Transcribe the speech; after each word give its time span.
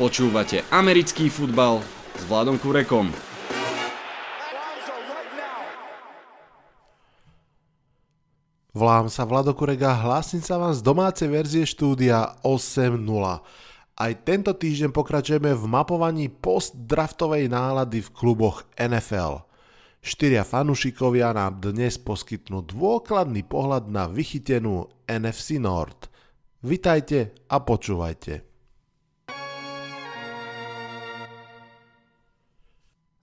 Počúvate 0.00 0.64
americký 0.72 1.28
futbal 1.28 1.84
s 2.16 2.24
Vladom 2.24 2.56
Kurekom. 2.56 3.12
Volám 8.72 9.12
sa 9.12 9.28
Vlado 9.28 9.52
Kurega, 9.52 9.92
hlásim 9.92 10.40
sa 10.40 10.56
vám 10.56 10.72
z 10.72 10.80
domácej 10.80 11.28
verzie 11.28 11.68
štúdia 11.68 12.40
8.0. 12.40 13.04
Aj 13.92 14.12
tento 14.24 14.56
týždeň 14.56 14.96
pokračujeme 14.96 15.52
v 15.52 15.64
mapovaní 15.68 16.32
postdraftovej 16.32 17.52
nálady 17.52 18.00
v 18.00 18.08
kluboch 18.16 18.64
NFL. 18.80 19.44
Štyria 20.00 20.40
fanúšikovia 20.40 21.36
nám 21.36 21.60
dnes 21.60 22.00
poskytnú 22.00 22.64
dôkladný 22.64 23.44
pohľad 23.44 23.92
na 23.92 24.08
vychytenú 24.08 24.88
NFC 25.04 25.60
Nord. 25.60 26.08
Vitajte 26.64 27.36
a 27.52 27.60
počúvajte. 27.60 28.51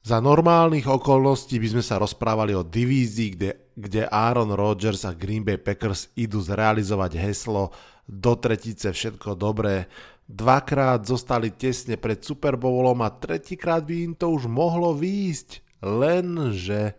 Za 0.09 0.26
normálnych 0.26 0.90
okolností 0.90 1.62
by 1.62 1.68
sme 1.70 1.84
sa 1.86 2.02
rozprávali 2.02 2.58
o 2.58 2.66
divízii, 2.66 3.30
kde, 3.38 3.52
kde 3.77 4.09
Aaron 4.09 4.58
Rodgers 4.58 5.05
a 5.05 5.13
Green 5.13 5.45
Bay 5.45 5.62
Packers 5.62 6.09
idú 6.17 6.41
zrealizovať 6.41 7.13
heslo 7.13 7.70
do 8.09 8.34
tretice 8.34 8.90
všetko 8.90 9.38
dobré. 9.38 9.86
Dvakrát 10.26 11.05
zostali 11.05 11.53
tesne 11.53 11.94
pred 11.94 12.26
Super 12.26 12.58
Bowlom 12.58 13.05
a 13.05 13.14
tretíkrát 13.14 13.86
by 13.86 14.09
im 14.09 14.14
to 14.17 14.34
už 14.34 14.50
mohlo 14.50 14.98
výjsť. 14.98 15.62
Lenže, 15.86 16.98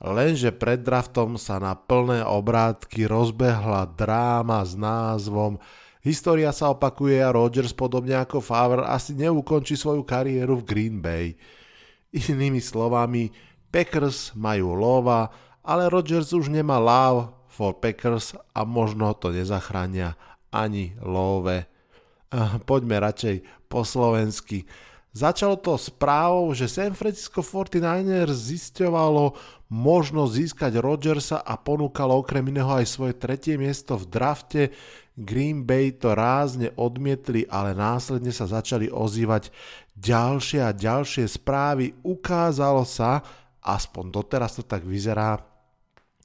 lenže 0.00 0.56
pred 0.56 0.80
draftom 0.80 1.36
sa 1.36 1.60
na 1.60 1.76
plné 1.76 2.24
obrátky 2.24 3.12
rozbehla 3.12 3.92
dráma 3.92 4.64
s 4.64 4.72
názvom 4.72 5.60
História 6.00 6.48
sa 6.48 6.72
opakuje 6.72 7.20
a 7.20 7.28
Rodgers 7.28 7.76
podobne 7.76 8.16
ako 8.16 8.40
Favre 8.40 8.88
asi 8.88 9.12
neukončí 9.12 9.76
svoju 9.76 10.00
kariéru 10.00 10.64
v 10.64 10.64
Green 10.64 10.96
Bay. 11.04 11.36
Inými 12.12 12.60
slovami, 12.60 13.32
Packers 13.72 14.36
majú 14.36 14.76
lova, 14.76 15.32
ale 15.64 15.88
Rodgers 15.88 16.36
už 16.36 16.52
nemá 16.52 16.76
love 16.76 17.32
for 17.48 17.80
Packers 17.80 18.36
a 18.52 18.68
možno 18.68 19.16
to 19.16 19.32
nezachránia 19.32 20.16
ani 20.52 20.92
love. 21.00 21.64
Poďme 22.68 23.00
radšej 23.00 23.68
po 23.72 23.84
slovensky. 23.84 24.68
Začalo 25.12 25.60
to 25.60 25.76
správou, 25.76 26.56
že 26.56 26.72
San 26.72 26.96
Francisco 26.96 27.44
49ers 27.44 28.32
zisťovalo 28.32 29.36
možnosť 29.68 30.32
získať 30.32 30.72
Rodgersa 30.80 31.44
a 31.44 31.60
ponúkalo 31.60 32.20
okrem 32.20 32.44
iného 32.48 32.68
aj 32.72 32.88
svoje 32.88 33.16
tretie 33.16 33.60
miesto 33.60 33.96
v 34.00 34.08
drafte. 34.08 34.62
Green 35.22 35.64
Bay 35.64 35.94
to 35.94 36.12
rázne 36.12 36.74
odmietli, 36.76 37.46
ale 37.46 37.72
následne 37.72 38.34
sa 38.34 38.50
začali 38.50 38.90
ozývať 38.90 39.54
ďalšie 39.96 40.60
a 40.62 40.74
ďalšie 40.74 41.30
správy. 41.30 41.96
Ukázalo 42.02 42.82
sa, 42.82 43.22
aspoň 43.62 44.04
doteraz 44.10 44.58
to 44.58 44.64
tak 44.66 44.82
vyzerá, 44.82 45.40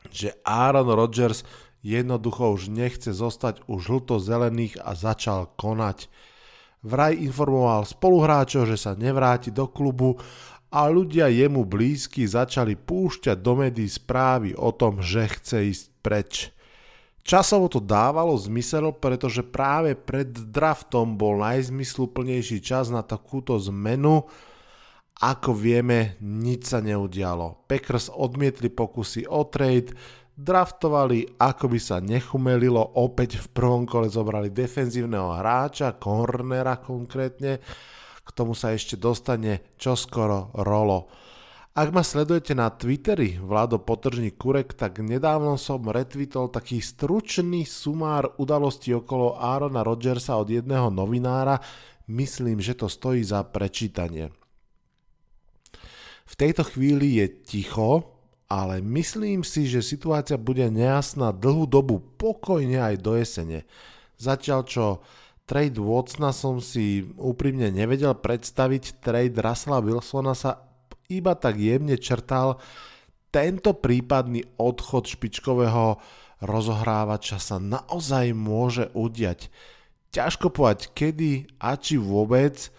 že 0.10 0.36
Aaron 0.44 0.90
Rodgers 0.92 1.46
jednoducho 1.86 2.58
už 2.58 2.74
nechce 2.74 3.14
zostať 3.14 3.64
u 3.70 3.80
žlto-zelených 3.80 4.82
a 4.82 4.98
začal 4.98 5.54
konať. 5.56 6.10
Vraj 6.82 7.18
informoval 7.18 7.88
spoluhráčov, 7.88 8.70
že 8.70 8.78
sa 8.78 8.94
nevráti 8.94 9.50
do 9.50 9.66
klubu 9.70 10.20
a 10.68 10.92
ľudia 10.92 11.32
jemu 11.32 11.64
blízky 11.64 12.28
začali 12.28 12.76
púšťať 12.76 13.38
do 13.40 13.54
médií 13.56 13.88
správy 13.88 14.52
o 14.54 14.76
tom, 14.76 15.00
že 15.00 15.32
chce 15.32 15.58
ísť 15.72 15.86
preč. 16.04 16.34
Časovo 17.28 17.68
to 17.68 17.84
dávalo 17.84 18.40
zmysel, 18.40 18.96
pretože 18.96 19.44
práve 19.44 20.00
pred 20.00 20.32
draftom 20.32 21.20
bol 21.20 21.44
najzmysluplnejší 21.44 22.64
čas 22.64 22.88
na 22.88 23.04
takúto 23.04 23.60
zmenu. 23.68 24.24
Ako 25.20 25.52
vieme, 25.52 26.16
nič 26.24 26.72
sa 26.72 26.80
neudialo. 26.80 27.68
Packers 27.68 28.08
odmietli 28.08 28.72
pokusy 28.72 29.28
o 29.28 29.44
trade, 29.44 29.92
draftovali, 30.40 31.36
ako 31.36 31.68
by 31.68 31.80
sa 31.84 32.00
nechumelilo, 32.00 32.80
opäť 32.96 33.44
v 33.44 33.48
prvom 33.52 33.84
kole 33.84 34.08
zobrali 34.08 34.48
defenzívneho 34.48 35.36
hráča, 35.36 36.00
cornera 36.00 36.80
konkrétne, 36.80 37.60
k 38.24 38.30
tomu 38.32 38.56
sa 38.56 38.72
ešte 38.72 38.96
dostane 38.96 39.76
čoskoro 39.76 40.56
Rolo. 40.64 41.27
Ak 41.78 41.94
ma 41.94 42.02
sledujete 42.02 42.58
na 42.58 42.74
Twitteri 42.74 43.38
Vlado 43.38 43.78
Potržník 43.78 44.42
Kurek, 44.42 44.74
tak 44.74 44.98
nedávno 44.98 45.62
som 45.62 45.86
retweetol 45.86 46.50
taký 46.50 46.82
stručný 46.82 47.70
sumár 47.70 48.34
udalostí 48.42 48.98
okolo 48.98 49.38
Aarona 49.38 49.86
Rodgersa 49.86 50.42
od 50.42 50.50
jedného 50.50 50.90
novinára. 50.90 51.62
Myslím, 52.10 52.66
že 52.66 52.74
to 52.74 52.90
stojí 52.90 53.22
za 53.22 53.46
prečítanie. 53.46 54.34
V 56.26 56.34
tejto 56.34 56.66
chvíli 56.66 57.22
je 57.22 57.46
ticho, 57.46 58.10
ale 58.50 58.82
myslím 58.82 59.46
si, 59.46 59.70
že 59.70 59.86
situácia 59.86 60.42
bude 60.42 60.66
nejasná 60.74 61.30
dlhú 61.30 61.70
dobu, 61.70 62.02
pokojne 62.02 62.82
aj 62.82 62.96
do 63.06 63.14
jesene. 63.14 63.70
Zatiaľ 64.18 64.66
čo 64.66 64.86
trade 65.46 65.78
Watsona 65.78 66.34
som 66.34 66.58
si 66.58 67.06
úprimne 67.22 67.70
nevedel 67.70 68.18
predstaviť, 68.18 68.98
trade 68.98 69.38
Russella 69.38 69.78
Wilsona 69.78 70.34
sa 70.34 70.67
iba 71.08 71.34
tak 71.36 71.60
jemne 71.60 71.96
črtal, 71.96 72.60
tento 73.32 73.76
prípadný 73.76 74.44
odchod 74.56 75.08
špičkového 75.08 76.00
rozohrávača 76.40 77.38
sa 77.42 77.58
naozaj 77.60 78.32
môže 78.32 78.88
udiať. 78.94 79.52
Ťažko 80.16 80.54
povedať 80.54 80.96
kedy 80.96 81.60
a 81.60 81.76
či 81.76 82.00
vôbec. 82.00 82.72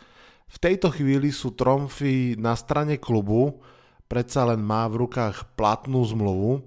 V 0.48 0.56
tejto 0.56 0.88
chvíli 0.88 1.28
sú 1.28 1.52
tromfy 1.52 2.40
na 2.40 2.56
strane 2.56 2.96
klubu, 2.96 3.60
predsa 4.08 4.48
len 4.48 4.64
má 4.64 4.88
v 4.88 5.04
rukách 5.04 5.52
platnú 5.54 6.00
zmluvu. 6.08 6.64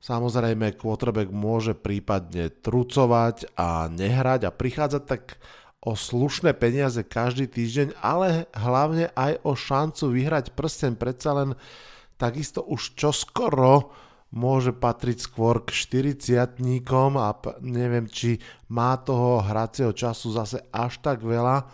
Samozrejme, 0.00 0.80
quarterback 0.80 1.28
môže 1.28 1.76
prípadne 1.76 2.48
trucovať 2.48 3.52
a 3.52 3.92
nehrať 3.92 4.48
a 4.48 4.54
prichádzať 4.56 5.02
tak 5.04 5.36
o 5.80 5.96
slušné 5.96 6.52
peniaze 6.60 7.00
každý 7.00 7.48
týždeň, 7.48 7.96
ale 8.04 8.44
hlavne 8.52 9.08
aj 9.16 9.40
o 9.48 9.56
šancu 9.56 10.12
vyhrať 10.12 10.52
prsten. 10.52 10.92
Predsa 11.00 11.30
len 11.32 11.50
takisto 12.20 12.60
už 12.60 12.96
čoskoro 13.00 13.88
môže 14.30 14.70
patriť 14.76 15.26
skôr 15.26 15.64
k 15.64 15.72
40 15.72 16.60
a 17.16 17.30
neviem, 17.64 18.06
či 18.06 18.38
má 18.70 18.94
toho 19.00 19.42
hracieho 19.42 19.90
času 19.90 20.36
zase 20.36 20.62
až 20.70 21.00
tak 21.02 21.24
veľa. 21.24 21.66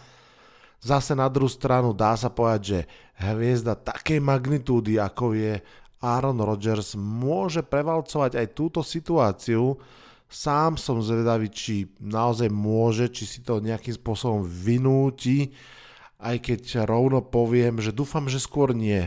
Zase 0.81 1.19
na 1.19 1.27
druhú 1.27 1.50
stranu 1.50 1.91
dá 1.91 2.15
sa 2.15 2.31
povedať, 2.31 2.62
že 2.62 2.78
hviezda 3.21 3.75
takej 3.75 4.22
magnitúdy, 4.22 5.03
ako 5.03 5.34
je 5.34 5.59
Aaron 5.99 6.39
Rodgers, 6.39 6.95
môže 6.95 7.66
prevalcovať 7.66 8.39
aj 8.39 8.47
túto 8.55 8.81
situáciu, 8.87 9.77
Sám 10.26 10.75
som 10.75 10.98
zvedavý, 10.98 11.47
či 11.47 11.87
naozaj 12.03 12.50
môže, 12.50 13.06
či 13.14 13.25
si 13.25 13.38
to 13.47 13.62
nejakým 13.62 13.94
spôsobom 13.94 14.42
vynúti, 14.42 15.54
aj 16.19 16.42
keď 16.42 16.88
rovno 16.88 17.22
poviem, 17.22 17.78
že 17.78 17.94
dúfam, 17.94 18.26
že 18.26 18.42
skôr 18.42 18.75
nie. 18.75 19.06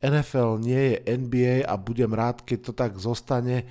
NFL 0.00 0.62
nie 0.62 0.94
je 0.94 0.96
NBA 1.18 1.54
a 1.66 1.74
budem 1.76 2.14
rád, 2.14 2.46
keď 2.46 2.58
to 2.70 2.72
tak 2.72 2.96
zostane. 2.96 3.66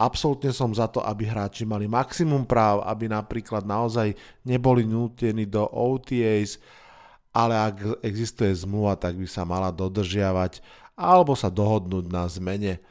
Absolútne 0.00 0.50
som 0.50 0.72
za 0.74 0.90
to, 0.90 0.98
aby 1.04 1.28
hráči 1.28 1.62
mali 1.62 1.86
maximum 1.86 2.48
práv, 2.48 2.82
aby 2.82 3.06
napríklad 3.06 3.62
naozaj 3.62 4.16
neboli 4.42 4.82
nútení 4.82 5.46
do 5.46 5.62
OTAs, 5.68 6.58
ale 7.30 7.54
ak 7.54 7.76
existuje 8.02 8.50
zmluva, 8.56 8.98
tak 8.98 9.14
by 9.20 9.28
sa 9.28 9.46
mala 9.46 9.70
dodržiavať 9.70 10.64
alebo 10.96 11.32
sa 11.32 11.48
dohodnúť 11.48 12.04
na 12.12 12.28
zmene 12.28 12.82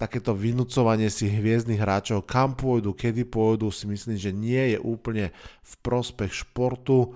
takéto 0.00 0.32
vynúcovanie 0.32 1.12
si 1.12 1.28
hviezdnych 1.28 1.76
hráčov, 1.76 2.24
kam 2.24 2.56
pôjdu, 2.56 2.96
kedy 2.96 3.28
pôjdu, 3.28 3.68
si 3.68 3.84
myslím, 3.84 4.16
že 4.16 4.32
nie 4.32 4.72
je 4.72 4.78
úplne 4.80 5.28
v 5.60 5.72
prospech 5.84 6.48
športu, 6.48 7.12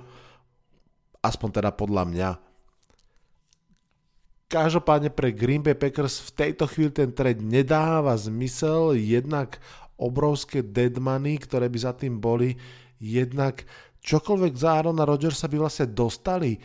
aspoň 1.24 1.48
teda 1.64 1.72
podľa 1.72 2.04
mňa. 2.04 2.30
Každopádne 4.52 5.08
pre 5.08 5.32
Green 5.32 5.64
Bay 5.64 5.72
Packers 5.72 6.20
v 6.28 6.30
tejto 6.36 6.68
chvíli 6.68 6.92
ten 6.92 7.08
trade 7.16 7.40
nedáva 7.40 8.12
zmysel, 8.20 8.92
jednak 9.00 9.56
obrovské 9.96 10.60
dead 10.60 11.00
money, 11.00 11.40
ktoré 11.40 11.72
by 11.72 11.78
za 11.80 11.96
tým 11.96 12.20
boli, 12.20 12.60
jednak 13.00 13.64
čokoľvek 14.04 14.52
za 14.60 14.76
Aarona 14.76 15.08
Rodgersa 15.08 15.48
by 15.48 15.56
vlastne 15.56 15.88
dostali, 15.88 16.60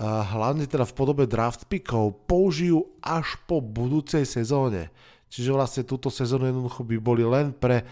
hlavne 0.00 0.64
teda 0.64 0.88
v 0.88 0.96
podobe 0.96 1.28
draft 1.28 1.68
pickov, 1.68 2.24
použijú 2.24 2.96
až 3.04 3.36
po 3.44 3.60
budúcej 3.60 4.24
sezóne. 4.24 4.88
Čiže 5.32 5.56
vlastne 5.56 5.88
túto 5.88 6.12
sezónu 6.12 6.44
jednoducho 6.44 6.84
by 6.84 6.96
boli 7.00 7.24
len 7.24 7.56
pre, 7.56 7.88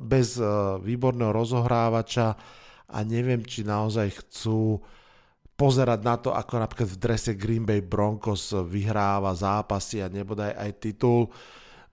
bez 0.00 0.40
uh, 0.40 0.80
výborného 0.80 1.28
rozohrávača 1.28 2.32
a 2.88 2.98
neviem, 3.04 3.44
či 3.44 3.68
naozaj 3.68 4.24
chcú 4.24 4.80
pozerať 5.60 6.00
na 6.00 6.16
to, 6.16 6.32
ako 6.32 6.56
napríklad 6.56 6.88
v 6.88 7.00
drese 7.04 7.32
Green 7.36 7.68
Bay 7.68 7.84
Broncos 7.84 8.56
vyhráva 8.64 9.36
zápasy 9.36 10.00
a 10.00 10.08
nebodaj 10.08 10.56
aj 10.56 10.70
titul. 10.80 11.28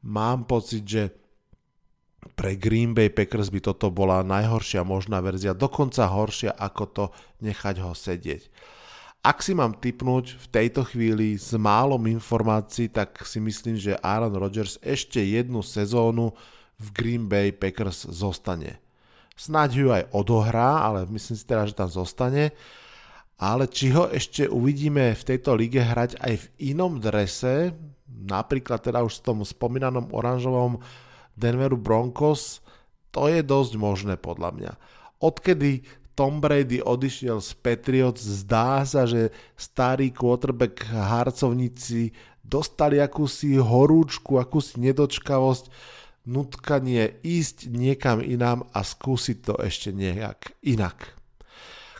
Mám 0.07 0.47
pocit, 0.47 0.87
že 0.87 1.11
pre 2.39 2.55
Green 2.55 2.95
Bay 2.95 3.11
Packers 3.11 3.51
by 3.51 3.59
toto 3.59 3.91
bola 3.91 4.23
najhoršia 4.23 4.87
možná 4.87 5.19
verzia, 5.19 5.51
dokonca 5.51 6.07
horšia 6.07 6.55
ako 6.55 6.83
to 6.87 7.05
nechať 7.43 7.75
ho 7.83 7.91
sedieť. 7.91 8.47
Ak 9.27 9.43
si 9.43 9.51
mám 9.51 9.75
typnúť 9.75 10.39
v 10.39 10.45
tejto 10.47 10.87
chvíli 10.87 11.35
s 11.35 11.51
málom 11.51 11.99
informácií, 12.07 12.87
tak 12.87 13.27
si 13.27 13.43
myslím, 13.43 13.75
že 13.75 13.99
Aaron 13.99 14.31
Rodgers 14.31 14.79
ešte 14.79 15.19
jednu 15.19 15.59
sezónu 15.59 16.31
v 16.79 16.87
Green 16.95 17.27
Bay 17.27 17.51
Packers 17.51 18.07
zostane. 18.07 18.79
Snáď 19.35 19.69
ju 19.75 19.91
aj 19.91 20.07
odohrá, 20.15 20.79
ale 20.79 21.03
myslím 21.11 21.35
si 21.35 21.43
teda, 21.43 21.67
že 21.67 21.75
tam 21.75 21.91
zostane. 21.91 22.55
Ale 23.35 23.67
či 23.67 23.91
ho 23.91 24.07
ešte 24.07 24.47
uvidíme 24.47 25.11
v 25.11 25.23
tejto 25.27 25.59
lige 25.59 25.83
hrať 25.83 26.23
aj 26.23 26.33
v 26.39 26.45
inom 26.71 27.03
drese, 27.03 27.75
napríklad 28.07 28.79
teda 28.79 29.03
už 29.03 29.19
v 29.19 29.25
tom 29.27 29.43
spomínanom 29.43 30.07
oranžovom 30.15 30.79
Denveru 31.35 31.75
Broncos, 31.75 32.63
to 33.11 33.27
je 33.27 33.43
dosť 33.43 33.75
možné 33.75 34.15
podľa 34.15 34.55
mňa. 34.55 34.71
Odkedy 35.19 35.83
Tom 36.17 36.41
Brady 36.41 36.81
odišiel 36.81 37.37
z 37.45 37.53
Patriots, 37.61 38.25
zdá 38.25 38.81
sa, 38.89 39.05
že 39.05 39.29
starý 39.53 40.09
quarterback 40.09 40.89
harcovníci 40.89 42.09
dostali 42.41 42.97
akúsi 42.97 43.53
horúčku, 43.61 44.41
akúsi 44.41 44.81
nedočkavosť, 44.81 45.69
nutkanie 46.25 47.21
ísť 47.21 47.69
niekam 47.69 48.17
inám 48.25 48.65
a 48.73 48.81
skúsiť 48.81 49.37
to 49.45 49.53
ešte 49.61 49.93
nejak 49.93 50.57
inak. 50.65 51.13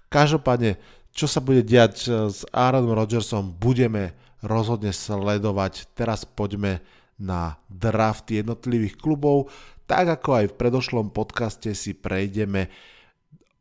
Každopádne, 0.10 0.82
čo 1.14 1.30
sa 1.30 1.38
bude 1.38 1.62
diať 1.62 2.10
s 2.34 2.42
Aaronom 2.50 2.98
Rodgersom, 2.98 3.54
budeme 3.54 4.18
rozhodne 4.42 4.98
sledovať. 4.98 5.94
Teraz 5.94 6.26
poďme 6.26 6.82
na 7.22 7.62
draft 7.70 8.34
jednotlivých 8.34 8.98
klubov. 8.98 9.54
Tak 9.86 10.20
ako 10.22 10.30
aj 10.42 10.46
v 10.50 10.58
predošlom 10.58 11.14
podcaste 11.14 11.70
si 11.78 11.94
prejdeme 11.94 12.74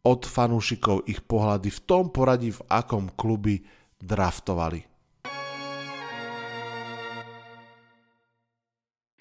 od 0.07 0.23
fanúšikov 0.23 1.11
ich 1.11 1.19
pohľady 1.27 1.75
v 1.75 1.81
tom 1.83 2.15
poradí, 2.15 2.55
v 2.55 2.63
akom 2.71 3.11
kluby 3.11 3.67
draftovali. 3.99 4.87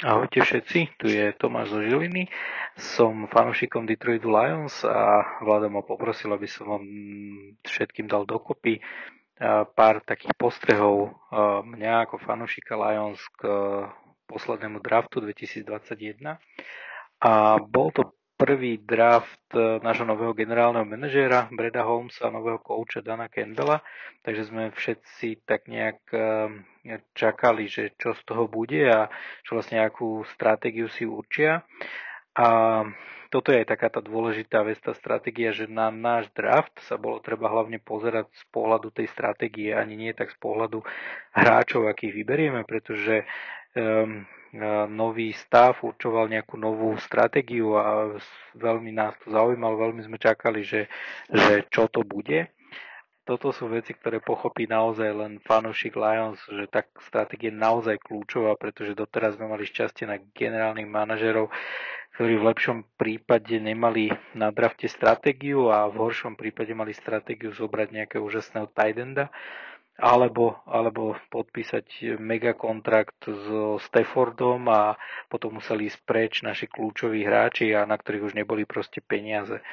Ahojte 0.05 0.45
všetci, 0.45 1.01
tu 1.01 1.09
je 1.09 1.33
Tomáš 1.33 1.73
zo 1.73 1.81
Žiliny, 1.81 2.29
som 2.77 3.25
fanúšikom 3.25 3.89
Detroitu 3.89 4.29
Lions 4.29 4.85
a 4.85 5.25
vláda 5.41 5.65
ma 5.65 5.81
poprosil, 5.81 6.29
aby 6.29 6.45
som 6.45 6.77
vám 6.77 6.85
všetkým 7.65 8.05
dal 8.05 8.29
dokopy 8.29 8.77
pár 9.73 10.05
takých 10.05 10.35
postrehov 10.37 11.15
mňa 11.65 12.05
ako 12.05 12.21
fanúšika 12.21 12.77
Lions 12.77 13.23
k 13.39 13.49
poslednému 14.29 14.83
draftu 14.83 15.25
2021. 15.25 16.37
A 17.25 17.57
bol 17.63 17.89
to 17.95 18.13
prvý 18.35 18.77
draft 18.83 19.47
e, 19.55 19.79
nášho 19.79 20.03
nového 20.03 20.35
generálneho 20.35 20.83
manažéra 20.83 21.47
Breda 21.51 21.87
Holmesa 21.87 22.27
nového 22.27 22.59
kouča 22.59 22.99
Dana 22.99 23.31
Campbella, 23.31 23.79
takže 24.27 24.51
sme 24.51 24.63
všetci 24.75 25.47
tak 25.47 25.71
nejak 25.71 25.99
e, 26.11 26.19
čakali, 27.15 27.71
že 27.71 27.95
čo 27.95 28.11
z 28.11 28.21
toho 28.27 28.51
bude 28.51 28.83
a 28.91 29.07
čo 29.47 29.55
vlastne 29.55 29.79
akú 29.79 30.27
stratégiu 30.35 30.91
si 30.91 31.07
určia. 31.07 31.63
A 32.35 32.47
toto 33.31 33.51
je 33.51 33.63
aj 33.63 33.71
taká 33.71 33.87
tá 33.91 34.03
dôležitá 34.03 34.63
vec, 34.63 34.79
tá 34.83 34.91
stratégia, 34.91 35.55
že 35.55 35.71
na 35.71 35.91
náš 35.91 36.27
draft 36.35 36.75
sa 36.83 36.99
bolo 36.99 37.23
treba 37.23 37.47
hlavne 37.51 37.79
pozerať 37.79 38.31
z 38.31 38.43
pohľadu 38.51 38.91
tej 38.91 39.07
stratégie, 39.11 39.71
ani 39.75 39.95
nie 39.95 40.11
tak 40.11 40.31
z 40.31 40.37
pohľadu 40.39 40.83
hráčov, 41.35 41.87
akých 41.87 42.15
vyberieme, 42.15 42.63
pretože 42.63 43.27
um, 43.75 44.23
nový 44.87 45.35
stav 45.35 45.83
určoval 45.83 46.31
nejakú 46.31 46.55
novú 46.55 46.95
stratégiu 46.97 47.75
a 47.75 48.15
veľmi 48.55 48.91
nás 48.95 49.13
to 49.23 49.31
zaujímalo, 49.31 49.75
veľmi 49.77 50.01
sme 50.07 50.15
čakali, 50.15 50.63
že, 50.63 50.87
že 51.27 51.67
čo 51.67 51.91
to 51.91 52.07
bude. 52.07 52.49
Toto 53.25 53.49
sú 53.49 53.65
veci, 53.65 53.97
ktoré 53.97 54.21
pochopí 54.21 54.69
naozaj 54.69 55.09
len 55.09 55.33
fanúšik 55.41 55.97
Lions, 55.97 56.37
že 56.45 56.69
tak 56.69 56.93
stratégia 57.01 57.49
je 57.49 57.57
naozaj 57.57 57.97
kľúčová, 57.97 58.53
pretože 58.53 58.93
doteraz 58.93 59.33
sme 59.33 59.49
mali 59.49 59.65
šťastie 59.65 60.05
na 60.05 60.21
generálnych 60.21 60.85
manažerov, 60.85 61.49
ktorí 62.15 62.37
v 62.37 62.47
lepšom 62.53 62.77
prípade 63.01 63.57
nemali 63.57 64.13
na 64.37 64.53
drafte 64.53 64.85
stratégiu 64.85 65.73
a 65.73 65.89
v 65.89 66.05
horšom 66.05 66.37
prípade 66.37 66.71
mali 66.77 66.93
stratégiu 66.93 67.49
zobrať 67.49 67.97
nejakého 67.97 68.21
úžasného 68.21 68.69
tight 68.71 69.01
enda 69.01 69.33
alebo, 69.95 70.59
alebo 70.67 71.15
podpísať 71.31 72.19
megakontrakt 72.19 73.15
so 73.23 73.79
Staffordom 73.79 74.67
a 74.67 74.99
potom 75.31 75.59
museli 75.63 75.87
ísť 75.87 75.99
preč 76.03 76.33
naši 76.43 76.67
kľúčoví 76.67 77.23
hráči 77.23 77.71
a 77.71 77.87
na 77.87 77.95
ktorých 77.95 78.27
už 78.31 78.33
neboli 78.35 78.67
proste 78.67 78.99
peniaze. 78.99 79.63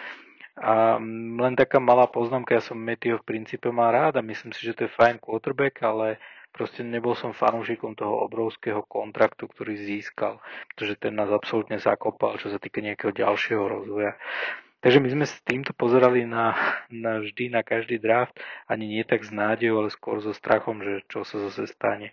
A 0.52 1.00
len 1.40 1.54
taká 1.56 1.80
malá 1.80 2.06
poznámka, 2.06 2.54
ja 2.54 2.62
som 2.62 2.76
Matthew 2.76 3.18
v 3.18 3.28
princípe 3.28 3.72
mal 3.72 3.90
rád 3.90 4.20
a 4.20 4.22
myslím 4.22 4.52
si, 4.52 4.62
že 4.62 4.76
to 4.76 4.84
je 4.84 4.94
fajn 4.94 5.18
quarterback, 5.18 5.80
ale 5.80 6.20
proste 6.52 6.84
nebol 6.84 7.16
som 7.16 7.32
fanúšikom 7.32 7.96
toho 7.96 8.20
obrovského 8.28 8.84
kontraktu, 8.84 9.48
ktorý 9.48 9.80
získal, 9.80 10.44
pretože 10.70 11.00
ten 11.00 11.16
nás 11.16 11.32
absolútne 11.32 11.80
zakopal, 11.80 12.36
čo 12.36 12.52
sa 12.52 12.60
týka 12.60 12.84
nejakého 12.84 13.16
ďalšieho 13.16 13.64
rozvoja. 13.64 14.12
Takže 14.82 14.98
my 14.98 15.08
sme 15.14 15.26
s 15.30 15.38
týmto 15.46 15.70
pozerali 15.78 16.26
na, 16.26 16.58
na 16.90 17.22
vždy, 17.22 17.54
na 17.54 17.62
každý 17.62 18.02
draft, 18.02 18.34
ani 18.66 18.98
nie 18.98 19.06
tak 19.06 19.22
s 19.22 19.30
nádejou, 19.30 19.78
ale 19.78 19.94
skôr 19.94 20.18
so 20.18 20.34
strachom, 20.34 20.82
že 20.82 21.06
čo 21.06 21.22
sa 21.22 21.38
zase 21.46 21.70
stane. 21.70 22.10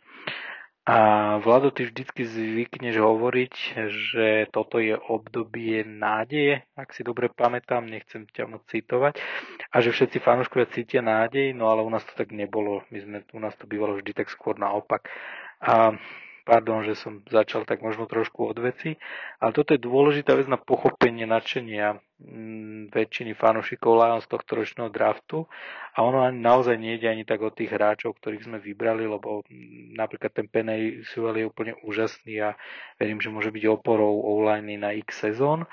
A 0.89 1.37
Vlado, 1.37 1.69
ty 1.69 1.85
vždycky 1.85 2.25
zvykneš 2.25 2.97
hovoriť, 2.97 3.53
že 3.89 4.49
toto 4.49 4.81
je 4.81 4.97
obdobie 4.97 5.85
nádeje, 5.85 6.65
ak 6.73 6.93
si 6.97 7.05
dobre 7.05 7.29
pamätám, 7.29 7.85
nechcem 7.85 8.25
ťa 8.25 8.49
moc 8.49 8.65
citovať, 8.69 9.21
a 9.69 9.75
že 9.85 9.93
všetci 9.93 10.17
fanúškovia 10.17 10.69
cítia 10.73 11.01
nádej, 11.05 11.53
no 11.53 11.69
ale 11.69 11.85
u 11.85 11.89
nás 11.93 12.01
to 12.05 12.13
tak 12.17 12.33
nebolo, 12.33 12.81
my 12.89 12.99
sme, 13.05 13.17
u 13.21 13.39
nás 13.41 13.53
to 13.57 13.69
bývalo 13.69 14.01
vždy 14.01 14.17
tak 14.17 14.33
skôr 14.33 14.57
naopak. 14.57 15.09
A 15.61 15.93
Pardon, 16.49 16.81
že 16.81 16.97
som 16.97 17.21
začal 17.29 17.61
tak 17.61 17.85
možno 17.85 18.09
trošku 18.09 18.49
od 18.49 18.57
veci, 18.57 18.97
ale 19.37 19.53
toto 19.53 19.77
je 19.77 19.85
dôležitá 19.85 20.33
vec 20.33 20.49
na 20.49 20.57
pochopenie 20.57 21.29
nadšenia 21.29 22.01
mm, 22.17 22.89
väčšiny 22.89 23.37
fanúšikov 23.37 23.93
Lions 23.93 24.25
tohto 24.25 24.57
ročného 24.57 24.89
draftu. 24.89 25.45
A 25.93 26.01
ono 26.01 26.25
ani 26.25 26.41
naozaj 26.41 26.73
nejde 26.73 27.05
ani 27.05 27.21
tak 27.21 27.45
od 27.45 27.53
tých 27.53 27.69
hráčov, 27.69 28.17
ktorých 28.17 28.49
sme 28.49 28.57
vybrali, 28.57 29.05
lebo 29.05 29.45
mm, 29.45 29.93
napríklad 29.93 30.33
ten 30.33 30.49
Penny 30.49 31.05
Sewell 31.05 31.37
je 31.37 31.45
úplne 31.45 31.77
úžasný 31.85 32.41
a 32.41 32.57
verím, 32.97 33.21
že 33.21 33.29
môže 33.29 33.53
byť 33.53 33.69
oporou 33.69 34.17
online 34.25 34.73
na 34.81 34.89
x 34.97 35.29
sezón 35.29 35.69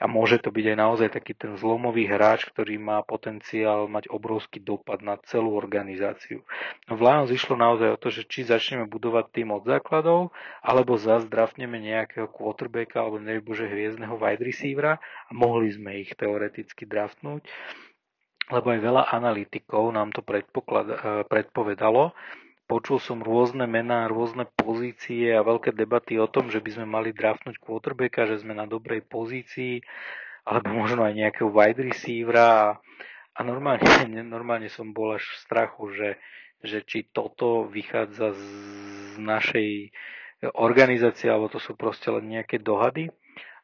a 0.00 0.08
môže 0.08 0.40
to 0.40 0.48
byť 0.48 0.64
aj 0.72 0.76
naozaj 0.80 1.08
taký 1.12 1.36
ten 1.36 1.52
zlomový 1.60 2.08
hráč, 2.08 2.48
ktorý 2.48 2.80
má 2.80 3.04
potenciál 3.04 3.84
mať 3.84 4.08
obrovský 4.08 4.64
dopad 4.64 5.04
na 5.04 5.20
celú 5.28 5.52
organizáciu. 5.52 6.40
No 6.88 6.96
v 6.96 7.04
Lions 7.04 7.28
išlo 7.28 7.60
naozaj 7.60 7.94
o 7.94 8.00
to, 8.00 8.08
že 8.08 8.24
či 8.24 8.48
začneme 8.48 8.88
budovať 8.88 9.28
tým 9.30 9.52
od 9.52 9.68
základov, 9.68 10.32
alebo 10.64 10.96
zase 10.96 11.28
draftneme 11.28 11.76
nejakého 11.76 12.32
quarterbacka 12.32 13.04
alebo 13.04 13.20
nebože 13.20 13.68
hviezdneho 13.68 14.16
wide 14.16 14.40
receivera 14.40 14.96
a 15.28 15.30
mohli 15.36 15.68
sme 15.68 16.00
ich 16.00 16.16
teoreticky 16.16 16.88
draftnúť 16.88 17.44
lebo 18.50 18.74
aj 18.74 18.80
veľa 18.82 19.02
analytikov 19.14 19.94
nám 19.94 20.10
to 20.10 20.26
eh, 20.26 21.22
predpovedalo, 21.22 22.10
Počul 22.70 23.02
som 23.02 23.18
rôzne 23.18 23.66
mená, 23.66 24.06
rôzne 24.06 24.46
pozície 24.46 25.34
a 25.34 25.42
veľké 25.42 25.74
debaty 25.74 26.22
o 26.22 26.30
tom, 26.30 26.54
že 26.54 26.62
by 26.62 26.70
sme 26.78 26.86
mali 26.86 27.10
draftnúť 27.10 27.58
quarterbacka, 27.58 28.30
že 28.30 28.46
sme 28.46 28.54
na 28.54 28.70
dobrej 28.70 29.02
pozícii, 29.10 29.82
alebo 30.46 30.70
možno 30.86 31.02
aj 31.02 31.18
nejakého 31.18 31.50
wide 31.50 31.82
receivera. 31.82 32.78
A 33.34 33.40
normálne, 33.42 33.82
normálne 34.22 34.70
som 34.70 34.94
bol 34.94 35.18
až 35.18 35.26
v 35.26 35.40
strachu, 35.42 35.84
že, 35.98 36.10
že 36.62 36.78
či 36.86 37.10
toto 37.10 37.66
vychádza 37.66 38.38
z 38.38 38.46
našej 39.18 39.90
organizácie, 40.54 41.26
alebo 41.26 41.50
to 41.50 41.58
sú 41.58 41.74
proste 41.74 42.06
len 42.14 42.38
nejaké 42.38 42.62
dohady. 42.62 43.10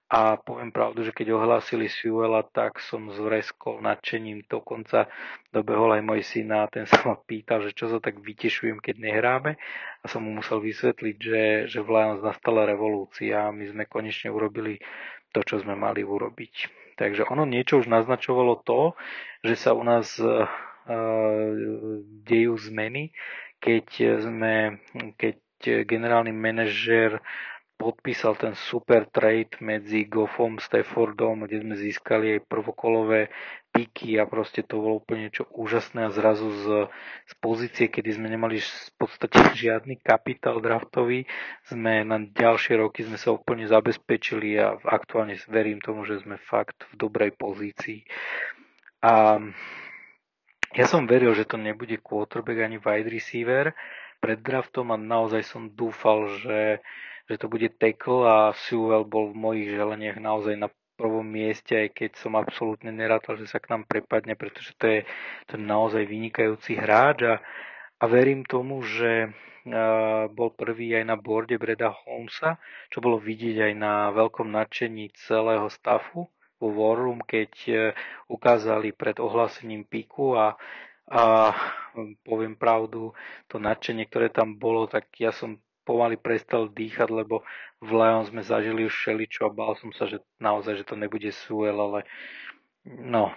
A 0.07 0.39
poviem 0.39 0.71
pravdu, 0.71 1.03
že 1.03 1.11
keď 1.11 1.35
ohlásili 1.35 1.91
Sewella, 1.91 2.47
tak 2.47 2.79
som 2.79 3.11
zvreskol 3.11 3.83
nadšením. 3.83 4.47
Dokonca 4.47 5.11
dobehol 5.51 5.99
aj 5.99 6.03
môj 6.07 6.23
syn 6.23 6.55
a 6.55 6.71
ten 6.71 6.87
sa 6.87 7.03
ma 7.03 7.19
pýtal, 7.19 7.67
že 7.67 7.75
čo 7.75 7.91
sa 7.91 7.99
tak 7.99 8.23
vytešujem, 8.23 8.79
keď 8.79 9.03
nehráme. 9.03 9.59
A 10.01 10.05
som 10.07 10.23
mu 10.23 10.31
musel 10.31 10.63
vysvetliť, 10.63 11.17
že, 11.19 11.43
že 11.67 11.83
v 11.83 11.91
Lions 11.91 12.23
nastala 12.23 12.63
revolúcia 12.71 13.51
a 13.51 13.55
my 13.55 13.67
sme 13.67 13.91
konečne 13.91 14.31
urobili 14.31 14.79
to, 15.35 15.43
čo 15.43 15.59
sme 15.59 15.75
mali 15.75 16.07
urobiť. 16.07 16.55
Takže 16.95 17.27
ono 17.27 17.43
niečo 17.43 17.83
už 17.83 17.91
naznačovalo 17.91 18.63
to, 18.63 18.95
že 19.43 19.59
sa 19.59 19.75
u 19.75 19.83
nás 19.83 20.17
uh, 20.23 20.47
dejú 22.23 22.55
zmeny, 22.63 23.11
keď 23.59 23.87
sme, 24.23 24.79
keď 25.19 25.37
generálny 25.83 26.31
manažer 26.31 27.19
podpísal 27.77 28.35
ten 28.41 28.57
super 28.57 29.05
trade 29.09 29.61
medzi 29.61 30.09
Goffom, 30.09 30.57
Staffordom, 30.57 31.45
kde 31.45 31.63
sme 31.63 31.75
získali 31.77 32.37
aj 32.37 32.49
prvokolové 32.49 33.29
piky 33.77 34.17
a 34.17 34.25
proste 34.25 34.65
to 34.65 34.81
bolo 34.81 35.05
úplne 35.05 35.29
niečo 35.29 35.45
úžasné 35.53 36.09
a 36.09 36.15
zrazu 36.15 36.49
z, 36.49 36.89
z 37.29 37.33
pozície, 37.45 37.93
kedy 37.93 38.17
sme 38.17 38.33
nemali 38.33 38.57
v 38.57 38.93
podstate 38.97 39.37
žiadny 39.53 40.01
kapitál 40.01 40.65
draftový, 40.65 41.29
sme 41.69 42.01
na 42.09 42.17
ďalšie 42.25 42.81
roky 42.81 43.05
sme 43.05 43.21
sa 43.21 43.37
úplne 43.37 43.69
zabezpečili 43.69 44.57
a 44.57 44.81
aktuálne 44.81 45.37
verím 45.53 45.85
tomu, 45.85 46.09
že 46.09 46.25
sme 46.25 46.41
fakt 46.41 46.89
v 46.89 47.05
dobrej 47.05 47.37
pozícii. 47.37 48.09
A 49.05 49.37
ja 50.73 50.87
som 50.89 51.05
veril, 51.05 51.37
že 51.37 51.45
to 51.45 51.61
nebude 51.61 52.01
quarterback 52.01 52.65
ani 52.65 52.81
wide 52.81 53.13
receiver 53.13 53.77
pred 54.25 54.41
draftom 54.41 54.91
a 54.91 54.97
naozaj 54.97 55.45
som 55.45 55.69
dúfal, 55.69 56.33
že, 56.41 56.81
že 57.27 57.37
to 57.39 57.47
bude 57.51 57.67
tackle 57.79 58.23
a 58.27 58.37
Sewell 58.55 59.03
bol 59.03 59.35
v 59.35 59.37
mojich 59.37 59.69
želeniach 59.75 60.19
naozaj 60.23 60.55
na 60.55 60.69
prvom 60.97 61.29
mieste, 61.29 61.77
aj 61.77 61.89
keď 61.93 62.11
som 62.17 62.33
absolútne 62.41 62.89
nerátal, 62.89 63.37
že 63.37 63.47
sa 63.47 63.61
k 63.61 63.69
nám 63.77 63.85
prepadne, 63.85 64.33
pretože 64.33 64.73
to 64.81 64.89
je, 64.89 65.01
to 65.45 65.61
naozaj 65.61 66.03
vynikajúci 66.09 66.81
hráč 66.81 67.29
a, 67.29 67.35
a 68.01 68.05
verím 68.09 68.49
tomu, 68.49 68.81
že 68.81 69.29
uh, 69.29 70.27
bol 70.33 70.57
prvý 70.57 70.97
aj 70.97 71.05
na 71.05 71.17
borde 71.21 71.61
Breda 71.61 71.93
Holmesa, 71.93 72.57
čo 72.89 73.05
bolo 73.05 73.21
vidieť 73.21 73.71
aj 73.71 73.73
na 73.77 74.09
veľkom 74.17 74.49
nadšení 74.49 75.13
celého 75.29 75.69
stafu 75.69 76.33
vo 76.57 76.69
War 76.73 76.97
Room, 76.97 77.21
keď 77.21 77.53
uh, 77.69 77.77
ukázali 78.33 78.97
pred 78.97 79.21
ohlásením 79.21 79.85
piku 79.85 80.33
a, 80.33 80.57
a 81.13 81.53
poviem 82.25 82.57
pravdu, 82.57 83.13
to 83.53 83.61
nadšenie, 83.61 84.09
ktoré 84.09 84.33
tam 84.33 84.57
bolo, 84.57 84.89
tak 84.89 85.13
ja 85.21 85.29
som 85.29 85.61
pomaly 85.87 86.19
prestal 86.19 86.67
dýchať, 86.67 87.09
lebo 87.15 87.47
v 87.79 87.91
Lions 87.95 88.35
sme 88.35 88.43
zažili 88.43 88.83
už 88.83 88.93
všeličo 88.93 89.47
a 89.47 89.55
bál 89.55 89.79
som 89.79 89.95
sa, 89.95 90.11
že 90.11 90.19
naozaj, 90.43 90.83
že 90.83 90.89
to 90.91 90.99
nebude 90.99 91.31
Suel, 91.31 91.79
ale 91.79 92.03
no, 92.83 93.31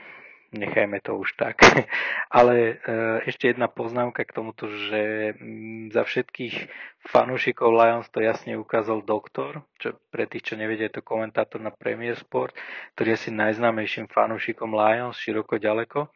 nechajme 0.51 0.97
to 1.01 1.17
už 1.17 1.37
tak. 1.37 1.61
Ale 2.29 2.81
e, 2.81 2.95
ešte 3.29 3.53
jedna 3.53 3.69
poznámka 3.69 4.25
k 4.25 4.33
tomuto, 4.33 4.69
že 4.89 5.33
mm, 5.37 5.93
za 5.93 6.05
všetkých 6.05 6.55
fanúšikov 7.05 7.69
Lions 7.69 8.09
to 8.09 8.21
jasne 8.21 8.57
ukázal 8.57 9.05
doktor, 9.05 9.65
čo 9.77 9.97
pre 10.09 10.25
tých, 10.25 10.53
čo 10.53 10.55
nevedia, 10.57 10.89
je 10.89 11.01
to 11.01 11.05
komentátor 11.05 11.61
na 11.61 11.73
Premier 11.73 12.17
Sport, 12.17 12.57
ktorý 12.97 13.13
je 13.13 13.17
asi 13.17 13.31
najznámejším 13.33 14.09
fanúšikom 14.09 14.73
Lions, 14.73 15.17
široko 15.17 15.61
ďaleko 15.61 16.09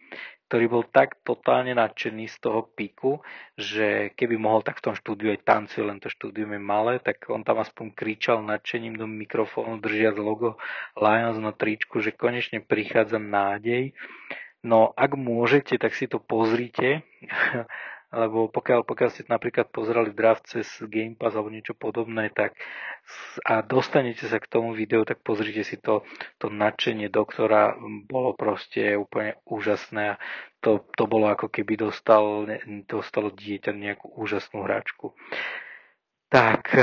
ktorý 0.53 0.69
bol 0.69 0.85
tak 0.85 1.17
totálne 1.25 1.73
nadšený 1.73 2.29
z 2.29 2.37
toho 2.37 2.61
piku, 2.61 3.25
že 3.57 4.13
keby 4.13 4.37
mohol 4.37 4.61
tak 4.61 4.77
v 4.77 4.85
tom 4.85 4.93
štúdiu 4.93 5.33
aj 5.33 5.41
tancuje, 5.41 5.81
len 5.81 5.97
to 5.97 6.13
štúdium 6.13 6.53
je 6.53 6.61
malé, 6.61 7.01
tak 7.01 7.25
on 7.33 7.41
tam 7.41 7.57
aspoň 7.57 7.89
kričal 7.97 8.45
nadšením 8.45 8.93
do 8.93 9.09
mikrofónu, 9.09 9.81
držiac 9.81 10.13
logo 10.21 10.61
Lions 10.93 11.41
na 11.41 11.57
tričku, 11.57 12.05
že 12.05 12.13
konečne 12.13 12.61
prichádza 12.61 13.17
nádej. 13.17 13.97
No 14.61 14.93
ak 14.93 15.17
môžete, 15.17 15.81
tak 15.81 15.97
si 15.97 16.05
to 16.05 16.21
pozrite 16.21 17.01
lebo 18.13 18.45
pokiaľ, 18.47 18.85
pokiaľ 18.85 19.09
ste 19.09 19.25
napríklad 19.25 19.73
pozerali 19.73 20.13
draft 20.13 20.45
cez 20.45 20.69
Game 20.85 21.17
Pass 21.17 21.33
alebo 21.33 21.49
niečo 21.49 21.73
podobné, 21.73 22.29
tak 22.29 22.53
a 23.43 23.65
dostanete 23.65 24.29
sa 24.29 24.37
k 24.37 24.47
tomu 24.47 24.77
videu, 24.77 25.01
tak 25.03 25.25
pozrite 25.25 25.65
si 25.65 25.81
to, 25.81 26.05
to 26.37 26.47
nadšenie 26.53 27.09
doktora, 27.09 27.75
bolo 28.05 28.37
proste 28.37 28.93
úplne 28.95 29.41
úžasné 29.49 30.15
a 30.15 30.19
to, 30.61 30.85
to 30.95 31.09
bolo 31.09 31.27
ako 31.27 31.49
keby 31.49 31.75
dostal, 31.75 32.47
dostalo 32.87 33.33
dieťa 33.33 33.73
nejakú 33.73 34.07
úžasnú 34.15 34.63
hračku. 34.63 35.11
Tak, 36.31 36.73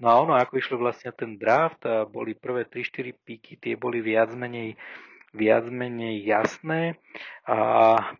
no 0.00 0.06
a 0.08 0.14
ono, 0.24 0.32
ako 0.40 0.52
išlo 0.56 0.76
vlastne 0.80 1.12
ten 1.12 1.36
draft, 1.36 1.84
boli 2.08 2.32
prvé 2.32 2.64
3-4 2.64 3.12
píky, 3.12 3.52
tie 3.60 3.76
boli 3.76 4.00
viac 4.00 4.32
menej 4.32 4.78
viac 5.36 5.68
menej 5.68 6.24
jasné 6.24 6.96
a 7.44 7.58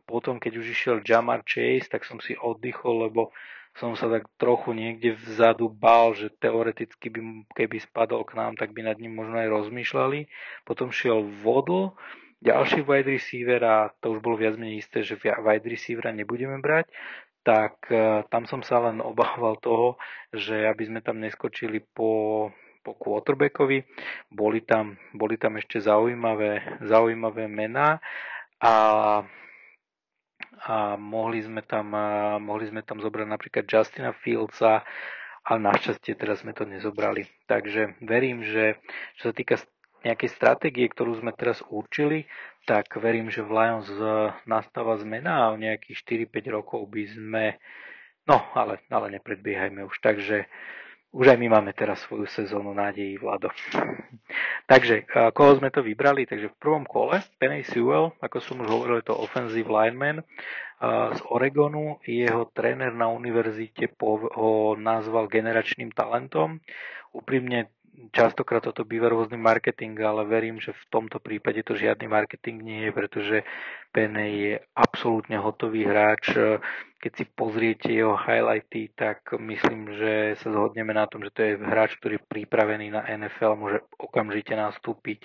potom, 0.05 0.37
keď 0.37 0.53
už 0.61 0.67
išiel 0.71 0.97
Jamar 1.01 1.43
Chase, 1.43 1.89
tak 1.89 2.05
som 2.05 2.21
si 2.21 2.37
oddychol, 2.37 3.09
lebo 3.11 3.33
som 3.77 3.93
sa 3.93 4.09
tak 4.09 4.29
trochu 4.41 4.73
niekde 4.73 5.13
vzadu 5.17 5.69
bál, 5.69 6.17
že 6.17 6.33
teoreticky 6.33 7.13
by, 7.13 7.21
keby 7.53 7.77
spadol 7.81 8.25
k 8.25 8.37
nám, 8.37 8.57
tak 8.57 8.73
by 8.73 8.81
nad 8.81 8.97
ním 8.97 9.13
možno 9.13 9.37
aj 9.37 9.53
rozmýšľali. 9.53 10.33
Potom 10.65 10.89
šiel 10.89 11.29
Vodl, 11.45 11.93
ďalší 12.41 12.81
wide 12.85 13.13
receiver 13.13 13.61
a 13.61 13.93
to 14.01 14.17
už 14.17 14.25
bolo 14.25 14.41
viac 14.41 14.57
menej 14.57 14.81
isté, 14.81 15.05
že 15.05 15.21
wide 15.21 15.69
receivera 15.69 16.09
nebudeme 16.09 16.57
brať, 16.61 16.89
tak 17.45 17.77
uh, 17.93 18.25
tam 18.33 18.49
som 18.49 18.65
sa 18.65 18.81
len 18.81 18.99
obával 19.05 19.61
toho, 19.61 20.01
že 20.33 20.67
aby 20.67 20.89
sme 20.89 21.01
tam 21.05 21.21
neskočili 21.21 21.85
po 21.93 22.51
po 22.87 22.95
quarterbackovi. 22.95 23.83
Boli 24.31 24.63
tam, 24.63 24.95
boli 25.11 25.35
tam 25.35 25.59
ešte 25.59 25.83
zaujímavé, 25.83 26.79
zaujímavé 26.87 27.51
mená 27.51 27.99
a, 28.63 28.75
a 30.63 30.75
mohli, 30.95 31.43
sme 31.43 31.67
tam, 31.67 31.91
mohli 32.39 32.71
sme 32.71 32.87
tam 32.87 33.03
zobrať 33.03 33.27
napríklad 33.27 33.67
Justina 33.67 34.15
Fieldsa, 34.15 34.87
ale 35.43 35.59
našťastie 35.59 36.15
teraz 36.15 36.47
sme 36.47 36.55
to 36.55 36.63
nezobrali. 36.63 37.27
Takže 37.51 37.99
verím, 38.07 38.47
že 38.47 38.79
čo 39.19 39.31
sa 39.31 39.35
týka 39.35 39.59
nejakej 40.07 40.31
stratégie, 40.31 40.87
ktorú 40.87 41.19
sme 41.19 41.35
teraz 41.35 41.59
určili, 41.67 42.31
tak 42.67 42.95
verím, 42.99 43.27
že 43.27 43.43
v 43.43 43.51
Lions 43.51 43.91
nastáva 44.47 44.95
zmena 45.03 45.47
a 45.47 45.51
o 45.51 45.59
nejakých 45.59 46.27
4-5 46.31 46.57
rokov 46.63 46.81
by 46.87 47.05
sme, 47.11 47.45
no 48.31 48.39
ale, 48.55 48.79
ale 48.91 49.19
nepredbiehajme 49.19 49.83
už, 49.87 49.99
takže 49.99 50.47
už 51.17 51.33
aj 51.33 51.39
my 51.41 51.49
máme 51.49 51.73
teraz 51.73 52.05
svoju 52.05 52.29
sezónu 52.29 52.77
nádejí, 52.77 53.17
Vlado. 53.17 53.49
Takže, 54.69 55.09
koho 55.33 55.57
sme 55.57 55.73
to 55.73 55.81
vybrali? 55.81 56.29
Takže 56.29 56.53
v 56.53 56.61
prvom 56.61 56.85
kole 56.85 57.25
Penny 57.41 57.65
Sewell, 57.65 58.13
ako 58.21 58.37
som 58.45 58.61
už 58.61 58.69
hovoril, 58.69 59.01
je 59.01 59.09
to 59.09 59.17
offensive 59.17 59.65
lineman 59.65 60.21
z 61.17 61.21
Oregonu. 61.33 61.97
Jeho 62.05 62.53
tréner 62.53 62.93
na 62.93 63.09
univerzite 63.09 63.97
ho 64.37 64.77
nazval 64.77 65.33
generačným 65.33 65.89
talentom. 65.97 66.61
Úprimne 67.17 67.73
častokrát 68.13 68.65
toto 68.65 68.85
býva 68.85 69.09
rôzny 69.09 69.41
marketing, 69.41 69.97
ale 70.05 70.29
verím, 70.29 70.61
že 70.61 70.77
v 70.77 70.85
tomto 70.93 71.17
prípade 71.19 71.65
to 71.65 71.73
žiadny 71.73 72.07
marketing 72.09 72.61
nie 72.61 72.81
je, 72.89 72.91
pretože 72.93 73.37
Pene 73.93 74.27
je 74.37 74.53
absolútne 74.77 75.41
hotový 75.41 75.89
hráč. 75.89 76.37
Keď 77.01 77.13
si 77.13 77.25
pozriete 77.25 77.89
jeho 77.93 78.17
highlighty, 78.17 78.93
tak 78.93 79.25
myslím, 79.37 79.95
že 79.97 80.37
sa 80.41 80.49
zhodneme 80.53 80.93
na 80.93 81.09
tom, 81.09 81.25
že 81.25 81.33
to 81.33 81.41
je 81.45 81.53
hráč, 81.61 81.97
ktorý 82.01 82.21
je 82.21 82.29
pripravený 82.29 82.93
na 82.93 83.05
NFL, 83.05 83.57
môže 83.57 83.79
okamžite 83.97 84.53
nastúpiť. 84.53 85.25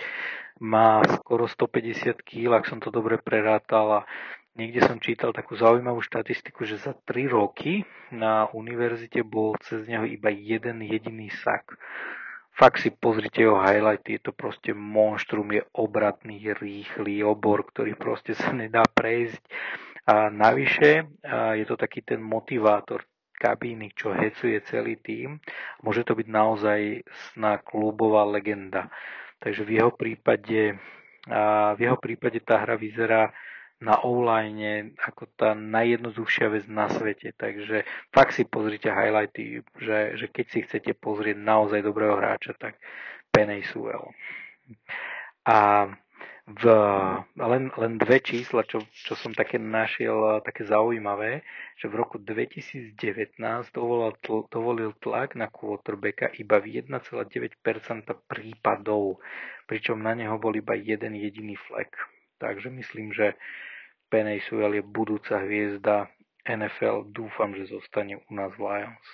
Má 0.62 1.02
skoro 1.08 1.50
150 1.50 2.22
kg, 2.22 2.62
ak 2.62 2.70
som 2.70 2.80
to 2.80 2.94
dobre 2.94 3.20
prerátal 3.20 4.04
a 4.04 4.08
Niekde 4.52 4.84
som 4.84 5.00
čítal 5.00 5.32
takú 5.32 5.56
zaujímavú 5.56 6.04
štatistiku, 6.04 6.68
že 6.68 6.76
za 6.76 6.92
3 6.92 7.24
roky 7.32 7.88
na 8.12 8.52
univerzite 8.52 9.24
bol 9.24 9.56
cez 9.64 9.88
neho 9.88 10.04
iba 10.04 10.28
jeden 10.28 10.84
jediný 10.84 11.32
sak 11.32 11.80
fakt 12.56 12.84
si 12.84 12.92
pozrite 12.92 13.42
jeho 13.42 13.58
highlighty, 13.58 14.20
je 14.20 14.30
to 14.30 14.34
proste 14.36 14.72
monštrum, 14.76 15.52
je 15.56 15.64
obratný, 15.76 16.54
rýchly 16.58 17.24
obor, 17.24 17.66
ktorý 17.68 17.96
proste 17.96 18.36
sa 18.38 18.52
nedá 18.54 18.84
prejsť. 18.86 19.42
A 20.02 20.34
navyše 20.34 21.06
a 21.22 21.54
je 21.54 21.66
to 21.66 21.78
taký 21.78 22.02
ten 22.02 22.18
motivátor 22.18 23.06
kabíny, 23.38 23.90
čo 23.98 24.14
hecuje 24.14 24.62
celý 24.70 25.02
tým. 25.02 25.42
Môže 25.82 26.06
to 26.06 26.14
byť 26.14 26.28
naozaj 26.30 26.80
sná 27.34 27.58
klubová 27.62 28.22
legenda. 28.26 28.90
Takže 29.42 29.66
v 29.66 29.82
jeho 29.82 29.92
prípade, 29.94 30.78
v 31.74 31.80
jeho 31.82 31.98
prípade 31.98 32.38
tá 32.46 32.62
hra 32.62 32.78
vyzerá 32.78 33.34
na 33.82 33.98
online 34.06 34.94
ako 35.02 35.26
tá 35.34 35.58
najjednoduchšia 35.58 36.48
vec 36.54 36.70
na 36.70 36.86
svete. 36.88 37.34
Takže 37.34 37.84
fakt 38.14 38.38
si 38.38 38.46
pozrite 38.46 38.94
highlighty, 38.94 39.66
že, 39.82 40.22
že 40.22 40.26
keď 40.30 40.46
si 40.48 40.60
chcete 40.70 40.92
pozrieť 41.02 41.42
naozaj 41.42 41.82
dobrého 41.82 42.14
hráča, 42.14 42.54
tak 42.54 42.78
Penny 43.34 43.66
Sewell. 43.66 44.14
A 45.50 45.90
v, 46.46 46.66
len, 47.38 47.70
len 47.78 47.94
dve 47.98 48.18
čísla, 48.20 48.66
čo, 48.66 48.84
čo 48.92 49.14
som 49.14 49.32
také 49.32 49.62
našiel 49.62 50.42
také 50.42 50.66
zaujímavé, 50.66 51.46
že 51.78 51.88
v 51.88 51.96
roku 51.96 52.18
2019 52.18 52.98
dovolil, 53.72 54.14
tl, 54.20 54.46
dovolil 54.50 54.92
tlak 55.00 55.38
na 55.38 55.48
quarterbacka 55.48 56.34
iba 56.38 56.60
v 56.60 56.82
1,9% 56.82 57.62
prípadov, 58.26 59.22
pričom 59.70 60.02
na 60.02 60.18
neho 60.18 60.36
bol 60.42 60.52
iba 60.58 60.74
jeden 60.76 61.16
jediný 61.16 61.56
flek. 61.56 61.94
Takže 62.42 62.74
myslím, 62.74 63.14
že 63.14 63.38
Penny 64.12 64.44
Sewell 64.46 64.76
je 64.76 64.84
budúca 64.84 65.40
hviezda 65.40 66.12
NFL. 66.44 67.10
Dúfam, 67.16 67.56
že 67.56 67.72
zostane 67.72 68.20
u 68.20 68.32
nás 68.36 68.52
v 68.60 68.68
Lions. 68.68 69.08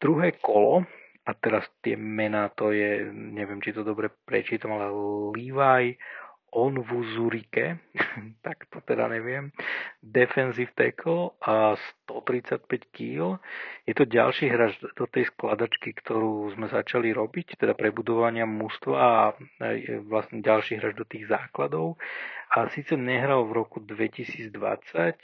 Druhé 0.00 0.34
kolo, 0.40 0.88
a 1.22 1.30
teraz 1.38 1.62
tie 1.86 1.94
mená, 1.94 2.50
to 2.50 2.74
je, 2.74 3.06
neviem, 3.14 3.62
či 3.62 3.70
to 3.70 3.86
dobre 3.86 4.10
prečítam, 4.26 4.74
ale 4.74 4.90
Levi 4.90 5.54
Onvuzurike, 6.52 7.80
tak 8.46 8.68
to 8.68 8.84
teda 8.84 9.08
neviem. 9.08 9.48
defensive 10.04 10.68
tackle 10.76 11.32
a 11.40 11.80
135 12.04 12.68
kg. 12.92 13.40
Je 13.88 13.96
to 13.96 14.04
ďalší 14.04 14.52
hráč 14.52 14.76
do 14.84 15.08
tej 15.08 15.32
skladačky, 15.32 15.96
ktorú 15.96 16.52
sme 16.52 16.68
začali 16.68 17.08
robiť, 17.16 17.56
teda 17.56 17.72
prebudovania 17.72 18.44
mústva 18.44 18.96
a 19.00 19.12
je 19.72 20.04
vlastne 20.04 20.44
ďalší 20.44 20.76
hráč 20.76 20.94
do 21.00 21.08
tých 21.08 21.32
základov. 21.32 21.96
A 22.52 22.68
síce 22.68 23.00
nehral 23.00 23.48
v 23.48 23.56
roku 23.64 23.80
2020, 23.80 24.52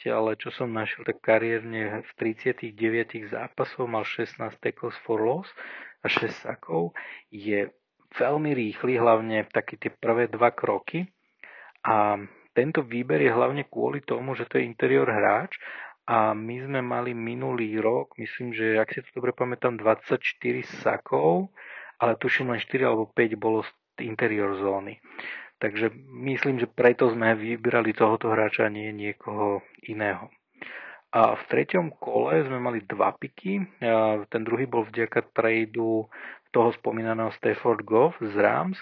ale 0.08 0.30
čo 0.40 0.48
som 0.48 0.72
našiel, 0.72 1.04
tak 1.04 1.20
kariérne 1.20 2.00
v 2.00 2.10
39 2.16 2.72
zápasov 3.28 3.84
mal 3.84 4.08
16 4.08 4.40
tackles 4.64 4.96
for 5.04 5.20
loss 5.20 5.52
a 6.00 6.08
6 6.08 6.48
sakov. 6.48 6.96
Je 7.28 7.68
veľmi 8.16 8.56
rýchly, 8.56 8.96
hlavne 8.96 9.44
také 9.52 9.76
tie 9.76 9.92
prvé 9.92 10.32
dva 10.32 10.56
kroky. 10.56 11.04
A 11.86 12.18
tento 12.56 12.82
výber 12.82 13.22
je 13.22 13.30
hlavne 13.30 13.62
kvôli 13.70 14.02
tomu, 14.02 14.34
že 14.34 14.50
to 14.50 14.58
je 14.58 14.66
interior 14.66 15.06
hráč 15.06 15.54
a 16.08 16.32
my 16.32 16.64
sme 16.64 16.80
mali 16.80 17.12
minulý 17.12 17.78
rok, 17.78 18.16
myslím, 18.16 18.56
že 18.56 18.80
ak 18.80 18.96
si 18.96 19.04
to 19.04 19.20
dobre 19.20 19.36
pamätám, 19.36 19.76
24 19.76 20.18
sakov, 20.80 21.52
ale 22.00 22.16
tuším 22.16 22.50
len 22.50 22.58
4 22.58 22.88
alebo 22.88 23.12
5 23.12 23.36
bolo 23.36 23.62
z 23.62 23.70
interior 24.08 24.56
zóny. 24.56 24.98
Takže 25.58 25.90
myslím, 26.22 26.62
že 26.62 26.70
preto 26.70 27.10
sme 27.10 27.34
vybrali 27.34 27.90
tohoto 27.92 28.30
hráča 28.30 28.66
a 28.66 28.72
nie 28.72 28.94
niekoho 28.94 29.60
iného. 29.84 30.30
A 31.12 31.34
v 31.34 31.42
treťom 31.50 31.98
kole 31.98 32.46
sme 32.46 32.62
mali 32.62 32.84
dva 32.86 33.16
piky. 33.16 33.64
Ten 34.28 34.42
druhý 34.46 34.68
bol 34.70 34.86
vďaka 34.86 35.34
tradu 35.34 36.06
toho 36.54 36.68
spomínaného 36.78 37.34
Stafford 37.36 37.82
Goff 37.84 38.16
z 38.22 38.32
Rams 38.38 38.78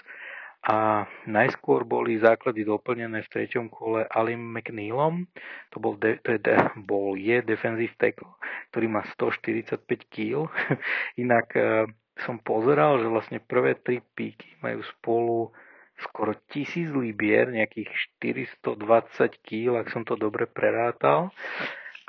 a 0.67 1.07
najskôr 1.23 1.87
boli 1.87 2.19
základy 2.19 2.67
doplnené 2.67 3.23
v 3.23 3.31
treťom 3.31 3.71
kole 3.71 4.03
Alim 4.11 4.51
McNeilom, 4.51 5.23
to 5.71 5.79
bol, 5.79 5.95
de, 5.95 6.19
to 6.19 6.35
je, 6.35 6.39
de, 6.43 6.59
bol 6.83 7.15
je 7.15 7.39
defensive 7.39 7.95
tackle, 7.95 8.35
ktorý 8.75 8.91
má 8.91 9.07
145 9.15 9.79
kg. 10.11 10.51
Inak 11.23 11.55
e, 11.55 11.87
som 12.19 12.43
pozeral, 12.43 12.99
že 12.99 13.07
vlastne 13.07 13.39
prvé 13.39 13.79
tri 13.79 14.03
píky 14.03 14.59
majú 14.59 14.83
spolu 14.99 15.55
skoro 16.03 16.35
tisíc 16.51 16.91
libier, 16.91 17.47
nejakých 17.47 17.87
420 18.19 19.39
kg, 19.39 19.79
ak 19.79 19.87
som 19.87 20.03
to 20.03 20.19
dobre 20.19 20.51
prerátal. 20.51 21.31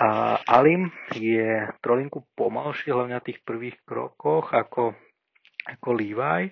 A 0.03 0.39
Alim 0.51 0.91
je 1.15 1.63
trolinku 1.79 2.27
pomalší, 2.35 2.91
hlavne 2.91 3.19
na 3.19 3.23
tých 3.23 3.39
prvých 3.47 3.79
krokoch, 3.87 4.51
ako, 4.51 4.99
ako 5.63 5.89
Levi 5.95 6.51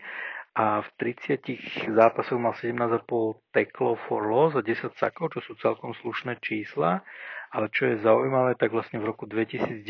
a 0.56 0.80
v 0.80 0.88
30 1.20 1.92
zápasoch 1.92 2.40
mal 2.40 2.56
17,5 2.56 3.04
teklov 3.52 4.00
for 4.08 4.24
loss 4.24 4.56
a 4.56 4.64
10 4.64 4.96
sakov, 4.96 5.28
čo 5.36 5.44
sú 5.44 5.52
celkom 5.60 5.92
slušné 6.00 6.40
čísla. 6.40 7.04
Ale 7.52 7.68
čo 7.68 7.92
je 7.92 8.00
zaujímavé, 8.00 8.56
tak 8.56 8.72
vlastne 8.72 8.96
v 8.96 9.12
roku 9.12 9.28
2019 9.28 9.84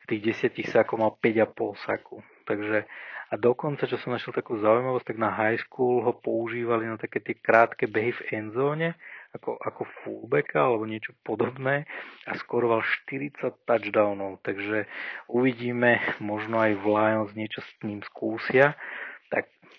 z 0.00 0.04
tých 0.08 0.20
10 0.48 0.64
sakov 0.64 0.96
mal 0.96 1.12
5,5 1.20 1.76
saku. 1.76 2.24
Takže 2.48 2.88
a 3.30 3.38
dokonca, 3.38 3.86
čo 3.86 3.94
som 4.00 4.10
našiel 4.10 4.34
takú 4.34 4.58
zaujímavosť, 4.58 5.06
tak 5.14 5.18
na 5.20 5.30
high 5.30 5.60
school 5.62 6.02
ho 6.02 6.16
používali 6.18 6.90
na 6.90 6.98
také 6.98 7.22
tie 7.22 7.38
krátke 7.38 7.86
behy 7.86 8.10
v 8.10 8.42
endzóne, 8.42 8.98
ako, 9.30 9.54
ako 9.54 9.86
fullbacka 10.02 10.58
alebo 10.58 10.82
niečo 10.88 11.14
podobné 11.22 11.86
a 12.26 12.34
skoroval 12.34 12.82
40 12.82 13.60
touchdownov. 13.62 14.42
Takže 14.42 14.90
uvidíme, 15.30 16.02
možno 16.18 16.58
aj 16.58 16.74
v 16.80 16.84
Lions 16.90 17.30
niečo 17.38 17.62
s 17.62 17.70
ním 17.86 18.02
skúsia 18.02 18.74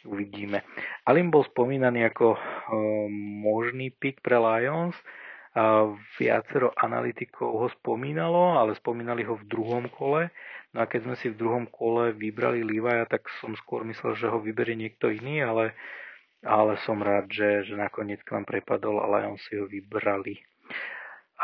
uvidíme. 0.07 0.63
Alim 1.05 1.29
bol 1.29 1.45
spomínaný 1.45 2.09
ako 2.11 2.33
uh, 2.33 2.39
možný 3.41 3.93
pick 3.93 4.21
pre 4.21 4.37
Lions. 4.39 4.95
Viacero 6.15 6.71
analytikov 6.79 7.59
ho 7.59 7.67
spomínalo, 7.75 8.55
ale 8.55 8.71
spomínali 8.79 9.27
ho 9.27 9.35
v 9.35 9.43
druhom 9.51 9.91
kole. 9.91 10.31
No 10.71 10.79
a 10.79 10.87
keď 10.87 11.11
sme 11.11 11.15
si 11.19 11.27
v 11.27 11.35
druhom 11.35 11.67
kole 11.67 12.15
vybrali 12.15 12.63
Levi'a, 12.63 13.03
tak 13.03 13.27
som 13.43 13.51
skôr 13.59 13.83
myslel, 13.83 14.15
že 14.15 14.31
ho 14.31 14.39
vyberie 14.39 14.79
niekto 14.79 15.11
iný, 15.11 15.43
ale, 15.43 15.75
ale 16.47 16.79
som 16.87 17.03
rád, 17.03 17.27
že, 17.27 17.67
že 17.67 17.75
nakoniec 17.75 18.23
k 18.23 18.31
nám 18.31 18.47
prepadol 18.47 19.03
a 19.03 19.11
Lions 19.11 19.43
si 19.43 19.59
ho 19.59 19.67
vybrali. 19.67 20.39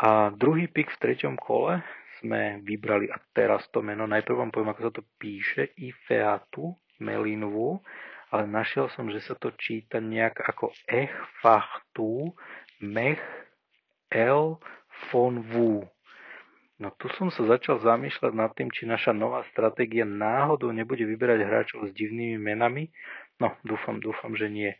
A 0.00 0.32
druhý 0.32 0.72
pick 0.72 0.88
v 0.88 1.04
treťom 1.04 1.36
kole 1.36 1.84
sme 2.24 2.64
vybrali, 2.64 3.12
a 3.12 3.20
teraz 3.36 3.68
to 3.68 3.84
meno, 3.84 4.08
najprv 4.08 4.40
vám 4.40 4.50
poviem, 4.56 4.72
ako 4.72 4.82
sa 4.88 4.92
to 4.96 5.04
píše, 5.20 5.76
Ifeatu, 5.76 6.72
Melinovu, 7.04 7.84
ale 8.28 8.44
našiel 8.44 8.92
som, 8.92 9.08
že 9.08 9.24
sa 9.24 9.34
to 9.36 9.52
číta 9.56 10.00
nejak 10.00 10.40
ako 10.44 10.72
Ech 10.84 11.12
Fachtu 11.40 12.32
Mech 12.84 13.20
El 14.08 14.60
von 15.10 15.44
Wu. 15.52 15.84
No 16.78 16.94
tu 16.94 17.10
som 17.18 17.26
sa 17.34 17.42
začal 17.42 17.82
zamýšľať 17.82 18.32
nad 18.38 18.54
tým, 18.54 18.70
či 18.70 18.86
naša 18.86 19.10
nová 19.10 19.42
stratégia 19.50 20.06
náhodou 20.06 20.70
nebude 20.70 21.02
vyberať 21.02 21.42
hráčov 21.42 21.90
s 21.90 21.92
divnými 21.92 22.38
menami. 22.38 22.86
No, 23.42 23.50
dúfam, 23.66 23.98
dúfam, 23.98 24.34
že 24.38 24.46
nie. 24.46 24.70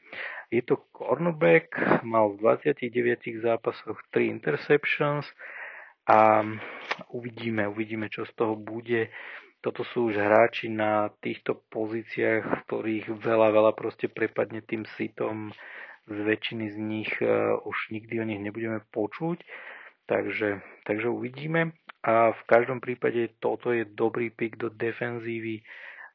Je 0.55 0.62
to 0.62 0.79
cornerback, 0.94 1.75
mal 2.07 2.35
v 2.38 2.42
29 2.42 3.42
zápasoch 3.42 3.99
3 4.14 4.31
interceptions 4.31 5.27
a 6.07 6.46
uvidíme, 7.11 7.66
uvidíme, 7.66 8.07
čo 8.09 8.23
z 8.25 8.33
toho 8.38 8.55
bude. 8.55 9.11
Toto 9.59 9.83
sú 9.83 10.09
už 10.09 10.16
hráči 10.16 10.71
na 10.71 11.11
týchto 11.18 11.59
pozíciách, 11.75 12.42
v 12.47 12.61
ktorých 12.66 13.07
veľa, 13.18 13.49
veľa 13.51 13.73
proste 13.75 14.07
prepadne 14.07 14.62
tým 14.62 14.87
sitom. 14.94 15.51
Z 16.09 16.16
väčšiny 16.25 16.66
z 16.73 16.77
nich 16.81 17.12
uh, 17.21 17.59
už 17.68 17.92
nikdy 17.92 18.14
o 18.23 18.25
nich 18.25 18.40
nebudeme 18.40 18.81
počuť. 18.94 19.44
Takže, 20.09 20.64
takže 20.88 21.09
uvidíme. 21.12 21.77
A 22.01 22.33
v 22.33 22.42
každom 22.49 22.81
prípade 22.81 23.37
toto 23.42 23.75
je 23.75 23.85
dobrý 23.85 24.33
pick 24.33 24.57
do 24.57 24.73
defenzívy 24.73 25.61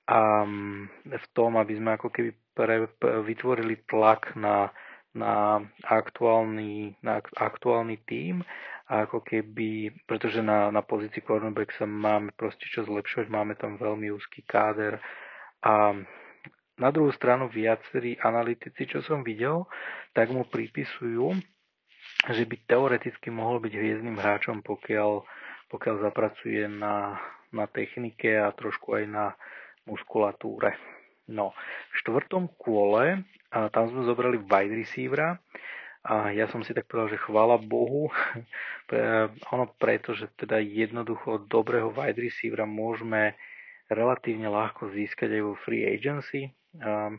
a 0.09 0.43
v 1.05 1.25
tom, 1.31 1.55
aby 1.55 1.79
sme 1.79 1.95
ako 1.95 2.09
keby 2.09 2.31
pre, 2.51 2.89
vytvorili 3.23 3.87
tlak 3.87 4.35
na, 4.35 4.73
na, 5.13 5.61
aktuálny, 5.85 6.97
na 7.05 7.21
aktuálny 7.37 8.01
tím 8.09 8.41
ako 8.89 9.23
keby, 9.23 9.95
pretože 10.05 10.43
na, 10.43 10.67
na 10.69 10.83
pozícii 10.83 11.23
sa 11.79 11.87
máme 11.87 12.35
proste 12.35 12.67
čo 12.67 12.83
zlepšovať, 12.83 13.27
máme 13.31 13.55
tam 13.55 13.79
veľmi 13.79 14.11
úzky 14.11 14.43
káder 14.43 14.99
a 15.63 15.95
na 16.73 16.89
druhú 16.89 17.13
stranu 17.13 17.47
viacerí 17.47 18.17
analytici, 18.19 18.89
čo 18.89 18.99
som 19.05 19.21
videl, 19.21 19.63
tak 20.11 20.33
mu 20.33 20.43
pripisujú, 20.43 21.37
že 22.33 22.43
by 22.43 22.55
teoreticky 22.65 23.29
mohol 23.29 23.61
byť 23.61 23.73
hviezdnym 23.73 24.17
hráčom, 24.17 24.65
pokiaľ, 24.65 25.23
pokiaľ 25.69 25.95
zapracuje 26.03 26.65
na, 26.67 27.21
na 27.53 27.69
technike 27.69 28.35
a 28.41 28.51
trošku 28.51 28.99
aj 28.99 29.05
na 29.05 29.25
muskulatúre. 29.85 30.75
No, 31.31 31.55
v 31.91 31.95
štvrtom 32.03 32.51
kôle, 32.59 33.23
a 33.53 33.71
tam 33.71 33.87
sme 33.87 34.03
zobrali 34.03 34.41
wide 34.43 34.75
receivera, 34.75 35.39
a 36.03 36.35
ja 36.35 36.51
som 36.51 36.67
si 36.67 36.75
tak 36.75 36.91
povedal, 36.91 37.15
že 37.15 37.23
chvála 37.23 37.55
Bohu, 37.63 38.11
ono 39.55 39.65
preto, 39.79 40.11
že 40.11 40.27
teda 40.35 40.59
jednoducho 40.59 41.47
dobrého 41.47 41.95
wide 41.95 42.19
receivera 42.19 42.67
môžeme 42.67 43.39
relatívne 43.87 44.51
ľahko 44.51 44.91
získať 44.91 45.39
aj 45.39 45.41
vo 45.47 45.55
free 45.55 45.87
agency. 45.87 46.51
A, 46.83 47.15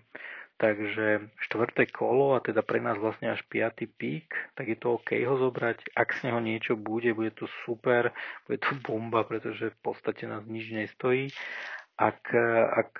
takže 0.60 1.32
štvrté 1.40 1.88
kolo 1.88 2.36
a 2.36 2.44
teda 2.44 2.60
pre 2.60 2.78
nás 2.78 3.00
vlastne 3.00 3.32
až 3.32 3.40
piatý 3.48 3.88
pík, 3.88 4.28
tak 4.52 4.68
je 4.68 4.76
to 4.76 5.00
OK 5.00 5.16
ho 5.24 5.34
zobrať. 5.40 5.96
Ak 5.96 6.12
z 6.20 6.28
neho 6.28 6.44
niečo 6.44 6.76
bude, 6.76 7.16
bude 7.16 7.32
to 7.32 7.48
super, 7.64 8.12
bude 8.44 8.60
to 8.60 8.76
bomba, 8.84 9.24
pretože 9.24 9.72
v 9.72 9.78
podstate 9.80 10.28
nás 10.28 10.44
nič 10.44 10.70
nestojí. 10.76 11.32
Ak, 11.94 12.26
ak 12.74 12.92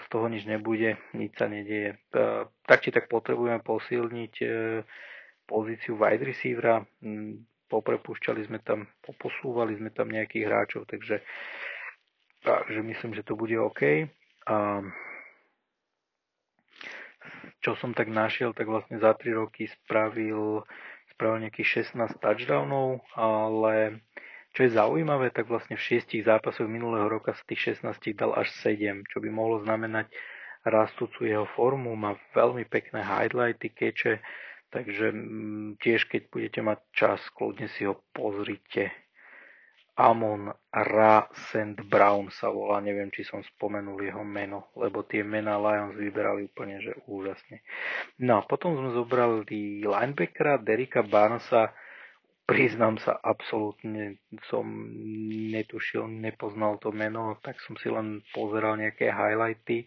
z 0.00 0.06
toho 0.08 0.26
nič 0.32 0.48
nebude, 0.48 0.96
nič 1.12 1.36
sa 1.36 1.44
nedieje. 1.44 2.00
Tak 2.64 2.78
či 2.80 2.88
tak 2.88 3.12
potrebujeme 3.12 3.60
posilniť 3.60 4.34
pozíciu 5.50 5.98
wide 5.98 6.24
receivera. 6.24 6.80
Mm, 7.02 7.42
poprepúšťali 7.66 8.46
sme 8.46 8.58
tam, 8.62 8.86
poposúvali 9.02 9.74
sme 9.74 9.90
tam 9.90 10.10
nejakých 10.10 10.46
hráčov, 10.46 10.86
takže, 10.86 11.22
takže 12.46 12.80
myslím, 12.86 13.18
že 13.18 13.26
to 13.26 13.34
bude 13.34 13.54
OK. 13.58 14.06
A 14.46 14.56
čo 17.60 17.76
som 17.76 17.92
tak 17.92 18.08
našiel, 18.08 18.56
tak 18.56 18.66
vlastne 18.66 18.96
za 18.98 19.12
3 19.14 19.36
roky 19.36 19.68
spravil, 19.68 20.64
spravil 21.14 21.46
nejakých 21.46 21.86
16 21.92 22.18
touchdownov, 22.18 23.04
ale 23.12 24.00
čo 24.50 24.66
je 24.66 24.74
zaujímavé, 24.74 25.30
tak 25.30 25.46
vlastne 25.46 25.78
v 25.78 25.86
6 26.02 26.26
zápasoch 26.26 26.66
minulého 26.66 27.06
roka 27.06 27.34
z 27.34 27.42
tých 27.54 27.78
16 27.80 28.18
dal 28.18 28.34
až 28.34 28.50
7, 28.66 29.06
čo 29.06 29.22
by 29.22 29.28
mohlo 29.30 29.62
znamenať 29.62 30.10
rastúcu 30.66 31.24
jeho 31.24 31.46
formu, 31.56 31.96
má 31.96 32.18
veľmi 32.36 32.68
pekné 32.68 33.00
highlighty, 33.00 33.72
keďže 33.72 34.20
Takže 34.70 35.10
mm, 35.10 35.82
tiež, 35.82 36.06
keď 36.06 36.30
budete 36.30 36.60
mať 36.62 36.78
čas, 36.94 37.20
kľudne 37.34 37.66
si 37.74 37.82
ho 37.84 37.98
pozrite. 38.14 38.94
Amon 39.98 40.48
Ra 40.72 41.28
Sand 41.50 41.84
Brown 41.84 42.32
sa 42.32 42.48
volá, 42.48 42.80
neviem, 42.80 43.12
či 43.12 43.20
som 43.26 43.44
spomenul 43.44 44.00
jeho 44.00 44.24
meno, 44.24 44.72
lebo 44.78 45.04
tie 45.04 45.20
mená 45.20 45.60
Lions 45.60 45.92
vyberali 45.92 46.48
úplne, 46.48 46.80
že 46.80 46.96
úžasne. 47.04 47.60
No 48.22 48.40
a 48.40 48.42
potom 48.46 48.78
sme 48.80 48.96
zobrali 48.96 49.44
linebackera 49.84 50.56
Derika 50.62 51.04
Barnesa, 51.04 51.74
priznám 52.50 52.98
sa, 52.98 53.14
absolútne 53.22 54.18
som 54.50 54.66
netušil, 55.54 56.10
nepoznal 56.10 56.82
to 56.82 56.90
meno, 56.90 57.38
tak 57.46 57.62
som 57.62 57.78
si 57.78 57.86
len 57.86 58.26
pozeral 58.34 58.74
nejaké 58.74 59.06
highlighty. 59.06 59.86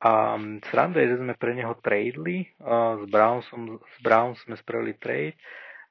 A 0.00 0.40
sranda 0.64 1.04
je, 1.04 1.12
že 1.12 1.20
sme 1.20 1.36
pre 1.36 1.52
neho 1.52 1.76
tradeli, 1.84 2.48
s 2.64 3.04
Brownsom, 3.04 3.76
s 3.76 3.96
Browns 4.00 4.40
sme 4.48 4.56
spravili 4.56 4.96
trade 4.96 5.36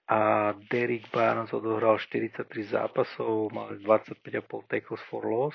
a 0.10 0.52
Derek 0.58 1.06
Barnes 1.14 1.54
odohral 1.54 2.02
43 2.02 2.50
zápasov, 2.74 3.54
mal 3.54 3.78
25,5 3.78 4.66
tackles 4.66 5.04
for 5.06 5.22
loss 5.30 5.54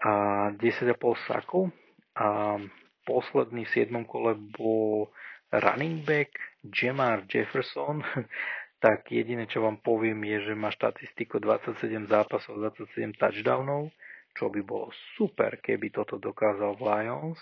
a 0.00 0.48
10,5 0.56 0.96
sakov 1.28 1.68
a 2.16 2.56
posledný 3.04 3.68
v 3.68 3.92
7. 3.92 4.08
kole 4.08 4.32
bol 4.56 5.12
running 5.52 6.00
back 6.08 6.32
Jamar 6.64 7.28
Jefferson, 7.28 8.00
tak 8.84 9.08
jediné, 9.08 9.48
čo 9.48 9.64
vám 9.64 9.80
poviem, 9.80 10.20
je, 10.28 10.52
že 10.52 10.54
má 10.54 10.68
štatistiku 10.68 11.40
27 11.40 11.80
zápasov, 12.04 12.60
27 12.60 13.16
touchdownov, 13.16 13.88
čo 14.36 14.52
by 14.52 14.60
bolo 14.60 14.92
super, 15.16 15.56
keby 15.56 15.88
toto 15.88 16.20
dokázal 16.20 16.76
v 16.76 16.84
Lions. 16.84 17.40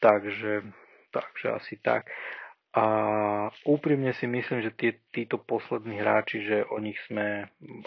Takže, 0.00 0.64
takže 1.12 1.46
asi 1.52 1.76
tak. 1.84 2.08
A 2.72 2.84
úprimne 3.68 4.16
si 4.16 4.24
myslím, 4.24 4.64
že 4.64 4.72
tí, 4.72 4.88
títo 5.12 5.36
poslední 5.36 6.00
hráči, 6.00 6.40
že 6.42 6.64
o 6.64 6.80
nich 6.80 6.96
sme 7.06 7.44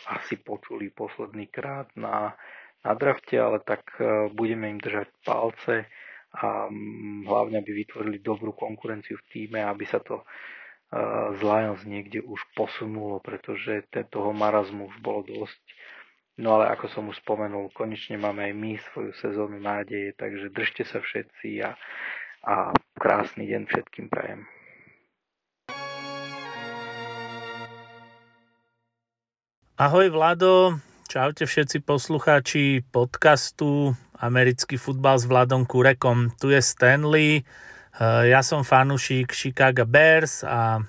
asi 0.07 0.37
počuli 0.37 0.93
posledný 0.93 1.49
krát 1.49 1.89
na, 1.97 2.37
na 2.85 2.93
drafte, 2.93 3.35
ale 3.35 3.59
tak 3.65 3.83
e, 3.97 4.29
budeme 4.31 4.69
im 4.69 4.79
držať 4.79 5.11
palce 5.25 5.89
a 6.29 6.69
hlavne, 7.25 7.57
aby 7.57 7.83
vytvorili 7.83 8.21
dobrú 8.21 8.53
konkurenciu 8.53 9.17
v 9.17 9.27
týme, 9.27 9.59
aby 9.65 9.83
sa 9.83 9.97
to 9.99 10.21
z 11.35 11.39
Lions 11.43 11.83
niekde 11.83 12.23
už 12.23 12.39
posunulo, 12.55 13.19
pretože 13.19 13.83
toho 14.07 14.31
marazmu 14.31 14.87
už 14.87 14.97
bolo 15.03 15.27
dosť. 15.27 15.59
No 16.37 16.61
ale 16.61 16.69
ako 16.69 16.85
som 16.93 17.03
už 17.09 17.17
spomenul, 17.25 17.73
konečne 17.73 18.15
máme 18.15 18.45
aj 18.45 18.53
my 18.53 18.71
svoju 18.93 19.11
sezónu 19.17 19.57
nádeje, 19.57 20.13
takže 20.15 20.53
držte 20.53 20.85
sa 20.85 21.01
všetci 21.01 21.65
a, 21.65 21.73
a 22.45 22.55
krásny 22.95 23.49
deň 23.49 23.65
všetkým 23.67 24.07
prajem. 24.07 24.45
Ahoj 29.77 30.09
Vlado, 30.09 30.77
čaute 31.09 31.45
všetci 31.45 31.85
poslucháči 31.85 32.81
podcastu 32.89 33.93
Americký 34.17 34.77
futbal 34.77 35.21
s 35.21 35.25
Vladom 35.29 35.69
Kurekom. 35.69 36.33
Tu 36.37 36.53
je 36.53 36.61
Stanley 36.61 37.45
ja 38.01 38.45
som 38.45 38.61
fanúšik 38.61 39.33
Chicago 39.33 39.81
Bears 39.89 40.45
a 40.45 40.85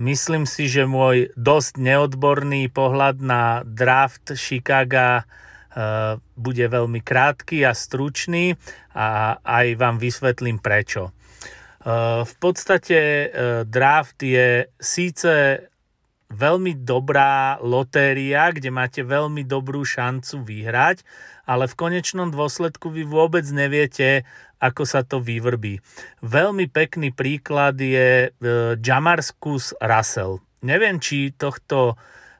myslím 0.00 0.48
si, 0.48 0.64
že 0.64 0.88
môj 0.88 1.28
dosť 1.36 1.76
neodborný 1.76 2.72
pohľad 2.72 3.20
na 3.20 3.60
draft 3.68 4.32
Chicago 4.32 5.20
eh, 5.20 6.16
bude 6.36 6.64
veľmi 6.64 7.04
krátky 7.04 7.68
a 7.68 7.76
stručný 7.76 8.56
a 8.96 9.36
aj 9.44 9.66
vám 9.76 9.96
vysvetlím 10.00 10.56
prečo. 10.56 11.12
Eh, 11.12 12.24
v 12.24 12.34
podstate 12.40 12.98
draft 13.68 14.16
je 14.24 14.72
síce 14.80 15.32
veľmi 16.30 16.82
dobrá 16.82 17.58
lotéria, 17.62 18.50
kde 18.50 18.70
máte 18.74 19.00
veľmi 19.06 19.46
dobrú 19.46 19.86
šancu 19.86 20.42
vyhrať, 20.42 21.06
ale 21.46 21.70
v 21.70 21.78
konečnom 21.78 22.34
dôsledku 22.34 22.90
vy 22.90 23.06
vôbec 23.06 23.46
neviete, 23.54 24.26
ako 24.58 24.82
sa 24.82 25.06
to 25.06 25.22
vyvrbí. 25.22 25.78
Veľmi 26.24 26.66
pekný 26.66 27.14
príklad 27.14 27.78
je 27.78 28.28
e, 28.28 28.78
Russell. 29.78 30.42
Neviem, 30.64 30.98
či 30.98 31.30
tohto 31.36 31.94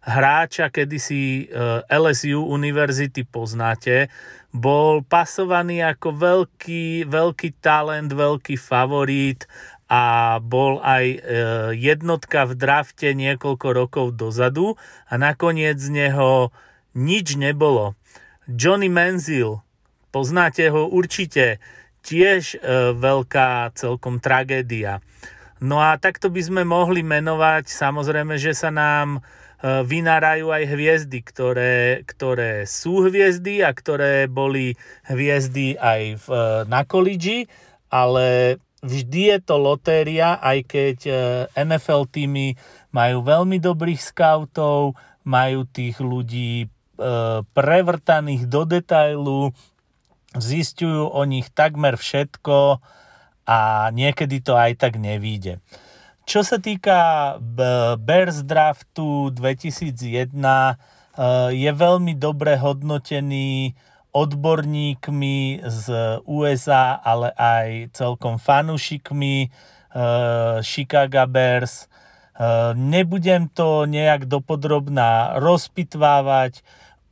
hráča 0.07 0.71
kedysi 0.71 1.47
e, 1.47 1.85
LSU 1.87 2.43
Univerzity 2.43 3.23
poznáte. 3.23 4.09
Bol 4.57 5.05
pasovaný 5.05 5.85
ako 5.85 6.09
veľký, 6.17 7.07
veľký 7.07 7.61
talent, 7.61 8.09
veľký 8.09 8.57
favorit 8.57 9.45
a 9.87 10.37
bol 10.43 10.83
aj 10.83 11.05
e, 11.07 11.19
jednotka 11.79 12.43
v 12.43 12.59
drafte 12.59 13.15
niekoľko 13.15 13.69
rokov 13.71 14.07
dozadu 14.19 14.75
a 15.07 15.15
nakoniec 15.15 15.79
z 15.79 15.95
neho 15.95 16.51
nič 16.99 17.39
nebolo. 17.39 17.95
Johnny 18.51 18.91
Manziel, 18.91 19.63
poznáte 20.11 20.67
ho 20.75 20.91
určite, 20.91 21.63
tiež 22.03 22.59
e, 22.59 22.59
veľká 22.99 23.75
celkom 23.79 24.19
tragédia. 24.19 25.03
No 25.63 25.79
a 25.79 25.95
takto 25.99 26.31
by 26.35 26.43
sme 26.43 26.63
mohli 26.67 27.07
menovať, 27.07 27.71
samozrejme, 27.71 28.39
že 28.43 28.59
sa 28.59 28.75
nám 28.75 29.19
e, 29.19 29.21
vynárajú 29.87 30.51
aj 30.51 30.63
hviezdy, 30.67 31.19
ktoré, 31.23 32.03
ktoré 32.11 32.67
sú 32.67 33.07
hviezdy 33.07 33.63
a 33.63 33.71
ktoré 33.71 34.27
boli 34.27 34.75
hviezdy 35.07 35.79
aj 35.79 36.03
v, 36.23 36.29
na 36.67 36.83
kolíži, 36.83 37.47
ale 37.87 38.59
vždy 38.87 39.35
je 39.35 39.39
to 39.43 39.59
lotéria, 39.59 40.39
aj 40.39 40.59
keď 40.71 40.99
e, 41.05 41.13
NFL 41.59 42.07
týmy 42.07 42.55
majú 42.95 43.27
veľmi 43.27 43.59
dobrých 43.59 43.99
scoutov, 43.99 44.95
majú 45.27 45.67
tých 45.67 45.99
ľudí 45.99 46.65
e, 46.65 46.67
prevrtaných 47.43 48.47
do 48.47 48.63
detailu, 48.63 49.51
zistujú 50.39 51.11
o 51.11 51.23
nich 51.27 51.51
takmer 51.51 51.99
všetko 51.99 52.79
a 53.47 53.91
niekedy 53.91 54.39
to 54.41 54.55
aj 54.55 54.79
tak 54.79 55.03
nevíde. 55.03 55.59
Čo 56.27 56.43
sa 56.43 56.59
týka 56.59 57.39
Bears 57.99 58.43
draftu 58.43 59.35
2001, 59.35 60.31
e, 60.31 60.75
je 61.55 61.71
veľmi 61.71 62.15
dobre 62.15 62.55
hodnotený 62.59 63.75
odborníkmi 64.17 65.61
z 65.61 65.85
USA, 66.25 66.97
ale 66.97 67.37
aj 67.37 67.93
celkom 67.93 68.41
fanúšikmi 68.41 69.37
e, 69.45 69.49
Chicago 70.65 71.29
Bears. 71.29 71.85
E, 71.85 71.87
nebudem 72.73 73.53
to 73.53 73.85
nejak 73.85 74.25
dopodrobná 74.25 75.37
rozpitvávať. 75.37 76.65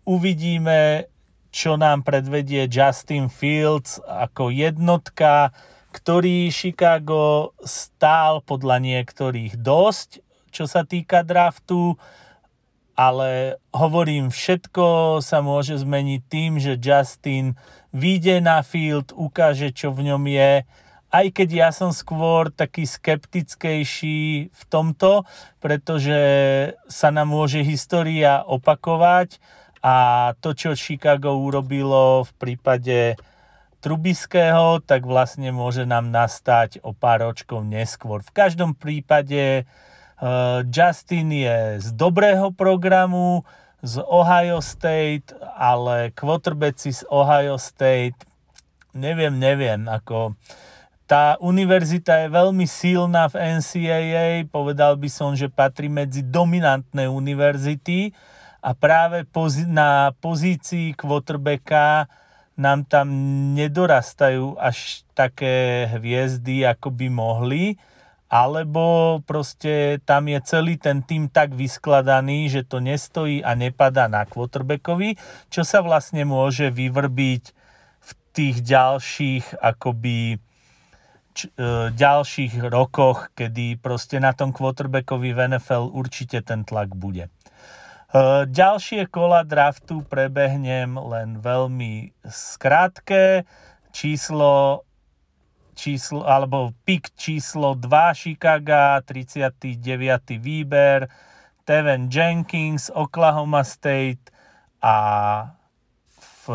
Uvidíme, 0.09 1.13
čo 1.53 1.77
nám 1.77 2.09
predvedie 2.09 2.65
Justin 2.73 3.29
Fields 3.29 4.01
ako 4.09 4.49
jednotka, 4.49 5.53
ktorý 5.93 6.49
Chicago 6.49 7.53
stál 7.63 8.41
podľa 8.43 8.81
niektorých 8.81 9.61
dosť, 9.61 10.25
čo 10.51 10.65
sa 10.67 10.83
týka 10.83 11.23
draftu, 11.23 11.95
ale 12.95 13.59
hovorím, 13.75 14.31
všetko 14.31 15.19
sa 15.19 15.43
môže 15.43 15.79
zmeniť 15.83 16.21
tým, 16.31 16.63
že 16.63 16.79
Justin 16.79 17.59
vyjde 17.91 18.43
na 18.43 18.63
field, 18.63 19.11
ukáže, 19.15 19.75
čo 19.75 19.91
v 19.91 20.11
ňom 20.15 20.23
je, 20.31 20.63
aj 21.15 21.27
keď 21.31 21.49
ja 21.55 21.71
som 21.71 21.95
skôr 21.95 22.51
taký 22.51 22.91
skeptickejší 22.91 24.51
v 24.51 24.63
tomto, 24.67 25.23
pretože 25.63 26.19
sa 26.91 27.15
nám 27.15 27.31
môže 27.31 27.63
história 27.63 28.43
opakovať 28.43 29.39
a 29.79 29.95
to, 30.43 30.59
čo 30.59 30.75
Chicago 30.75 31.39
urobilo 31.39 32.27
v 32.27 32.33
prípade 32.35 32.99
Trubiského, 33.79 34.81
tak 34.83 35.07
vlastne 35.07 35.53
môže 35.53 35.85
nám 35.87 36.09
nastať 36.11 36.83
o 36.83 36.97
pár 36.97 37.31
ročkov 37.31 37.63
neskôr. 37.63 38.25
V 38.25 38.33
každom 38.33 38.73
prípade 38.75 39.69
Justin 40.73 41.29
je 41.33 41.59
z 41.85 41.89
dobrého 41.93 42.49
programu, 42.53 43.45
z 43.85 44.01
Ohio 44.01 44.65
State, 44.65 45.37
ale 45.61 46.09
quarterbacki 46.17 46.89
z 46.89 47.05
Ohio 47.13 47.61
State, 47.61 48.17
neviem, 48.97 49.37
neviem, 49.37 49.85
ako. 49.85 50.33
Tá 51.05 51.37
univerzita 51.37 52.25
je 52.25 52.33
veľmi 52.33 52.65
silná 52.65 53.29
v 53.29 53.61
NCAA, 53.61 54.49
povedal 54.49 54.97
by 54.97 55.09
som, 55.13 55.37
že 55.37 55.53
patrí 55.53 55.93
medzi 55.93 56.25
dominantné 56.25 57.05
univerzity, 57.05 58.17
a 58.65 58.73
práve 58.73 59.29
pozi- 59.29 59.69
na 59.69 60.17
pozícii 60.25 60.97
quarterbacka 60.97 62.09
nám 62.57 62.89
tam 62.89 63.13
nedorastajú 63.53 64.57
až 64.57 65.05
také 65.13 65.85
hviezdy, 65.93 66.65
ako 66.65 66.89
by 66.89 67.07
mohli, 67.13 67.77
alebo 68.35 69.23
proste 69.23 70.03
tam 70.03 70.27
je 70.27 70.43
celý 70.43 70.75
ten 70.75 71.07
tým 71.07 71.31
tak 71.31 71.55
vyskladaný, 71.55 72.51
že 72.51 72.67
to 72.67 72.83
nestojí 72.83 73.47
a 73.47 73.55
nepadá 73.55 74.11
na 74.11 74.27
quarterbackovi, 74.27 75.15
čo 75.55 75.63
sa 75.63 75.87
vlastne 75.87 76.27
môže 76.27 76.75
vyvrbiť 76.75 77.45
v 78.03 78.11
tých 78.35 78.57
ďalších 78.67 79.63
akoby 79.63 80.43
č, 81.31 81.47
e, 81.55 81.95
ďalších 81.95 82.59
rokoch, 82.75 83.31
kedy 83.39 83.79
proste 83.79 84.19
na 84.19 84.35
tom 84.35 84.51
quarterbackovi 84.51 85.31
v 85.31 85.55
NFL 85.55 85.95
určite 85.95 86.43
ten 86.43 86.67
tlak 86.67 86.91
bude. 86.91 87.31
E, 87.31 87.31
ďalšie 88.51 89.07
kola 89.15 89.47
draftu 89.47 90.03
prebehnem 90.11 90.99
len 90.99 91.39
veľmi 91.39 92.11
skrátke. 92.27 93.47
Číslo, 93.95 94.83
číslo 95.75 96.23
alebo 96.23 96.71
pik 96.87 97.13
číslo 97.19 97.75
2 97.75 98.15
Chicago, 98.15 99.03
39. 99.03 99.75
výber, 100.39 101.11
Teven 101.67 102.09
Jenkins, 102.09 102.89
Oklahoma 102.95 103.67
State 103.67 104.33
a 104.79 104.97
v 106.45 106.53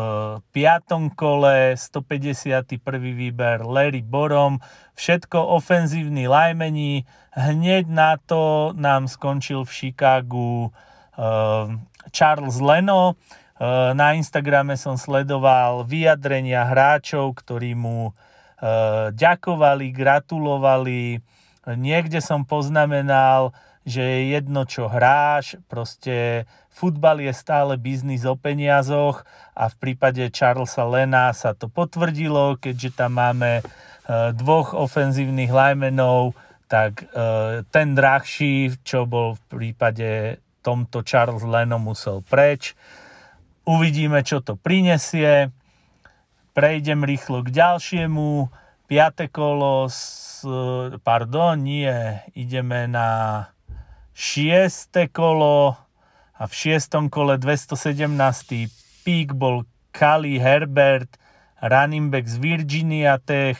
piatom 0.54 1.10
kole 1.10 1.74
151. 1.74 2.78
výber 2.94 3.66
Larry 3.66 4.06
Borom, 4.06 4.62
všetko 4.94 5.58
ofenzívni 5.58 6.30
lajmení. 6.30 7.02
Hneď 7.34 7.90
na 7.90 8.14
to 8.22 8.70
nám 8.78 9.10
skončil 9.10 9.66
v 9.66 9.70
Chicagu 9.74 10.70
uh, 10.70 11.66
Charles 12.14 12.62
Leno. 12.62 13.18
Uh, 13.60 13.92
na 13.92 14.14
Instagrame 14.14 14.78
som 14.78 14.94
sledoval 14.94 15.82
vyjadrenia 15.84 16.64
hráčov, 16.70 17.34
ktorí 17.42 17.74
mu 17.74 18.14
ďakovali, 19.16 19.86
gratulovali. 19.92 21.20
Niekde 21.64 22.20
som 22.20 22.44
poznamenal, 22.44 23.56
že 23.88 24.04
je 24.04 24.20
jedno, 24.36 24.68
čo 24.68 24.92
hráš, 24.92 25.56
proste 25.66 26.44
futbal 26.68 27.24
je 27.24 27.32
stále 27.32 27.80
biznis 27.80 28.28
o 28.28 28.36
peniazoch 28.36 29.24
a 29.56 29.72
v 29.72 29.74
prípade 29.80 30.22
Charlesa 30.28 30.84
Lena 30.84 31.32
sa 31.32 31.56
to 31.56 31.68
potvrdilo, 31.72 32.60
keďže 32.60 32.96
tam 32.96 33.16
máme 33.16 33.60
e, 33.60 33.62
dvoch 34.36 34.76
ofenzívnych 34.76 35.48
lajmenov, 35.48 36.36
tak 36.68 37.04
e, 37.08 37.66
ten 37.72 37.96
drahší, 37.96 38.76
čo 38.84 39.08
bol 39.08 39.36
v 39.36 39.42
prípade 39.48 40.40
tomto 40.60 41.00
Charles 41.00 41.42
Leno 41.42 41.80
musel 41.80 42.20
preč. 42.20 42.76
Uvidíme, 43.64 44.20
čo 44.20 44.44
to 44.44 44.56
prinesie. 44.60 45.52
Prejdem 46.60 47.08
rýchlo 47.08 47.40
k 47.40 47.56
ďalšiemu. 47.56 48.52
Piate 48.84 49.32
kolo, 49.32 49.88
s, 49.88 50.44
pardon, 51.00 51.56
nie, 51.56 51.88
ideme 52.36 52.84
na 52.84 53.48
šieste 54.12 55.08
kolo 55.08 55.72
a 56.36 56.44
v 56.44 56.52
šiestom 56.52 57.08
kole 57.08 57.40
217. 57.40 58.12
pík 59.08 59.32
bol 59.32 59.64
Kali 59.88 60.36
Herbert, 60.36 61.16
running 61.64 62.12
back 62.12 62.28
z 62.28 62.36
Virginia 62.36 63.16
Tech. 63.16 63.56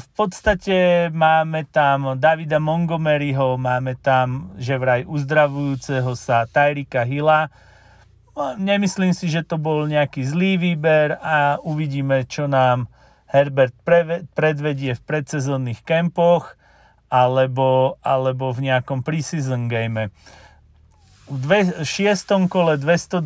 V 0.00 0.06
podstate 0.16 1.12
máme 1.12 1.68
tam 1.68 2.16
Davida 2.16 2.64
Montgomeryho, 2.64 3.60
máme 3.60 4.00
tam 4.00 4.56
že 4.56 4.80
vraj 4.80 5.04
uzdravujúceho 5.04 6.16
sa 6.16 6.48
Tyrika 6.48 7.04
Hilla. 7.04 7.52
Nemyslím 8.56 9.12
si, 9.12 9.28
že 9.28 9.44
to 9.44 9.60
bol 9.60 9.84
nejaký 9.84 10.24
zlý 10.24 10.56
výber 10.56 11.16
a 11.20 11.60
uvidíme, 11.60 12.24
čo 12.24 12.48
nám 12.48 12.88
Herbert 13.30 13.76
predvedie 14.34 14.98
v 14.98 15.04
predsezónnych 15.06 15.86
kempoch 15.86 16.58
alebo, 17.10 17.98
alebo 18.02 18.50
v 18.50 18.70
nejakom 18.70 19.02
preseason 19.06 19.70
game. 19.70 20.10
V 21.30 21.38
dve, 21.38 21.86
šiestom 21.86 22.50
kole 22.50 22.74
220. 22.74 23.22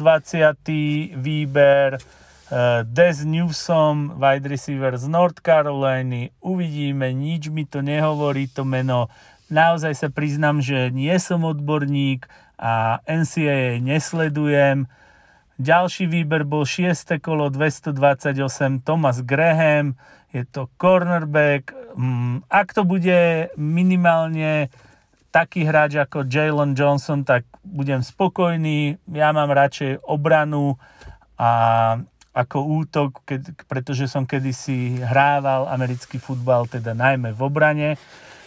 výber 1.17 1.97
uh, 1.97 2.85
Des 2.85 3.25
Newsom, 3.25 4.21
wide 4.21 4.45
receiver 4.45 4.93
z 5.01 5.09
North 5.09 5.41
Caroliny. 5.41 6.33
Uvidíme, 6.45 7.17
nič 7.17 7.49
mi 7.49 7.65
to 7.65 7.81
nehovorí 7.81 8.49
to 8.53 8.69
meno. 8.69 9.09
Naozaj 9.49 9.93
sa 9.97 10.09
priznám, 10.13 10.61
že 10.61 10.93
nie 10.93 11.13
som 11.21 11.45
odborník 11.49 12.29
a 12.61 13.01
NCAA 13.09 13.81
nesledujem. 13.81 14.89
Ďalší 15.55 16.11
výber 16.11 16.43
bol 16.43 16.67
6. 16.67 17.23
kolo 17.23 17.47
228 17.47 18.83
Thomas 18.83 19.23
Graham, 19.23 19.95
je 20.35 20.43
to 20.51 20.67
cornerback. 20.75 21.71
Mm, 21.95 22.43
ak 22.51 22.75
to 22.75 22.83
bude 22.83 23.47
minimálne 23.55 24.67
taký 25.31 25.63
hráč 25.63 25.95
ako 25.95 26.27
Jalen 26.27 26.75
Johnson, 26.75 27.23
tak 27.23 27.47
budem 27.63 28.03
spokojný. 28.03 28.99
Ja 29.15 29.31
mám 29.31 29.55
radšej 29.55 30.03
obranu 30.03 30.75
a 31.39 31.51
ako 32.35 32.83
útok, 32.83 33.23
pretože 33.71 34.11
som 34.11 34.27
kedysi 34.27 35.07
hrával 35.07 35.71
americký 35.71 36.19
futbal, 36.19 36.67
teda 36.67 36.99
najmä 36.99 37.31
v 37.31 37.41
obrane. 37.47 37.89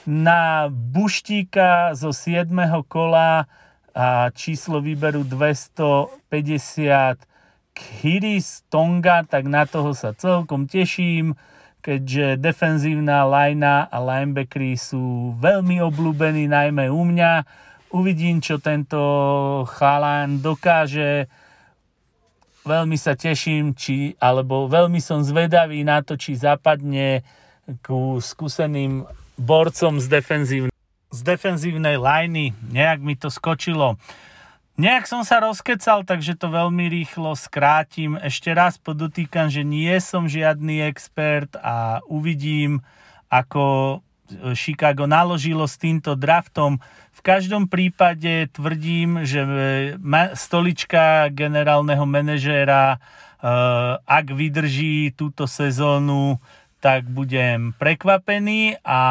Na 0.03 0.67
Buštíka 0.67 1.95
zo 1.95 2.11
7. 2.11 2.51
kola 2.91 3.47
a 3.97 4.29
číslo 4.29 4.77
výberu 4.77 5.25
250 5.25 7.17
Kiris 7.73 8.61
Tonga, 8.69 9.25
tak 9.25 9.49
na 9.49 9.65
toho 9.65 9.97
sa 9.97 10.13
celkom 10.13 10.69
teším, 10.69 11.33
keďže 11.81 12.37
defenzívna 12.37 13.25
linea 13.25 13.89
a 13.89 13.97
linebackery 13.97 14.77
sú 14.77 15.33
veľmi 15.41 15.81
obľúbení, 15.81 16.45
najmä 16.45 16.93
u 16.93 17.01
mňa. 17.09 17.41
Uvidím, 17.89 18.37
čo 18.37 18.61
tento 18.61 19.01
chalán 19.65 20.45
dokáže. 20.45 21.25
Veľmi 22.69 23.01
sa 23.01 23.17
teším, 23.17 23.73
či, 23.73 24.13
alebo 24.21 24.69
veľmi 24.69 25.01
som 25.01 25.25
zvedavý 25.25 25.81
na 25.81 26.05
to, 26.05 26.21
či 26.21 26.37
zapadne 26.37 27.25
ku 27.81 28.21
skúseným 28.21 29.09
borcom 29.41 29.97
z 29.97 30.05
defenzívnej 30.05 30.76
z 31.11 31.19
defenzívnej 31.23 31.95
lajny. 31.95 32.51
Nejak 32.71 32.99
mi 32.99 33.15
to 33.15 33.31
skočilo. 33.31 33.95
Nejak 34.77 35.09
som 35.09 35.25
sa 35.25 35.41
rozkecal, 35.41 36.05
takže 36.05 36.37
to 36.37 36.53
veľmi 36.53 36.85
rýchlo 36.85 37.33
skrátim. 37.33 38.13
Ešte 38.21 38.53
raz 38.53 38.77
podotýkam, 38.77 39.49
že 39.49 39.65
nie 39.65 39.89
som 39.97 40.29
žiadny 40.29 40.85
expert 40.85 41.57
a 41.57 42.05
uvidím, 42.05 42.85
ako 43.25 43.97
Chicago 44.53 45.07
naložilo 45.07 45.65
s 45.65 45.79
týmto 45.79 46.13
draftom. 46.13 46.77
V 47.15 47.21
každom 47.25 47.65
prípade 47.65 48.51
tvrdím, 48.53 49.25
že 49.25 49.41
stolička 50.37 51.31
generálneho 51.33 52.05
manažéra, 52.05 52.95
eh, 52.95 52.99
ak 53.97 54.25
vydrží 54.29 55.15
túto 55.15 55.47
sezónu, 55.49 56.37
tak 56.77 57.09
budem 57.09 57.73
prekvapený 57.81 58.77
a 58.85 59.01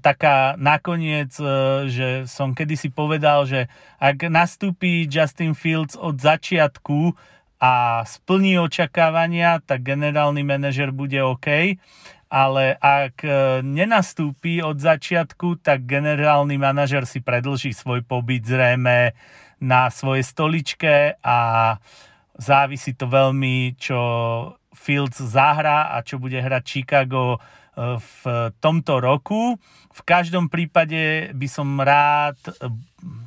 taká 0.00 0.54
nakoniec, 0.60 1.32
e, 1.40 1.46
že 1.88 2.08
som 2.28 2.52
kedysi 2.52 2.92
povedal, 2.92 3.48
že 3.48 3.72
ak 3.96 4.28
nastúpi 4.28 5.08
Justin 5.08 5.56
Fields 5.56 5.96
od 5.96 6.20
začiatku 6.20 7.16
a 7.62 8.04
splní 8.04 8.60
očakávania, 8.60 9.64
tak 9.64 9.86
generálny 9.86 10.44
manažer 10.44 10.92
bude 10.92 11.16
OK, 11.24 11.80
ale 12.32 12.64
ak 12.76 13.16
e, 13.24 13.30
nenastúpi 13.64 14.60
od 14.60 14.76
začiatku, 14.76 15.60
tak 15.64 15.88
generálny 15.88 16.60
manažer 16.60 17.08
si 17.08 17.24
predlží 17.24 17.72
svoj 17.72 18.04
pobyt 18.04 18.44
zrejme 18.44 19.16
na 19.62 19.88
svojej 19.88 20.24
stoličke 20.26 21.16
a 21.22 21.38
závisí 22.36 22.92
to 22.92 23.08
veľmi, 23.08 23.78
čo 23.78 24.00
Fields 24.72 25.20
zahrá 25.20 25.92
a 25.94 26.00
čo 26.02 26.18
bude 26.18 26.40
hrať 26.40 26.64
Chicago 26.64 27.38
v 27.76 28.22
tomto 28.60 29.00
roku. 29.00 29.56
V 29.92 30.00
každom 30.04 30.52
prípade 30.52 31.32
by 31.32 31.48
som 31.48 31.80
rád 31.80 32.36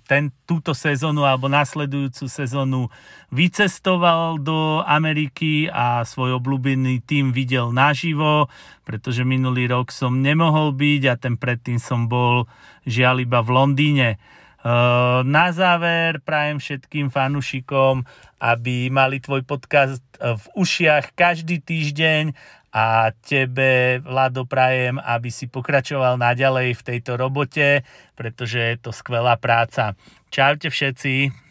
ten, 0.05 0.29
túto 0.45 0.77
sezónu 0.77 1.25
alebo 1.25 1.49
nasledujúcu 1.49 2.29
sezónu 2.29 2.93
vycestoval 3.34 4.38
do 4.38 4.86
Ameriky 4.86 5.65
a 5.65 6.05
svoj 6.05 6.38
obľúbený 6.38 7.01
tým 7.01 7.34
videl 7.34 7.73
naživo, 7.73 8.47
pretože 8.86 9.25
minulý 9.25 9.65
rok 9.65 9.89
som 9.89 10.21
nemohol 10.21 10.77
byť 10.77 11.01
a 11.10 11.13
ten 11.17 11.36
predtým 11.41 11.81
som 11.81 12.05
bol 12.05 12.45
žiaľ 12.86 13.25
iba 13.25 13.41
v 13.41 13.49
Londýne. 13.49 14.10
Na 15.21 15.54
záver 15.54 16.17
prajem 16.25 16.58
všetkým 16.58 17.13
fanúšikom, 17.13 18.01
aby 18.41 18.89
mali 18.89 19.21
tvoj 19.21 19.45
podcast 19.45 20.01
v 20.17 20.45
ušiach 20.58 21.13
každý 21.13 21.62
týždeň 21.62 22.34
a 22.73 23.13
tebe, 23.23 24.01
Vlado, 24.01 24.43
prajem, 24.49 24.97
aby 24.99 25.30
si 25.30 25.45
pokračoval 25.47 26.17
naďalej 26.17 26.75
v 26.75 26.82
tejto 26.82 27.13
robote, 27.13 27.86
pretože 28.17 28.58
je 28.58 28.75
to 28.82 28.91
skvelá 28.91 29.38
práca. 29.38 29.93
Čaute 30.34 30.73
všetci. 30.73 31.44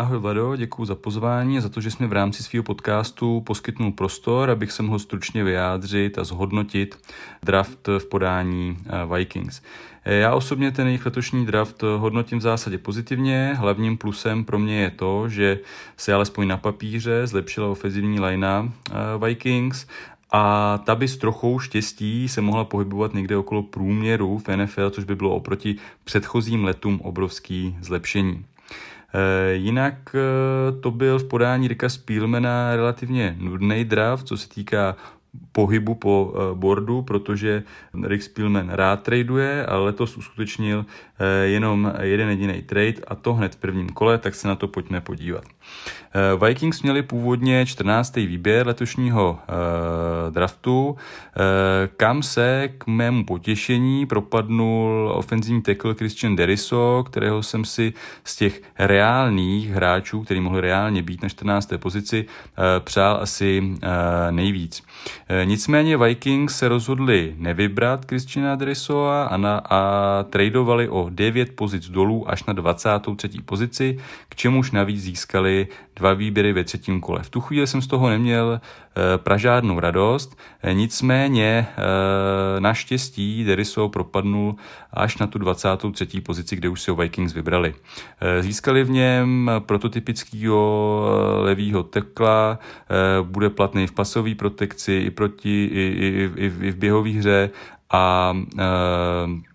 Ahoj 0.00 0.18
Vlado, 0.18 0.56
děkuji 0.56 0.84
za 0.84 0.94
pozvání 0.94 1.58
a 1.58 1.60
za 1.60 1.68
to, 1.68 1.80
že 1.80 1.90
jsi 1.90 2.02
mi 2.02 2.08
v 2.08 2.12
rámci 2.12 2.42
svého 2.42 2.62
podcastu 2.62 3.40
poskytnul 3.40 3.92
prostor, 3.92 4.50
abych 4.50 4.72
se 4.72 4.82
mohl 4.82 4.98
stručně 4.98 5.44
vyjádřit 5.44 6.18
a 6.18 6.24
zhodnotit 6.24 6.98
draft 7.42 7.88
v 7.98 8.06
podání 8.06 8.78
eh, 8.86 9.16
Vikings. 9.16 9.62
Eh, 10.04 10.14
já 10.14 10.34
osobně 10.34 10.70
ten 10.70 10.86
jejich 10.86 11.06
letošní 11.06 11.46
draft 11.46 11.82
hodnotím 11.82 12.38
v 12.38 12.42
zásadě 12.42 12.78
pozitivně. 12.78 13.54
Hlavním 13.58 13.98
plusem 13.98 14.44
pro 14.44 14.58
mě 14.58 14.80
je 14.80 14.90
to, 14.90 15.28
že 15.28 15.58
se 15.96 16.12
alespoň 16.12 16.48
na 16.48 16.56
papíře 16.56 17.26
zlepšila 17.26 17.68
ofenzivní 17.68 18.20
linea 18.20 18.68
eh, 18.68 18.94
Vikings 19.26 19.86
a 20.32 20.78
ta 20.84 20.94
by 20.94 21.08
s 21.08 21.16
trochou 21.16 21.58
štěstí 21.58 22.28
se 22.28 22.40
mohla 22.40 22.64
pohybovat 22.64 23.14
někde 23.14 23.36
okolo 23.36 23.62
průměru 23.62 24.38
v 24.38 24.56
NFL, 24.56 24.90
což 24.90 25.04
by 25.04 25.14
bylo 25.14 25.34
oproti 25.34 25.76
předchozím 26.04 26.64
letům 26.64 27.00
obrovský 27.00 27.76
zlepšení. 27.80 28.44
Eh, 29.14 29.52
jinak 29.52 30.16
to 30.80 30.90
byl 30.90 31.18
v 31.18 31.24
podání 31.24 31.68
Rika 31.68 31.88
Spielmana 31.88 32.76
relativně 32.76 33.36
nudný 33.38 33.84
draft, 33.84 34.26
co 34.26 34.36
se 34.36 34.48
týká 34.48 34.96
pohybu 35.52 35.94
po 35.94 36.34
eh, 36.34 36.54
boardu, 36.54 37.02
protože 37.02 37.62
Rick 38.04 38.22
Spielman 38.22 38.68
rád 38.68 39.02
traduje, 39.02 39.66
ale 39.66 39.84
letos 39.84 40.16
uskutečnil 40.16 40.84
eh, 41.18 41.46
jenom 41.46 41.92
jeden 42.00 42.28
jediný 42.28 42.62
trade 42.62 42.94
a 43.08 43.14
to 43.14 43.34
hned 43.34 43.54
v 43.54 43.58
prvním 43.58 43.88
kole, 43.88 44.18
tak 44.18 44.34
se 44.34 44.48
na 44.48 44.54
to 44.54 44.68
pojďme 44.68 45.00
podívat. 45.00 45.44
Eh, 45.44 46.46
Vikings 46.46 46.82
měli 46.82 47.02
původně 47.02 47.66
14. 47.66 48.16
výběr 48.16 48.66
letošního 48.66 49.38
draftu, 50.30 50.96
kam 51.96 52.22
se 52.22 52.68
k 52.78 52.86
mému 52.86 53.24
potěšení 53.24 54.06
propadnul 54.06 55.12
ofenzivní 55.14 55.62
tackle 55.62 55.94
Christian 55.94 56.36
Deriso, 56.36 57.04
kterého 57.06 57.42
jsem 57.42 57.64
si 57.64 57.92
z 58.24 58.36
těch 58.36 58.62
reálných 58.78 59.70
hráčů, 59.70 60.22
který 60.22 60.40
mohli 60.40 60.60
reálně 60.60 61.02
být 61.02 61.22
na 61.22 61.28
14. 61.28 61.72
pozici, 61.78 62.26
přál 62.84 63.18
asi 63.22 63.74
nejvíc. 64.30 64.82
Eh, 65.32 65.44
nicméně 65.46 65.96
Vikings 65.96 66.58
se 66.58 66.68
rozhodli 66.68 67.34
nevybrat 67.38 68.06
Christiana 68.08 68.54
Drisova 68.56 69.24
a, 69.24 69.36
na, 69.36 69.58
a 69.58 70.22
tradovali 70.30 70.88
o 70.88 71.08
9 71.10 71.56
pozic 71.56 71.88
dolů 71.88 72.30
až 72.30 72.44
na 72.44 72.52
23. 72.52 73.28
pozici, 73.44 73.98
k 74.28 74.34
čemuž 74.34 74.70
navíc 74.70 75.02
získali 75.02 75.68
dva 76.00 76.14
výběry 76.14 76.52
ve 76.52 76.64
třetím 76.64 77.00
kole. 77.00 77.22
V 77.22 77.30
tu 77.30 77.40
chvíli 77.40 77.66
jsem 77.66 77.82
z 77.82 77.86
toho 77.86 78.08
neměl 78.08 78.60
e, 78.60 79.18
pražádnou 79.18 79.80
radost, 79.80 80.38
e, 80.62 80.74
nicméně 80.74 81.46
e, 81.46 82.60
naštěstí 82.60 83.44
Derisov 83.44 83.90
propadnul 83.90 84.56
až 84.92 85.18
na 85.18 85.26
tu 85.26 85.38
23. 85.38 86.20
pozici, 86.20 86.56
kde 86.56 86.68
už 86.68 86.82
si 86.82 86.90
ho 86.90 86.96
Vikings 86.96 87.34
vybrali. 87.34 87.74
Získali 88.40 88.84
v 88.84 88.90
něm 88.90 89.50
prototypického 89.58 90.60
levýho 91.40 91.82
tekla, 91.82 92.58
bude 93.22 93.50
platný 93.50 93.86
v 93.86 93.92
pasové 93.92 94.34
protekci 94.34 94.92
i 94.92 95.10
proti 95.10 95.64
i, 95.64 95.80
i, 95.80 96.30
i, 96.36 96.44
i 96.44 96.70
v 96.70 96.76
běhové 96.76 97.10
hře 97.10 97.50
a 97.90 98.34
e, 98.58 99.49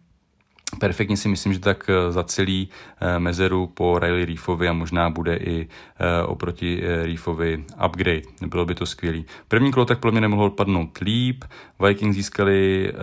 perfektně 0.79 1.17
si 1.17 1.29
myslím, 1.29 1.53
že 1.53 1.59
tak 1.59 1.89
eh, 1.89 2.11
zacelí 2.11 2.69
eh, 3.01 3.19
mezeru 3.19 3.67
po 3.67 3.99
Riley 3.99 4.25
Reefovi 4.25 4.67
a 4.67 4.73
možná 4.73 5.09
bude 5.09 5.35
i 5.35 5.67
eh, 5.99 6.23
oproti 6.23 6.81
Reefovi 7.03 7.63
upgrade. 7.85 8.21
Bylo 8.47 8.65
by 8.65 8.75
to 8.75 8.85
skvělý. 8.85 9.25
První 9.47 9.71
kolo 9.71 9.85
tak 9.85 9.99
pro 9.99 10.11
mě 10.11 10.21
nemohlo 10.21 10.45
odpadnout 10.45 10.97
líp. 10.97 11.43
Vikings 11.87 12.15
získali 12.15 12.93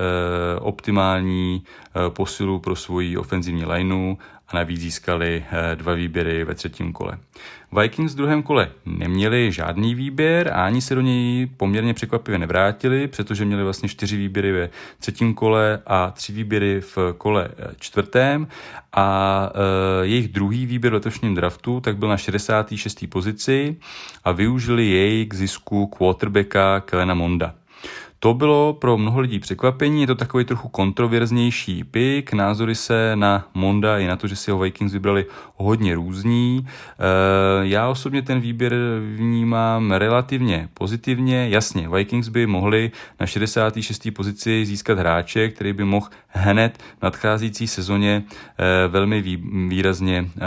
optimální 0.61 1.63
posilu 2.09 2.59
pro 2.59 2.77
svoji 2.77 3.17
ofenzivní 3.17 3.65
lineu 3.65 4.17
navíc 4.53 4.81
získali 4.81 5.45
dva 5.75 5.95
výběry 5.95 6.45
ve 6.45 6.55
třetím 6.55 6.93
kole. 6.93 7.19
Vikings 7.81 8.13
v 8.13 8.17
druhém 8.17 8.43
kole 8.43 8.71
neměli 8.87 9.53
žádný 9.53 9.95
výběr 9.95 10.49
a 10.49 10.67
ani 10.67 10.81
se 10.81 10.95
do 10.95 11.01
něj 11.01 11.47
poměrně 11.57 11.95
překvapivě 11.95 12.39
nevrátili, 12.39 13.09
protože 13.09 13.45
měli 13.45 13.63
vlastně 13.63 13.89
čtyři 13.89 14.17
výběry 14.17 14.53
ve 14.53 14.71
třetím 14.99 15.35
kole 15.35 15.83
a 15.87 16.11
tři 16.11 16.33
výběry 16.33 16.81
v 16.81 16.99
kole 17.19 17.49
eh, 17.59 17.71
čtvrtém 17.79 18.47
a 18.93 19.51
e, 19.55 20.07
jejich 20.07 20.29
druhý 20.29 20.67
výběr 20.67 20.93
letošním 20.93 21.35
draftu 21.35 21.81
tak 21.81 21.97
byl 21.97 22.09
na 22.09 22.17
66. 22.17 23.05
pozici 23.09 23.77
a 24.25 24.33
využili 24.33 24.87
jej 24.87 25.27
k 25.27 25.35
zisku 25.35 25.87
quarterbacka 25.87 26.81
Kelena 26.81 27.15
Monda. 27.15 27.55
To 28.25 28.35
bylo 28.35 28.73
pro 28.73 28.99
mnoho 28.99 29.21
lidí 29.21 29.39
překvapení, 29.39 30.01
je 30.01 30.07
to 30.07 30.15
takový 30.15 30.45
trochu 30.45 30.69
kontroverznější 30.69 31.85
pick, 31.85 32.33
názory 32.33 32.75
se 32.75 33.13
na 33.15 33.49
Monda 33.55 33.99
i 33.99 34.07
na 34.07 34.17
to, 34.17 34.27
že 34.27 34.37
si 34.37 34.51
ho 34.51 34.59
Vikings 34.59 34.93
vybrali 34.93 35.27
hodně 35.57 35.95
různí. 35.95 36.67
Eh, 36.67 37.03
já 37.63 37.89
osobně 37.89 38.23
ten 38.23 38.41
výběr 38.41 38.75
vnímám 39.17 39.93
relativně 39.93 40.69
pozitivně. 40.75 41.49
Jasně, 41.49 41.89
Vikings 41.89 42.29
by 42.29 42.47
mohli 42.47 42.91
na 43.21 43.27
66. 43.27 44.11
pozici 44.11 44.67
získat 44.67 44.99
hráče, 44.99 45.49
který 45.49 45.73
by 45.73 45.85
mohl 45.85 46.09
hned 46.29 46.79
v 46.99 47.03
nadcházející 47.03 47.67
sezóně 47.67 48.23
eh, 48.29 48.89
velmi 48.89 49.23
výrazně 49.69 50.25
eh, 50.37 50.41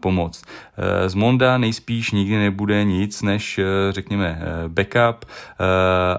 pomoct. 0.00 0.44
Z 1.06 1.14
Monda 1.14 1.58
nejspíš 1.58 2.10
nikdy 2.10 2.36
nebude 2.36 2.84
nic 2.84 3.22
než, 3.22 3.60
řekněme, 3.90 4.42
backup, 4.68 5.24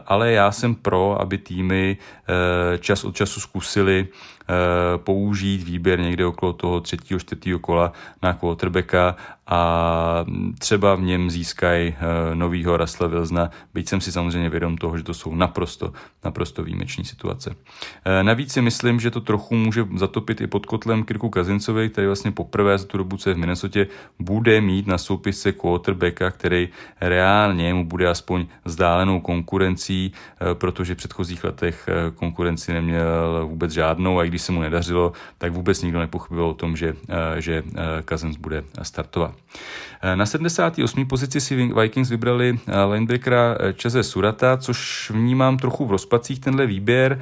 ale 0.08 0.32
já 0.32 0.52
jsem 0.52 0.76
pro 0.76 1.03
aby 1.12 1.38
týmy 1.38 1.98
eh, 1.98 2.78
čas 2.78 3.04
od 3.04 3.16
času 3.16 3.40
zkusili 3.40 4.08
Eh, 4.44 4.98
použít 4.98 5.64
výběr 5.64 6.00
někde 6.00 6.26
okolo 6.26 6.54
toho 6.54 6.82
třetího, 6.82 7.20
čtvrtého 7.20 7.60
kola 7.60 7.92
na 8.22 8.34
quarterbacka 8.34 9.16
a 9.48 10.26
třeba 10.60 10.96
v 10.96 11.02
něm 11.02 11.30
získají 11.30 11.96
eh, 11.98 12.36
novýho 12.36 12.78
Russella 12.78 13.10
Wilsona, 13.10 13.50
byť 13.74 13.90
jsem 13.90 14.02
si 14.02 14.12
samozřejmě 14.12 14.50
vědom 14.50 14.78
toho, 14.78 14.98
že 14.98 15.04
to 15.04 15.14
jsou 15.14 15.36
naprosto, 15.36 15.94
naprosto 16.24 16.64
výjimeční 16.64 17.06
situace. 17.06 17.56
Eh, 18.06 18.24
navíc 18.24 18.54
si 18.54 18.62
myslím, 18.62 19.00
že 19.00 19.12
to 19.12 19.22
trochu 19.22 19.56
může 19.56 19.86
zatopit 19.96 20.42
i 20.42 20.48
pod 20.48 20.66
kotlem 20.66 21.04
Kirku 21.04 21.30
Kazincovi, 21.30 21.90
který 21.90 22.08
vlastně 22.08 22.32
poprvé 22.32 22.78
za 22.78 22.86
tu 22.86 22.98
dobu, 22.98 23.18
co 23.18 23.30
je 23.30 23.36
v 23.36 23.38
Minnesota, 23.38 23.80
bude 24.20 24.62
mít 24.62 24.88
na 24.88 24.98
soupisce 24.98 25.52
quarterbacka, 25.52 26.32
který 26.32 26.70
reálně 27.02 27.74
mu 27.74 27.86
bude 27.86 28.10
aspoň 28.10 28.46
vzdálenou 28.66 29.20
konkurencí, 29.20 30.14
protože 30.54 30.94
v 30.94 30.98
předchozích 30.98 31.44
letech 31.44 31.90
konkurenci 32.16 32.74
neměl 32.74 33.48
vůbec 33.48 33.72
žádnou 33.72 34.20
a 34.20 34.24
i 34.24 34.28
když 34.28 34.42
se 34.42 34.52
mu 34.52 34.62
nedařilo, 34.62 35.12
tak 35.38 35.52
vůbec 35.52 35.82
nikdo 35.82 36.00
nepochyboval 36.00 36.50
o 36.50 36.54
tom, 36.54 36.78
že, 36.78 36.94
eh, 37.10 37.42
že 37.42 37.64
eh, 37.76 38.04
Cousins 38.10 38.38
bude 38.38 38.64
startovat. 38.82 39.33
Eh, 40.06 40.16
na 40.16 40.26
78. 40.26 41.06
pozici 41.06 41.42
si 41.42 41.56
Vikings 41.56 42.10
vybrali 42.10 42.60
linebackera 42.92 43.58
Čeze 43.74 44.04
Surata, 44.04 44.58
což 44.58 45.10
vnímám 45.10 45.58
trochu 45.58 45.86
v 45.86 45.92
rozpacích 45.92 46.40
tenhle 46.40 46.66
výběr. 46.66 47.20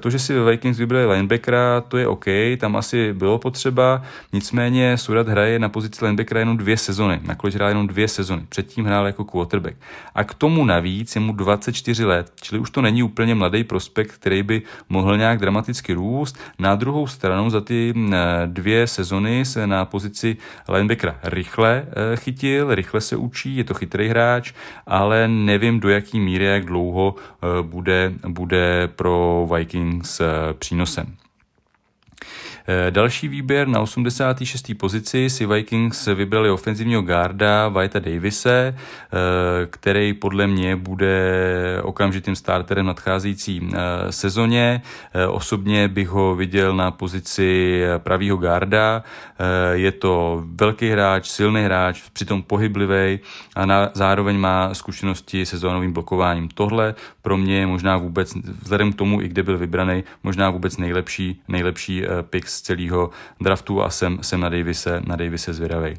To, 0.00 0.10
že 0.10 0.18
si 0.18 0.40
Vikings 0.40 0.78
vybrali 0.78 1.06
linebackera, 1.06 1.80
to 1.80 1.98
je 1.98 2.06
OK, 2.06 2.24
tam 2.58 2.76
asi 2.76 3.12
bylo 3.12 3.38
potřeba, 3.38 4.02
nicméně 4.32 4.96
Surat 4.98 5.28
hraje 5.28 5.58
na 5.58 5.68
pozici 5.68 6.04
linebackera 6.04 6.40
jenom 6.40 6.56
dvě 6.56 6.76
sezony, 6.76 7.20
na 7.22 7.34
college 7.34 7.56
hrál 7.56 7.68
jenom 7.68 7.86
dvě 7.86 8.08
sezony, 8.08 8.42
předtím 8.48 8.84
hrál 8.84 9.06
jako 9.06 9.24
quarterback. 9.24 9.76
A 10.14 10.24
k 10.24 10.34
tomu 10.34 10.64
navíc 10.64 11.14
je 11.14 11.20
mu 11.20 11.32
24 11.32 12.04
let, 12.04 12.32
čili 12.40 12.58
už 12.58 12.70
to 12.70 12.82
není 12.82 13.02
úplně 13.02 13.34
mladý 13.34 13.64
prospekt, 13.64 14.12
který 14.12 14.42
by 14.42 14.62
mohl 14.88 15.16
nějak 15.16 15.38
dramaticky 15.38 15.92
růst, 15.92 16.38
na 16.58 16.74
druhou 16.74 17.06
stranu 17.06 17.50
za 17.50 17.60
ty 17.60 17.94
dvě 18.46 18.86
sezony 18.86 19.44
se 19.44 19.66
na 19.66 19.84
pozici 19.84 20.36
linebackera 20.68 21.16
rychle 21.38 21.86
e, 22.12 22.16
chytil, 22.16 22.74
rychle 22.74 23.00
se 23.00 23.16
učí, 23.16 23.56
je 23.56 23.64
to 23.64 23.74
chytrý 23.74 24.08
hráč, 24.08 24.52
ale 24.86 25.28
nevím 25.28 25.80
do 25.80 25.88
jaký 25.88 26.20
míry, 26.20 26.44
jak 26.44 26.64
dlouho 26.64 27.14
e, 27.14 27.62
bude, 27.62 28.12
bude 28.28 28.88
pro 28.96 29.48
Vikings 29.54 30.20
e, 30.20 30.24
přínosem. 30.58 31.16
Eh, 32.70 32.90
další 32.90 33.28
výběr 33.28 33.68
na 33.68 33.80
86. 33.80 34.74
pozici 34.74 35.30
si 35.30 35.46
Vikings 35.46 36.06
vybrali 36.06 36.50
ofenzivního 36.50 37.02
garda 37.02 37.68
Vajta 37.68 37.98
Davise, 37.98 38.74
eh, 38.76 39.66
který 39.66 40.12
podle 40.12 40.46
mě 40.46 40.76
bude 40.76 41.18
okamžitým 41.82 42.36
starterem 42.36 42.86
nadcházející 42.86 43.68
eh, 43.72 44.12
sezóně. 44.12 44.82
Osobně 45.28 45.88
bych 45.88 46.08
ho 46.08 46.34
viděl 46.34 46.76
na 46.76 46.90
pozici 46.90 47.80
pravýho 47.98 48.36
garda. 48.36 49.02
Je 49.72 49.92
to 49.92 50.44
velký 50.54 50.90
hráč, 50.90 51.28
silný 51.28 51.62
hráč, 51.62 52.02
přitom 52.12 52.42
pohyblivý 52.42 53.20
a 53.56 53.66
na, 53.66 53.90
zároveň 53.94 54.38
má 54.38 54.74
zkušenosti 54.74 55.46
se 55.46 55.58
zónovým 55.58 55.92
blokováním. 55.92 56.48
Tohle 56.48 56.94
pro 57.22 57.36
mě 57.36 57.58
je 57.58 57.66
možná 57.66 57.96
vůbec, 57.96 58.34
vzhledem 58.62 58.92
k 58.92 58.96
tomu, 58.96 59.22
i 59.22 59.28
kde 59.28 59.42
byl 59.42 59.58
vybraný, 59.58 60.04
možná 60.22 60.50
vůbec 60.50 60.76
nejlepší, 60.76 61.42
nejlepší 61.48 62.04
pick 62.22 62.48
celého 62.62 63.10
draftu 63.40 63.82
a 63.82 63.90
jsem, 63.90 64.18
jsem 64.22 64.40
na 64.40 64.48
Davise, 64.48 65.02
na 65.06 65.16
Davise 65.16 65.52
zvědavej. 65.52 65.96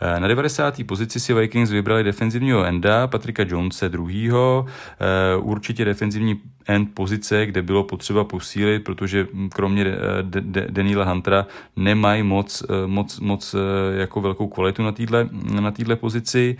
Eh, 0.00 0.20
na 0.20 0.28
90. 0.28 0.84
pozici 0.84 1.20
si 1.20 1.34
Vikings 1.34 1.70
vybrali 1.70 2.04
defenzivního 2.04 2.64
enda 2.64 3.06
Patrika 3.06 3.44
Jonese 3.48 3.88
druhýho, 3.88 4.66
eh, 4.66 5.36
určitě 5.36 5.84
defenzivní 5.84 6.40
end 6.66 6.94
pozice, 6.94 7.46
kde 7.46 7.62
bylo 7.62 7.84
potřeba 7.84 8.24
posílit, 8.24 8.84
protože 8.84 9.26
kromě 9.52 9.86
eh, 9.86 9.96
Daniela 10.70 11.04
Huntera 11.04 11.46
nemají 11.76 12.22
moc, 12.22 12.62
moc, 12.86 13.20
moc 13.20 13.54
jako 13.94 14.20
velkou 14.20 14.46
kvalitu 14.46 14.82
na 14.82 14.92
této 14.92 15.28
na 15.60 15.96
pozici. 15.96 16.56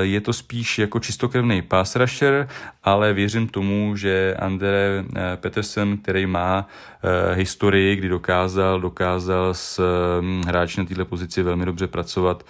Je 0.00 0.20
to 0.20 0.32
spíš 0.32 0.78
jako 0.78 1.00
čistokrevný 1.00 1.62
pass 1.62 1.96
rusher, 1.96 2.48
ale 2.84 3.12
věřím 3.12 3.48
tomu, 3.48 3.96
že 3.96 4.36
Andre 4.38 5.04
Peterson, 5.36 5.96
který 5.96 6.26
má 6.26 6.66
historii, 7.34 7.96
kdy 7.96 8.08
dokázal, 8.08 8.80
dokázal 8.80 9.54
s 9.54 9.80
hm, 10.20 10.42
hráči 10.46 10.80
na 10.80 10.86
této 10.86 11.04
pozici 11.04 11.42
velmi 11.42 11.66
dobře 11.66 11.86
pracovat, 11.86 12.46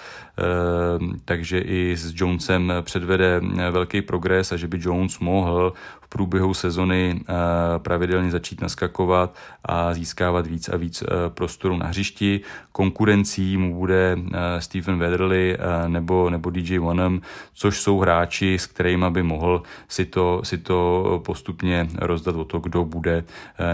takže 1.24 1.58
i 1.58 1.96
s 1.96 2.12
Jonesem 2.16 2.72
předvede 2.82 3.40
velký 3.70 4.02
progres 4.02 4.52
a 4.52 4.56
že 4.56 4.68
by 4.68 4.78
Jones 4.80 5.18
mohl 5.18 5.72
průběhu 6.12 6.54
sezony 6.54 7.20
eh, 7.20 7.34
pravidelně 7.78 8.30
začít 8.30 8.60
naskakovat 8.60 9.36
a 9.64 9.94
získávat 9.94 10.46
víc 10.46 10.68
a 10.68 10.76
víc 10.76 11.02
eh, 11.02 11.06
prostoru 11.28 11.76
na 11.76 11.86
hřišti. 11.86 12.40
Konkurencí 12.72 13.56
mu 13.56 13.74
bude 13.74 14.18
eh, 14.18 14.60
Stephen 14.60 14.98
Wetherly 14.98 15.58
nebo, 15.86 16.30
nebo 16.30 16.50
DJ 16.50 16.78
Wanham, 16.78 17.20
což 17.54 17.80
jsou 17.80 17.98
hráči, 17.98 18.54
s 18.54 18.66
kterými 18.66 19.06
by 19.10 19.22
mohl 19.22 19.62
si 19.88 20.04
to, 20.04 20.40
si 20.44 20.58
to 20.58 21.22
postupně 21.24 21.88
rozdat 21.98 22.36
o 22.36 22.44
to, 22.44 22.58
kdo 22.58 22.84
bude 22.84 23.24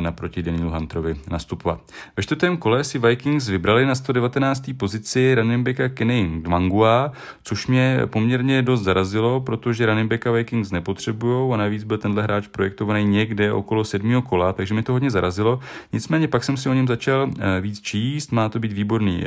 naproti 0.01 0.43
Danielu 0.43 0.71
Hunterovi 0.71 1.17
nastupovat. 1.31 1.81
Ve 2.17 2.23
čtvrtém 2.23 2.57
kole 2.57 2.85
si 2.85 2.99
Vikings 2.99 3.49
vybrali 3.49 3.87
na 3.87 3.95
119. 3.95 4.71
pozici 4.77 5.35
running 5.35 5.67
backa 5.67 5.89
Kenny 5.89 6.41
Dwangua, 6.43 7.13
což 7.43 7.67
mě 7.67 8.01
poměrně 8.07 8.63
dost 8.63 8.83
zarazilo, 8.83 9.41
protože 9.41 9.87
running 9.87 10.11
backa 10.11 10.31
Vikings 10.31 10.71
nepotřebují 10.71 11.53
a 11.53 11.57
navíc 11.57 11.85
byl 11.85 11.99
tenhle 11.99 12.26
hráč 12.27 12.47
projektovaný 12.47 13.05
někde 13.05 13.53
okolo 13.53 13.85
sedmého 13.85 14.23
kola, 14.23 14.53
takže 14.53 14.75
mi 14.75 14.83
to 14.83 14.93
hodně 14.93 15.11
zarazilo. 15.11 15.61
Nicméně 15.93 16.29
pak 16.29 16.45
jsem 16.45 16.57
si 16.57 16.69
o 16.69 16.75
něm 16.75 16.87
začal 16.87 17.31
eh, 17.39 17.61
víc 17.61 17.81
číst, 17.81 18.33
má 18.33 18.49
to 18.49 18.59
být 18.59 18.73
výborný 18.73 19.25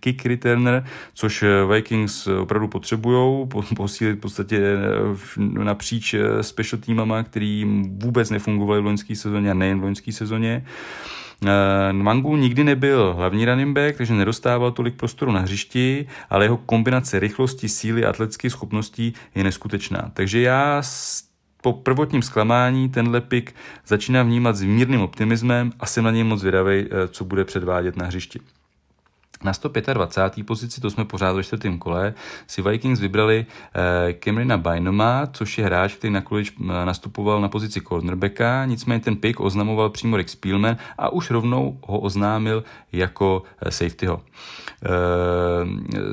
kick 0.00 0.26
returner, 0.26 0.84
což 1.14 1.42
eh, 1.42 1.74
Vikings 1.74 2.26
opravdu 2.26 2.68
potřebují, 2.68 3.48
posílit 3.76 4.18
v 4.18 4.20
podstatě 4.20 4.58
eh, 4.58 5.64
napříč 5.64 6.14
special 6.40 6.80
týmama, 6.80 7.22
který 7.22 7.64
vůbec 8.02 8.30
nefungovaly 8.30 8.80
v 8.80 8.84
loňské 8.84 9.16
sezóně 9.16 9.50
a 9.50 9.54
nejen 9.54 9.80
v 9.80 9.84
loňské 9.84 10.12
sezóně. 10.12 10.64
Nwangu 11.92 12.36
nikdy 12.36 12.64
nebyl 12.64 13.14
hlavní 13.16 13.44
running 13.44 13.74
back, 13.74 13.96
takže 13.96 14.14
nedostával 14.14 14.72
tolik 14.72 14.94
prostoru 14.94 15.32
na 15.32 15.40
hřišti, 15.40 16.06
ale 16.30 16.44
jeho 16.44 16.56
kombinace 16.56 17.18
rychlosti, 17.18 17.68
síly 17.68 18.04
a 18.04 18.10
atletických 18.10 18.50
schopností 18.50 19.14
je 19.34 19.44
neskutečná. 19.44 20.10
Takže 20.14 20.40
já 20.40 20.82
po 21.62 21.72
prvotním 21.72 22.22
zklamání 22.22 22.88
tenhle 22.88 23.20
pik 23.20 23.54
začíná 23.86 24.22
vnímat 24.22 24.56
s 24.56 24.62
mírným 24.62 25.00
optimismem 25.00 25.72
a 25.80 25.86
jsem 25.86 26.04
na 26.04 26.10
něj 26.10 26.24
moc 26.24 26.40
zvědavý, 26.40 26.78
eh, 26.84 27.08
co 27.08 27.24
bude 27.24 27.44
předvádět 27.44 27.96
na 27.96 28.06
hřišti. 28.06 28.40
Na 29.44 29.52
125. 29.52 30.46
pozici, 30.46 30.80
to 30.80 30.90
jsme 30.90 31.04
pořád 31.04 31.32
ve 31.32 31.42
čtvrtém 31.42 31.78
kole, 31.78 32.14
si 32.46 32.62
Vikings 32.62 33.00
vybrali 33.00 33.46
eh, 33.74 34.14
Camerona 34.24 34.56
Bynoma, 34.56 35.26
což 35.32 35.58
je 35.58 35.64
hráč, 35.64 35.94
který 35.94 36.12
na 36.12 36.20
college 36.20 36.50
eh, 36.60 36.64
nastupoval 36.84 37.40
na 37.40 37.48
pozici 37.48 37.80
cornerbacka, 37.80 38.64
nicméně 38.64 39.00
ten 39.00 39.16
pick 39.16 39.40
oznamoval 39.40 39.90
přímo 39.90 40.16
Rick 40.16 40.30
Spielman 40.30 40.76
a 40.98 41.08
už 41.08 41.30
rovnou 41.30 41.78
ho 41.86 42.00
oznámil 42.00 42.64
jako 42.92 43.42
eh, 43.62 43.70
safetyho. 43.70 44.22
Eh, 44.84 44.88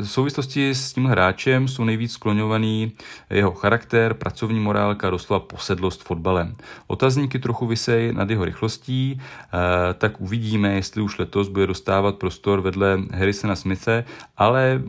v 0.01 0.05
souvislosti 0.05 0.69
s 0.69 0.93
tím 0.93 1.05
hráčem 1.05 1.67
jsou 1.67 1.83
nejvíc 1.83 2.11
skloňovaný 2.11 2.91
jeho 3.29 3.51
charakter, 3.51 4.13
pracovní 4.13 4.59
morálka, 4.59 5.09
doslova 5.09 5.39
posedlost 5.39 6.03
fotbalem. 6.03 6.55
Otazníky 6.87 7.39
trochu 7.39 7.65
vysej 7.65 8.13
nad 8.13 8.29
jeho 8.29 8.45
rychlostí, 8.45 9.21
eh, 9.21 9.93
tak 9.93 10.21
uvidíme, 10.21 10.75
jestli 10.75 11.01
už 11.01 11.17
letos 11.19 11.47
bude 11.47 11.67
dostávat 11.67 12.15
prostor 12.15 12.61
vedle 12.61 12.97
Harrisona 13.17 13.55
Smithe, 13.55 14.03
ale 14.37 14.81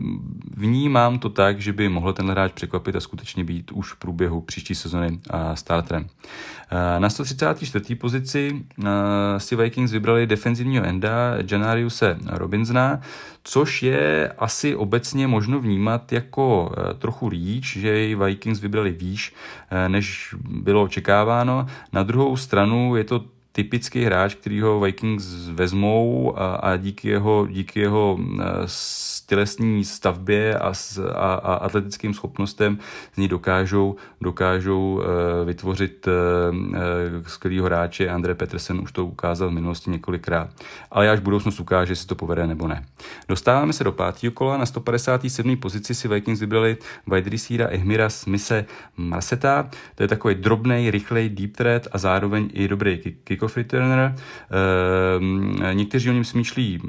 vnímám 0.57 1.19
to 1.19 1.29
tak, 1.29 1.61
že 1.61 1.73
by 1.73 1.89
mohl 1.89 2.13
tenhle 2.13 2.33
hráč 2.33 2.51
překvapit 2.51 2.95
a 2.95 2.99
skutečně 2.99 3.43
být 3.43 3.71
už 3.71 3.93
v 3.93 3.95
průběhu 3.95 4.41
příští 4.41 4.75
sezony 4.75 5.19
starterem. 5.53 6.07
Na 6.99 7.09
134. 7.09 7.95
pozici 7.95 8.65
si 9.37 9.55
Vikings 9.55 9.91
vybrali 9.91 10.27
defenzivního 10.27 10.85
enda 10.85 11.11
Janariuse 11.51 12.17
Robinsona, 12.27 13.01
což 13.43 13.83
je 13.83 14.33
asi 14.37 14.75
obecně 14.75 15.27
možno 15.27 15.59
vnímat 15.59 16.11
jako 16.11 16.71
eh, 16.77 16.93
trochu 16.93 17.29
reach, 17.29 17.65
že 17.65 17.99
ji 17.99 18.15
Vikings 18.15 18.59
vybrali 18.59 18.91
výš, 18.91 19.33
eh, 19.71 19.89
než 19.89 20.35
bylo 20.49 20.83
očekáváno. 20.83 21.67
Na 21.93 22.03
druhou 22.03 22.37
stranu 22.37 22.95
je 22.95 23.03
to 23.03 23.25
typický 23.51 24.03
hráč, 24.03 24.35
který 24.35 24.61
ho 24.61 24.79
Vikings 24.79 25.49
vezmou 25.49 26.39
a, 26.39 26.55
a 26.55 26.75
díky 26.75 27.09
jeho, 27.09 27.47
díky 27.47 27.79
jeho 27.79 28.19
eh, 28.41 28.45
tělesní 29.29 29.85
stavbě 29.85 30.57
a, 30.57 30.73
a, 31.13 31.33
a 31.33 31.53
atletickým 31.53 32.13
schopnostem 32.13 32.77
z 33.13 33.17
ní 33.17 33.27
dokážou, 33.27 33.95
dokážou 34.21 34.93
uh, 34.93 35.03
vytvořit 35.45 36.07
uh, 36.07 36.13
skvělého 37.27 37.65
hráče. 37.65 38.09
Andre 38.09 38.35
Petersen 38.35 38.79
už 38.79 38.91
to 38.91 39.05
ukázal 39.05 39.49
v 39.49 39.51
minulosti 39.51 39.91
několikrát. 39.91 40.49
Ale 40.91 41.09
až 41.09 41.19
budoucnost 41.19 41.59
ukáže, 41.59 41.91
jestli 41.91 42.07
to 42.07 42.15
povede 42.15 42.47
nebo 42.47 42.67
ne. 42.67 42.85
Dostáváme 43.27 43.73
se 43.73 43.83
do 43.83 43.91
pátého 43.91 44.31
kola. 44.31 44.57
Na 44.57 44.65
157. 44.65 45.57
pozici 45.57 45.95
si 45.95 46.07
Vikings 46.07 46.39
vybrali 46.39 46.77
wide 47.07 47.29
receivera 47.29 47.69
Ehmira 47.69 48.09
Smise 48.09 48.65
Marseta. 48.97 49.69
To 49.95 50.03
je 50.03 50.07
takový 50.07 50.35
drobný, 50.35 50.91
rychlej 50.91 51.29
deep 51.29 51.57
threat 51.57 51.87
a 51.91 51.97
zároveň 51.97 52.49
i 52.53 52.67
dobrý 52.67 52.97
kickoff 53.23 53.57
returner. 53.57 54.15
Uh, 54.15 55.73
někteří 55.73 56.09
o 56.09 56.13
něm 56.13 56.23
smýšlí 56.23 56.81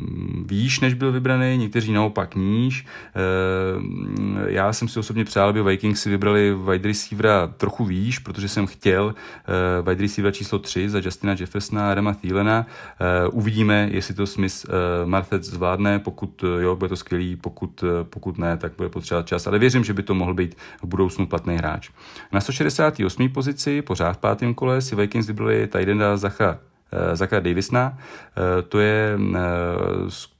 výš, 0.47 0.81
než 0.81 0.95
byl 0.95 1.13
vybraný, 1.13 1.59
někteří 1.59 1.93
naopak 1.93 2.30
tak 2.31 2.37
níž. 2.37 2.87
Eh, 3.15 4.51
já 4.53 4.73
jsem 4.73 4.89
si 4.89 4.99
osobně 4.99 5.25
přál, 5.25 5.49
aby 5.49 5.63
Vikings 5.63 6.03
si 6.03 6.11
vybrali 6.11 6.55
wide 6.71 6.89
receivera 6.89 7.47
trochu 7.47 7.85
výš, 7.85 8.19
protože 8.19 8.49
jsem 8.49 8.67
chtěl 8.67 9.15
eh, 9.15 9.83
wide 9.83 10.03
receivera 10.03 10.33
číslo 10.33 10.59
3 10.59 10.89
za 10.89 10.99
Justina 10.99 11.37
Jeffersona 11.41 11.91
a 11.91 11.95
Rema 11.95 12.15
Thielena. 12.15 12.67
Eh, 12.67 13.29
uvidíme, 13.29 13.89
jestli 13.93 14.15
to 14.15 14.27
Smith 14.27 14.67
Marthet 15.05 15.45
zvládne, 15.45 15.99
pokud 15.99 16.45
jo, 16.61 16.77
bude 16.77 16.89
to 16.89 16.97
skvělý, 16.97 17.37
pokud, 17.37 17.85
pokud 18.03 18.39
ne, 18.39 18.57
tak 18.57 18.73
bude 18.77 18.89
potřebovat 18.89 19.27
čas, 19.27 19.47
ale 19.47 19.59
věřím, 19.59 19.85
že 19.85 19.93
by 19.93 20.03
to 20.03 20.15
mohl 20.15 20.35
být 20.35 20.57
v 20.83 20.87
budoucnu 20.87 21.27
platný 21.27 21.57
hráč. 21.57 21.91
Na 22.33 22.41
168. 22.41 23.29
pozici, 23.29 23.83
pořád 23.83 24.13
v 24.13 24.19
pátém 24.19 24.55
kole, 24.55 24.81
si 24.81 24.97
Vikings 24.97 25.27
vybrali 25.27 25.67
Tidenda 25.67 26.17
Zacha 26.17 26.70
Zaka 27.13 27.41
Davisna. 27.41 27.99
Eh, 27.99 28.63
to 28.63 28.81
je 28.81 29.19
eh, 29.35 29.39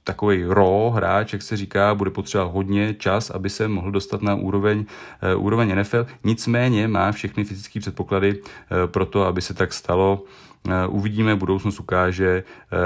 takový 0.03 0.45
raw 0.47 0.93
hráč, 0.93 1.33
jak 1.33 1.41
se 1.41 1.57
říká, 1.57 1.95
bude 1.95 2.11
potřebovat 2.11 2.53
hodně 2.53 2.93
čas, 2.93 3.29
aby 3.29 3.49
se 3.49 3.67
mohl 3.67 3.91
dostat 3.91 4.21
na 4.21 4.35
úroveň, 4.35 4.85
úroveň 5.37 5.79
NFL. 5.79 6.05
Nicméně 6.23 6.87
má 6.87 7.11
všechny 7.11 7.43
fyzické 7.43 7.79
předpoklady 7.79 8.41
pro 8.85 9.05
to, 9.05 9.25
aby 9.25 9.41
se 9.41 9.53
tak 9.53 9.73
stalo. 9.73 10.23
Uvidíme, 10.87 11.35
budoucnost 11.35 11.79
ukáže. 11.79 12.43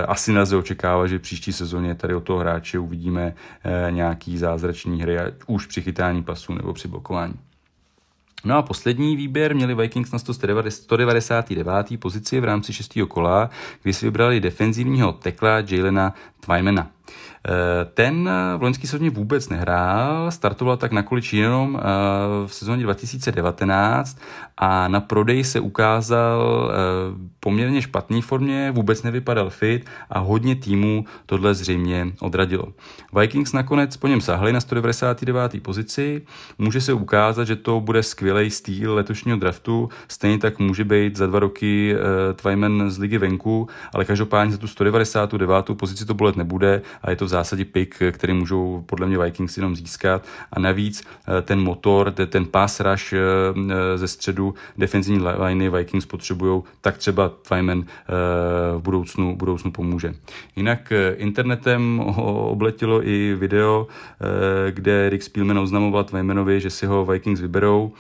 Asi 0.08 0.32
nelze 0.34 0.58
očekávat, 0.58 1.08
že 1.08 1.20
příští 1.20 1.54
sezóně 1.54 1.96
tady 1.96 2.16
od 2.16 2.24
toho 2.24 2.40
hráče 2.40 2.80
uvidíme 2.80 3.34
nějaký 3.90 4.38
zázračný 4.38 5.02
hry, 5.02 5.18
už 5.48 5.66
při 5.66 5.82
chytání 5.82 6.24
pasu 6.24 6.54
nebo 6.54 6.74
při 6.74 6.88
blokování. 6.88 7.34
No 8.46 8.58
a 8.58 8.62
poslední 8.62 9.16
výběr 9.16 9.56
měli 9.56 9.76
Vikings 9.76 10.12
na 10.12 10.20
199. 10.20 12.00
pozici 12.00 12.40
v 12.40 12.44
rámci 12.44 12.74
šestého 12.74 13.08
kola, 13.08 13.50
kdy 13.84 13.94
si 13.94 14.06
vybrali 14.06 14.40
defenzivního 14.40 15.14
tekla 15.14 15.64
Jalena 15.70 16.14
Twymana. 16.40 16.95
Eh, 17.46 17.86
ten 17.94 18.30
v 18.58 18.62
loňské 18.62 18.88
sezóně 18.88 19.10
vůbec 19.10 19.50
nehrál, 19.50 20.32
startoval 20.32 20.78
tak 20.78 20.92
na 20.92 21.04
količ 21.04 21.34
jenom 21.34 21.80
eh, 21.80 21.84
v 22.48 22.54
sezóně 22.54 22.84
2019 22.84 24.18
a 24.58 24.88
na 24.88 25.00
prodej 25.00 25.44
se 25.44 25.60
ukázal 25.60 26.72
eh, 26.72 26.76
poměrně 27.40 27.82
špatný 27.82 28.22
formě, 28.22 28.72
vůbec 28.72 29.04
nevypadal 29.04 29.50
fit 29.50 29.86
a 30.10 30.20
hodně 30.20 30.56
týmů 30.56 31.06
tohle 31.26 31.54
zřejmě 31.54 32.08
odradilo. 32.20 32.66
Vikings 33.20 33.54
nakonec 33.54 33.98
po 33.98 34.08
něm 34.08 34.22
sahli 34.22 34.54
na 34.54 34.62
199. 34.62 35.64
pozici, 35.64 36.22
může 36.58 36.82
se 36.82 36.94
ukázat, 36.94 37.44
že 37.44 37.56
to 37.56 37.80
bude 37.80 38.04
skvělý 38.04 38.52
styl 38.52 38.94
letošního 38.94 39.38
draftu, 39.38 39.90
stejně 40.08 40.38
tak 40.38 40.60
může 40.60 40.84
být 40.84 41.16
za 41.16 41.28
dva 41.28 41.40
roky 41.40 41.96
Twyman 42.36 42.92
z 42.92 42.98
ligy 42.98 43.18
venku, 43.18 43.68
ale 43.94 44.06
každopádně 44.06 44.52
za 44.52 44.58
tu 44.58 44.68
199. 44.68 45.66
pozici 45.74 46.06
to 46.06 46.14
bolet 46.14 46.36
nebude 46.36 46.82
a 47.02 47.10
je 47.10 47.16
to 47.16 47.26
v 47.26 47.35
zásadě 47.36 47.66
pick, 47.66 47.96
který 48.12 48.34
můžou 48.34 48.84
podle 48.86 49.08
mě 49.08 49.18
Vikings 49.18 49.58
jenom 49.58 49.76
získat 49.76 50.26
a 50.52 50.60
navíc 50.60 51.04
eh, 51.04 51.42
ten 51.42 51.60
motor, 51.60 52.12
ten 52.12 52.46
pass 52.46 52.80
rush 52.80 53.14
eh, 53.14 53.20
eh, 53.20 53.98
ze 53.98 54.08
středu 54.08 54.54
defenzivní 54.78 55.28
liney 55.46 55.70
Vikings 55.70 56.06
potřebují, 56.06 56.64
tak 56.82 56.98
třeba 56.98 57.30
Twyman 57.30 57.86
v 58.78 58.82
budoucnu, 58.82 59.36
budoucnu 59.36 59.72
pomůže. 59.72 60.14
Jinak 60.56 60.94
internetem 61.16 62.00
obletilo 62.26 63.08
i 63.08 63.36
video, 63.36 63.88
kde 64.70 65.10
Rick 65.10 65.24
Spielman 65.24 65.60
oznamoval 65.60 66.04
Twymanovi, 66.04 66.62
že 66.62 66.70
si 66.70 66.86
ho 66.86 67.06
Vikings 67.06 67.42
vyberou 67.42 67.92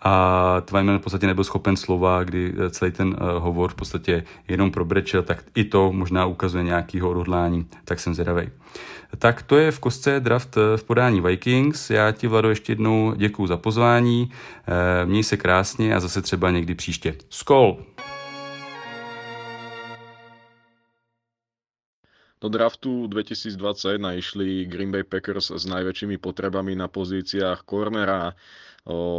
a 0.00 0.60
Twyman 0.64 0.98
v 0.98 1.02
podstatě 1.02 1.26
nebyl 1.26 1.44
schopen 1.44 1.76
slova, 1.76 2.24
kdy 2.24 2.54
celý 2.70 2.92
ten 2.92 3.08
uh, 3.08 3.42
hovor 3.42 3.70
v 3.70 3.74
podstatě 3.74 4.24
jenom 4.48 4.70
probrečel, 4.70 5.22
tak 5.22 5.44
i 5.54 5.64
to 5.64 5.92
možná 5.92 6.26
ukazuje 6.26 6.64
nějakýho 6.64 7.10
odhodlání, 7.10 7.66
tak 7.84 8.00
jsem 8.00 8.14
zvědavý. 8.14 8.50
Tak 9.18 9.42
to 9.42 9.56
je 9.56 9.70
v 9.70 9.78
kostce 9.80 10.20
draft 10.20 10.56
eh, 10.56 10.76
v 10.76 10.84
podání 10.84 11.20
Vikings. 11.20 11.90
Já 11.90 12.12
ti, 12.12 12.26
Vlado, 12.26 12.48
ještě 12.48 12.72
jednou 12.72 13.14
děkuji 13.14 13.46
za 13.46 13.56
pozvání. 13.56 14.30
Eh, 14.32 15.06
měj 15.06 15.24
se 15.24 15.36
krásně 15.36 15.94
a 15.94 16.00
zase 16.00 16.22
třeba 16.22 16.50
někdy 16.50 16.74
příště. 16.74 17.14
Skol! 17.28 17.84
Do 22.40 22.48
draftu 22.48 23.06
2021 23.06 24.12
išli 24.12 24.64
Green 24.64 24.92
Bay 24.92 25.02
Packers 25.02 25.50
s 25.50 25.66
najväčšími 25.66 26.22
potrebami 26.22 26.78
na 26.78 26.86
pozíciách 26.86 27.66
cornera, 27.66 28.34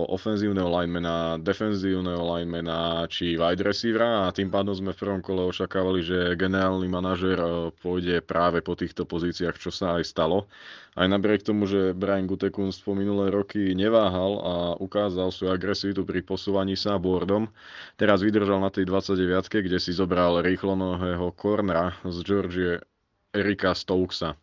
ofenzívneho 0.09 0.65
linemana, 0.65 1.37
defenzívneho 1.37 2.17
linemana 2.25 3.05
či 3.05 3.37
wide 3.37 3.61
receivera 3.61 4.25
a 4.25 4.33
tým 4.33 4.49
pádom 4.49 4.73
sme 4.73 4.97
v 4.97 5.01
prvom 5.05 5.21
kole 5.21 5.45
očakávali, 5.45 6.01
že 6.01 6.33
generálny 6.33 6.89
manažer 6.89 7.37
pôjde 7.77 8.25
práve 8.25 8.65
po 8.65 8.73
týchto 8.73 9.05
pozíciách, 9.05 9.61
čo 9.61 9.69
sa 9.69 10.01
aj 10.01 10.09
stalo. 10.09 10.49
Aj 10.97 11.05
napriek 11.05 11.45
tomu, 11.45 11.69
že 11.69 11.93
Brian 11.93 12.25
Gutekunst 12.25 12.81
po 12.81 12.97
minulé 12.97 13.29
roky 13.29 13.77
neváhal 13.77 14.31
a 14.41 14.55
ukázal 14.81 15.29
svoju 15.29 15.53
agresivitu 15.53 16.01
pri 16.01 16.25
posúvaní 16.25 16.73
sa 16.73 16.97
boardom, 16.97 17.45
teraz 17.93 18.25
vydržal 18.25 18.57
na 18.57 18.73
tej 18.73 18.89
29 18.89 19.69
kde 19.69 19.77
si 19.77 19.93
zobral 19.93 20.41
rýchlonohého 20.41 21.29
cornera 21.37 21.93
z 22.01 22.17
Georgie 22.25 22.81
Erika 23.29 23.77
Stokesa. 23.77 24.33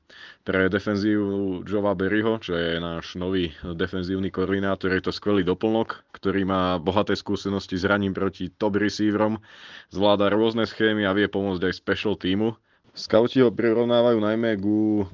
Pre 0.47 0.71
defenzívu 0.71 1.67
Jova 1.67 1.91
Berryho, 1.99 2.39
čo 2.39 2.55
je 2.55 2.79
náš 2.79 3.19
nový 3.19 3.51
defenzívny 3.67 4.31
koordinátor, 4.31 4.95
je 4.95 5.03
to 5.03 5.11
skvelý 5.11 5.43
doplnok, 5.43 6.07
ktorý 6.15 6.47
má 6.47 6.79
bohaté 6.79 7.19
skúsenosti 7.19 7.75
s 7.75 7.83
raním 7.83 8.15
proti 8.15 8.55
top 8.55 8.79
receiverom, 8.79 9.43
zvláda 9.91 10.31
rôzne 10.31 10.63
schémy 10.63 11.03
a 11.03 11.19
vie 11.19 11.27
pomôcť 11.27 11.67
aj 11.67 11.75
special 11.75 12.15
týmu. 12.15 12.55
Scouti 12.95 13.43
ho 13.43 13.51
prirovnávajú 13.51 14.23
najmä 14.23 14.55
ku 14.63 15.11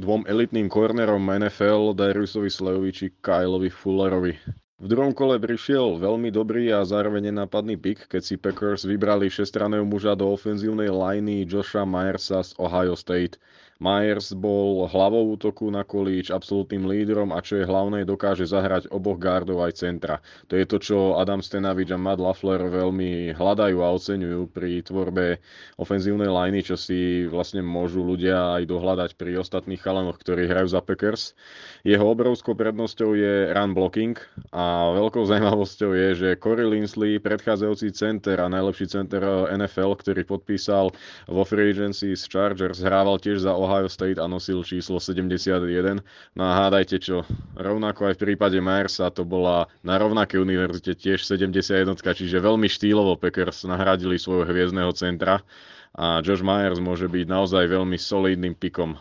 dvom 0.00 0.24
elitným 0.24 0.72
kornerom 0.72 1.28
NFL, 1.28 1.92
Dariusovi 1.92 2.48
Slejovi 2.48 2.90
či 2.96 3.06
Kyleovi 3.20 3.68
Fullerovi. 3.68 4.32
V 4.80 4.88
druhom 4.88 5.12
kole 5.12 5.36
prišiel 5.36 6.00
veľmi 6.00 6.32
dobrý 6.32 6.72
a 6.72 6.88
zároveň 6.88 7.28
nenápadný 7.28 7.76
pick, 7.76 8.08
keď 8.08 8.22
si 8.24 8.40
Packers 8.40 8.88
vybrali 8.88 9.28
šestraného 9.28 9.84
muža 9.84 10.16
do 10.16 10.32
ofenzívnej 10.32 10.88
liney 10.88 11.44
Josha 11.44 11.84
Myersa 11.84 12.40
z 12.40 12.56
Ohio 12.56 12.96
State. 12.96 13.36
Myers 13.80 14.36
bol 14.36 14.84
hlavou 14.92 15.32
útoku 15.32 15.72
na 15.72 15.88
kolíč, 15.88 16.28
absolútnym 16.28 16.84
lídrom 16.84 17.32
a 17.32 17.40
čo 17.40 17.56
je 17.56 17.64
hlavné, 17.64 18.04
dokáže 18.04 18.44
zahrať 18.44 18.92
oboch 18.92 19.16
gardov 19.16 19.64
aj 19.64 19.80
centra. 19.80 20.20
To 20.52 20.60
je 20.60 20.68
to, 20.68 20.76
čo 20.76 20.96
Adam 21.16 21.40
Stenavič 21.40 21.88
a 21.88 21.96
Matt 21.96 22.20
Lafler 22.20 22.60
veľmi 22.60 23.32
hľadajú 23.32 23.80
a 23.80 23.88
oceňujú 23.96 24.52
pri 24.52 24.84
tvorbe 24.84 25.40
ofenzívnej 25.80 26.28
liney, 26.28 26.60
čo 26.60 26.76
si 26.76 27.24
vlastne 27.24 27.64
môžu 27.64 28.04
ľudia 28.04 28.60
aj 28.60 28.68
dohľadať 28.68 29.10
pri 29.16 29.40
ostatných 29.40 29.80
chalanoch, 29.80 30.20
ktorí 30.20 30.44
hrajú 30.44 30.76
za 30.76 30.84
Packers. 30.84 31.32
Jeho 31.80 32.04
obrovskou 32.04 32.52
prednosťou 32.52 33.16
je 33.16 33.48
run 33.56 33.72
blocking 33.72 34.12
a 34.52 34.92
veľkou 34.92 35.24
zaujímavosťou 35.24 35.90
je, 35.96 36.08
že 36.12 36.28
Corey 36.36 36.68
Linsley, 36.68 37.16
predchádzajúci 37.16 37.96
center 37.96 38.44
a 38.44 38.52
najlepší 38.52 38.92
center 38.92 39.24
NFL, 39.56 39.96
ktorý 40.04 40.28
podpísal 40.28 40.92
vo 41.32 41.42
free 41.48 41.72
agency 41.72 42.12
z 42.12 42.28
Chargers, 42.28 42.84
hrával 42.84 43.16
tiež 43.16 43.40
za 43.40 43.56
Ohio 43.56 43.69
State 43.86 44.18
a 44.18 44.26
nosil 44.26 44.66
číslo 44.66 44.98
71. 44.98 46.02
No 46.34 46.42
a 46.42 46.52
hádajte 46.66 46.98
čo, 46.98 47.22
rovnako 47.54 48.10
aj 48.10 48.14
v 48.18 48.22
prípade 48.30 48.58
Myersa 48.58 49.14
to 49.14 49.22
bola 49.22 49.70
na 49.86 49.94
rovnakej 50.00 50.42
univerzite 50.42 50.98
tiež 50.98 51.22
71, 51.22 51.94
čiže 51.94 52.42
veľmi 52.42 52.66
štýlovo 52.66 53.14
Packers 53.14 53.62
nahradili 53.64 54.18
svojho 54.18 54.48
hviezdneho 54.50 54.90
centra 54.92 55.46
a 55.94 56.18
Josh 56.22 56.42
Myers 56.42 56.82
môže 56.82 57.06
byť 57.06 57.26
naozaj 57.30 57.70
veľmi 57.70 57.98
solidným 57.98 58.58
pikom 58.58 58.98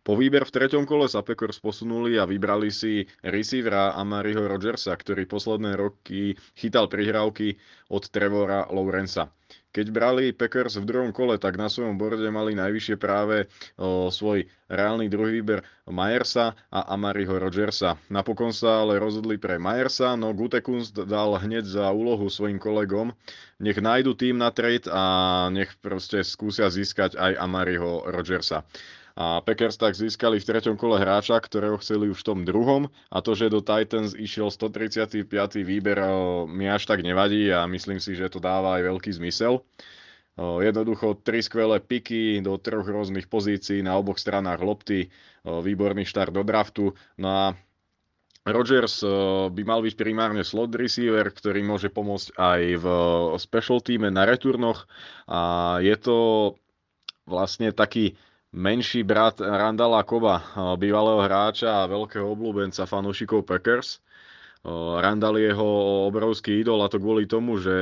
po 0.00 0.16
výber 0.16 0.48
v 0.48 0.54
treťom 0.56 0.88
kole 0.88 1.06
sa 1.06 1.20
Packers 1.20 1.60
posunuli 1.60 2.16
a 2.16 2.24
vybrali 2.24 2.72
si 2.72 3.04
receivera 3.20 3.92
Amariho 3.94 4.48
Rogersa, 4.48 4.96
ktorý 4.96 5.28
posledné 5.28 5.76
roky 5.76 6.34
chytal 6.56 6.88
prihrávky 6.88 7.60
od 7.92 8.08
Trevora 8.08 8.66
Lawrensa. 8.72 9.28
Keď 9.70 9.86
brali 9.94 10.34
Packers 10.34 10.82
v 10.82 10.88
druhom 10.88 11.14
kole, 11.14 11.38
tak 11.38 11.54
na 11.54 11.70
svojom 11.70 11.94
borde 11.94 12.26
mali 12.26 12.58
najvyššie 12.58 12.98
práve 12.98 13.46
svoj 14.10 14.50
reálny 14.66 15.06
druhý 15.06 15.38
výber 15.38 15.62
Myersa 15.86 16.58
a 16.74 16.90
Amariho 16.90 17.38
Rogersa. 17.38 17.94
Napokon 18.10 18.50
sa 18.50 18.82
ale 18.82 18.98
rozhodli 18.98 19.38
pre 19.38 19.62
Myersa, 19.62 20.18
no 20.18 20.34
Gutekunst 20.34 20.98
dal 21.06 21.38
hneď 21.38 21.70
za 21.70 21.86
úlohu 21.94 22.26
svojim 22.26 22.58
kolegom, 22.58 23.14
nech 23.62 23.78
nájdu 23.78 24.18
tým 24.18 24.42
na 24.42 24.50
trade 24.50 24.90
a 24.90 25.46
nech 25.54 25.70
proste 25.78 26.26
skúsia 26.26 26.66
získať 26.66 27.14
aj 27.14 27.38
Amariho 27.38 28.10
Rogersa. 28.10 28.66
A 29.18 29.42
Packers 29.42 29.74
tak 29.78 29.98
získali 29.98 30.38
v 30.38 30.46
treťom 30.46 30.78
kole 30.78 30.98
hráča, 30.98 31.38
ktorého 31.38 31.78
chceli 31.82 32.10
už 32.10 32.22
v 32.22 32.26
tom 32.30 32.38
druhom 32.46 32.86
a 33.10 33.18
to, 33.18 33.34
že 33.34 33.50
do 33.50 33.58
Titans 33.62 34.14
išiel 34.14 34.50
135. 34.50 35.26
výber, 35.66 35.98
mi 36.46 36.70
až 36.70 36.86
tak 36.86 37.02
nevadí 37.02 37.50
a 37.50 37.66
myslím 37.66 37.98
si, 37.98 38.14
že 38.14 38.30
to 38.30 38.38
dáva 38.38 38.78
aj 38.78 38.90
veľký 38.90 39.10
zmysel. 39.16 39.66
Jednoducho 40.40 41.20
tri 41.20 41.44
skvelé 41.44 41.82
piky 41.84 42.40
do 42.40 42.56
troch 42.56 42.86
rôznych 42.88 43.28
pozícií 43.28 43.84
na 43.84 43.98
oboch 44.00 44.16
stranách 44.16 44.64
lopty, 44.64 45.12
výborný 45.44 46.08
štart 46.08 46.32
do 46.32 46.40
draftu. 46.40 46.96
No 47.20 47.28
a 47.28 47.44
Rodgers 48.48 49.04
by 49.52 49.62
mal 49.68 49.84
byť 49.84 49.94
primárne 50.00 50.40
slot 50.40 50.72
receiver, 50.72 51.28
ktorý 51.28 51.60
môže 51.60 51.92
pomôcť 51.92 52.40
aj 52.40 52.60
v 52.80 52.86
special 53.36 53.84
týme 53.84 54.08
na 54.08 54.24
returnoch 54.24 54.88
a 55.28 55.76
je 55.84 55.92
to 56.00 56.16
vlastne 57.28 57.68
taký 57.76 58.16
menší 58.50 59.06
brat 59.06 59.38
Randala 59.38 60.02
Koba, 60.02 60.42
bývalého 60.74 61.22
hráča 61.22 61.86
a 61.86 61.90
veľkého 61.90 62.26
obľúbenca 62.34 62.82
fanúšikov 62.82 63.46
Packers. 63.46 64.02
Randall 65.00 65.40
je 65.40 65.54
jeho 65.54 65.70
obrovský 66.12 66.60
idol 66.60 66.84
a 66.84 66.90
to 66.92 67.00
kvôli 67.00 67.24
tomu, 67.24 67.56
že 67.56 67.72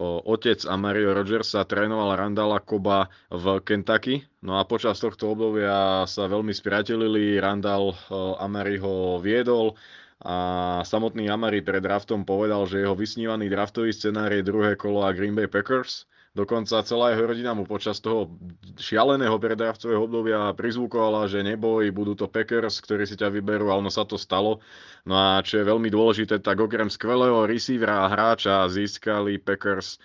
otec 0.00 0.64
Amario 0.64 1.12
Rodgersa 1.12 1.68
trénoval 1.68 2.16
Randala 2.16 2.62
Koba 2.64 3.12
v 3.28 3.60
Kentucky. 3.60 4.24
No 4.40 4.56
a 4.56 4.64
počas 4.64 4.96
tohto 5.02 5.36
obdobia 5.36 6.08
sa 6.08 6.30
veľmi 6.30 6.54
spriatelili. 6.54 7.36
Randall 7.36 7.92
Amari 8.40 8.80
ho 8.80 9.20
viedol 9.20 9.76
a 10.22 10.80
samotný 10.86 11.28
Amari 11.28 11.60
pred 11.60 11.82
draftom 11.82 12.24
povedal, 12.24 12.64
že 12.70 12.80
jeho 12.86 12.96
vysnívaný 12.96 13.50
draftový 13.52 13.92
scenár 13.92 14.32
je 14.32 14.46
druhé 14.46 14.78
kolo 14.78 15.04
a 15.04 15.12
Green 15.12 15.34
Bay 15.34 15.50
Packers– 15.50 16.06
Dokonca 16.32 16.80
celá 16.80 17.12
jeho 17.12 17.28
rodina 17.28 17.52
mu 17.52 17.68
počas 17.68 18.00
toho 18.00 18.32
šialeného 18.80 19.36
predraftového 19.36 20.08
obdobia 20.08 20.56
prizvukovala, 20.56 21.28
že 21.28 21.44
neboj, 21.44 21.92
budú 21.92 22.16
to 22.16 22.24
Packers, 22.24 22.80
ktorí 22.80 23.04
si 23.04 23.20
ťa 23.20 23.28
vyberú 23.28 23.68
a 23.68 23.76
ono 23.76 23.92
sa 23.92 24.08
to 24.08 24.16
stalo. 24.16 24.64
No 25.04 25.12
a 25.12 25.44
čo 25.44 25.60
je 25.60 25.68
veľmi 25.68 25.92
dôležité, 25.92 26.40
tak 26.40 26.56
okrem 26.56 26.88
skvelého 26.88 27.44
receivera 27.44 28.08
a 28.08 28.08
hráča 28.08 28.64
získali 28.72 29.36
Packers 29.44 30.00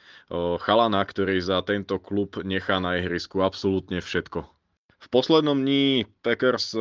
chalana, 0.68 1.00
ktorý 1.08 1.40
za 1.40 1.64
tento 1.64 1.96
klub 1.96 2.44
nechá 2.44 2.84
na 2.84 3.00
ihrisku 3.00 3.40
absolútne 3.40 4.04
všetko. 4.04 4.57
V 4.98 5.08
poslednom 5.14 5.62
dní 5.62 6.10
Packers 6.26 6.76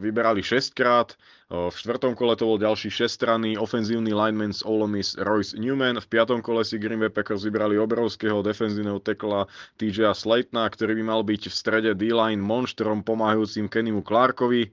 vyberali 0.00 0.42
6 0.42 0.74
krát, 0.74 1.12
v 1.52 1.74
štvrtom 1.76 2.16
kole 2.16 2.34
to 2.40 2.48
bol 2.48 2.58
ďalší 2.58 2.88
šestranný 2.88 3.60
ofenzívny 3.60 4.16
lineman 4.16 4.50
z 4.50 4.64
Ole 4.64 4.88
Miss 4.88 5.14
Royce 5.14 5.54
Newman, 5.60 6.00
v 6.00 6.08
piatom 6.08 6.40
kole 6.40 6.64
si 6.64 6.80
Green 6.80 6.98
Bay 6.98 7.12
Packers 7.12 7.44
vybrali 7.44 7.76
obrovského 7.78 8.40
defenzívneho 8.40 8.98
tekla 8.98 9.44
TJ 9.76 10.16
Slaytona, 10.16 10.66
ktorý 10.72 10.98
by 10.98 11.04
mal 11.04 11.20
byť 11.20 11.52
v 11.52 11.54
strede 11.54 11.90
D-line 11.92 12.40
monštrom 12.40 13.04
pomáhajúcim 13.04 13.68
Kennymu 13.68 14.02
Clarkovi 14.02 14.72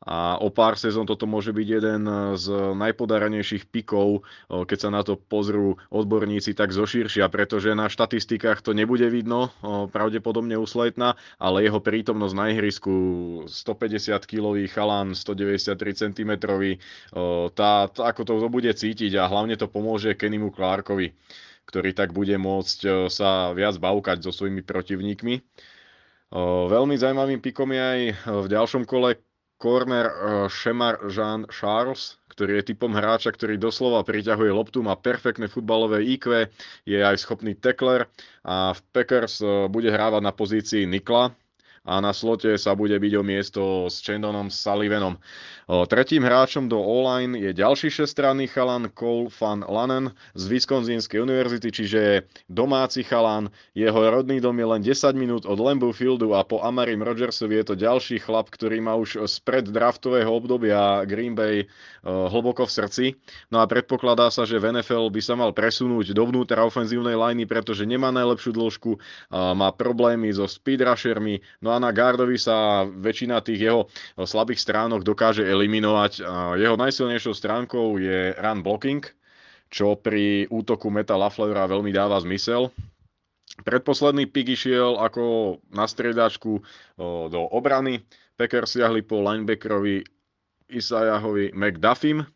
a 0.00 0.40
o 0.40 0.48
pár 0.48 0.80
sezón 0.80 1.04
toto 1.04 1.28
môže 1.28 1.52
byť 1.52 1.68
jeden 1.68 2.08
z 2.40 2.46
najpodaranejších 2.72 3.68
pikov, 3.68 4.24
keď 4.48 4.78
sa 4.80 4.88
na 4.88 5.04
to 5.04 5.20
pozrú 5.20 5.76
odborníci 5.92 6.56
tak 6.56 6.72
zoširšia, 6.72 7.28
pretože 7.28 7.76
na 7.76 7.84
štatistikách 7.92 8.64
to 8.64 8.72
nebude 8.72 9.04
vidno, 9.12 9.52
pravdepodobne 9.92 10.56
u 10.56 10.64
Sletna, 10.64 11.20
ale 11.36 11.68
jeho 11.68 11.84
prítomnosť 11.84 12.32
na 12.32 12.48
ihrisku 12.48 12.94
150-kilový 13.44 14.72
chalán, 14.72 15.12
193 15.12 15.76
cm, 15.92 16.32
tá, 17.52 17.70
tá, 17.92 18.00
ako 18.00 18.22
to 18.24 18.32
bude 18.48 18.72
cítiť 18.72 19.20
a 19.20 19.28
hlavne 19.28 19.60
to 19.60 19.68
pomôže 19.68 20.16
Kennymu 20.16 20.48
Clarkovi, 20.56 21.12
ktorý 21.68 21.92
tak 21.92 22.16
bude 22.16 22.40
môcť 22.40 23.12
sa 23.12 23.52
viac 23.52 23.76
bavkať 23.76 24.24
so 24.24 24.32
svojimi 24.32 24.64
protivníkmi. 24.64 25.44
Veľmi 26.72 26.94
zaujímavým 26.96 27.44
pikom 27.44 27.68
je 27.74 27.82
aj 27.84 28.00
v 28.22 28.46
ďalšom 28.48 28.88
kole 28.88 29.20
corner 29.60 30.08
uh, 30.08 30.48
Shemar 30.48 31.04
Jean 31.12 31.44
Charles, 31.52 32.16
ktorý 32.32 32.64
je 32.64 32.72
typom 32.72 32.96
hráča, 32.96 33.28
ktorý 33.28 33.60
doslova 33.60 34.00
priťahuje 34.00 34.48
loptu, 34.48 34.80
má 34.80 34.96
perfektné 34.96 35.52
futbalové 35.52 36.00
IQ, 36.08 36.48
je 36.88 36.96
aj 36.96 37.20
schopný 37.20 37.52
tackler 37.52 38.08
a 38.40 38.72
v 38.72 38.80
Packers 38.96 39.44
uh, 39.44 39.68
bude 39.68 39.92
hrávať 39.92 40.24
na 40.24 40.32
pozícii 40.32 40.88
Nikla, 40.88 41.36
a 41.90 41.98
na 41.98 42.14
slote 42.14 42.54
sa 42.54 42.78
bude 42.78 42.94
byť 42.94 43.12
o 43.18 43.26
miesto 43.26 43.62
s 43.90 43.98
Chandonom 43.98 44.46
Sullivanom. 44.46 45.18
Tretím 45.66 46.22
hráčom 46.22 46.70
do 46.70 46.78
online 46.78 47.34
je 47.38 47.50
ďalší 47.50 47.90
šestranný 47.90 48.46
chalan 48.50 48.90
Cole 48.94 49.30
Van 49.34 49.66
Lanen 49.66 50.14
z 50.38 50.42
Wisconsinskej 50.46 51.22
univerzity, 51.22 51.68
čiže 51.74 52.02
domáci 52.46 53.02
chalan. 53.02 53.50
Jeho 53.74 53.98
rodný 53.98 54.38
dom 54.38 54.54
je 54.54 54.66
len 54.66 54.82
10 54.82 55.14
minút 55.18 55.42
od 55.46 55.58
Lambeau 55.58 55.90
Fieldu 55.90 56.34
a 56.34 56.46
po 56.46 56.62
Amarim 56.62 57.02
Rodgersovi 57.02 57.58
je 57.62 57.74
to 57.74 57.74
ďalší 57.74 58.22
chlap, 58.22 58.50
ktorý 58.50 58.82
má 58.82 58.94
už 58.98 59.26
spred 59.26 59.70
draftového 59.70 60.30
obdobia 60.30 61.06
Green 61.06 61.34
Bay 61.34 61.66
hlboko 62.06 62.66
v 62.66 62.74
srdci. 62.74 63.04
No 63.54 63.62
a 63.62 63.66
predpokladá 63.66 64.30
sa, 64.30 64.46
že 64.46 64.58
v 64.58 64.74
NFL 64.74 65.10
by 65.10 65.22
sa 65.22 65.34
mal 65.38 65.54
presunúť 65.54 66.14
dovnútra 66.14 66.66
ofenzívnej 66.66 67.14
liney, 67.14 67.46
pretože 67.46 67.86
nemá 67.86 68.10
najlepšiu 68.10 68.52
dĺžku, 68.54 68.90
má 69.30 69.70
problémy 69.74 70.34
so 70.34 70.50
speed 70.50 70.82
rushermi, 70.82 71.42
no 71.62 71.70
a 71.70 71.78
Dana 71.80 71.96
Gardovi 71.96 72.36
sa 72.36 72.84
väčšina 72.84 73.40
tých 73.40 73.64
jeho 73.64 73.88
slabých 74.20 74.60
stránok 74.60 75.00
dokáže 75.00 75.40
eliminovať. 75.40 76.20
Jeho 76.60 76.76
najsilnejšou 76.76 77.32
stránkou 77.32 77.96
je 77.96 78.36
run 78.36 78.60
blocking, 78.60 79.00
čo 79.72 79.96
pri 79.96 80.44
útoku 80.52 80.92
Meta 80.92 81.16
Lafleura 81.16 81.64
veľmi 81.64 81.88
dáva 81.88 82.20
zmysel. 82.20 82.68
Predposledný 83.64 84.28
pik 84.28 84.60
išiel 84.60 85.00
ako 85.00 85.56
na 85.72 85.88
striedačku 85.88 86.60
do 87.32 87.40
obrany. 87.48 88.04
Packers 88.36 88.76
siahli 88.76 89.00
po 89.00 89.24
linebackerovi 89.24 90.04
Isayahovi 90.68 91.56
McDuffim. 91.56 92.28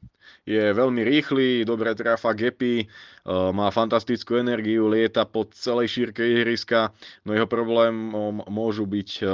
Je 0.44 0.60
veľmi 0.60 1.00
rýchly, 1.00 1.64
dobre 1.64 1.96
trafa 1.96 2.36
gepy, 2.36 2.84
má 3.28 3.72
fantastickú 3.72 4.36
energiu, 4.36 4.92
lieta 4.92 5.24
po 5.24 5.48
celej 5.48 5.88
šírke 5.88 6.20
ihriska, 6.20 6.92
no 7.24 7.32
jeho 7.32 7.48
problémom 7.48 8.44
môžu 8.52 8.84
byť 8.84 9.24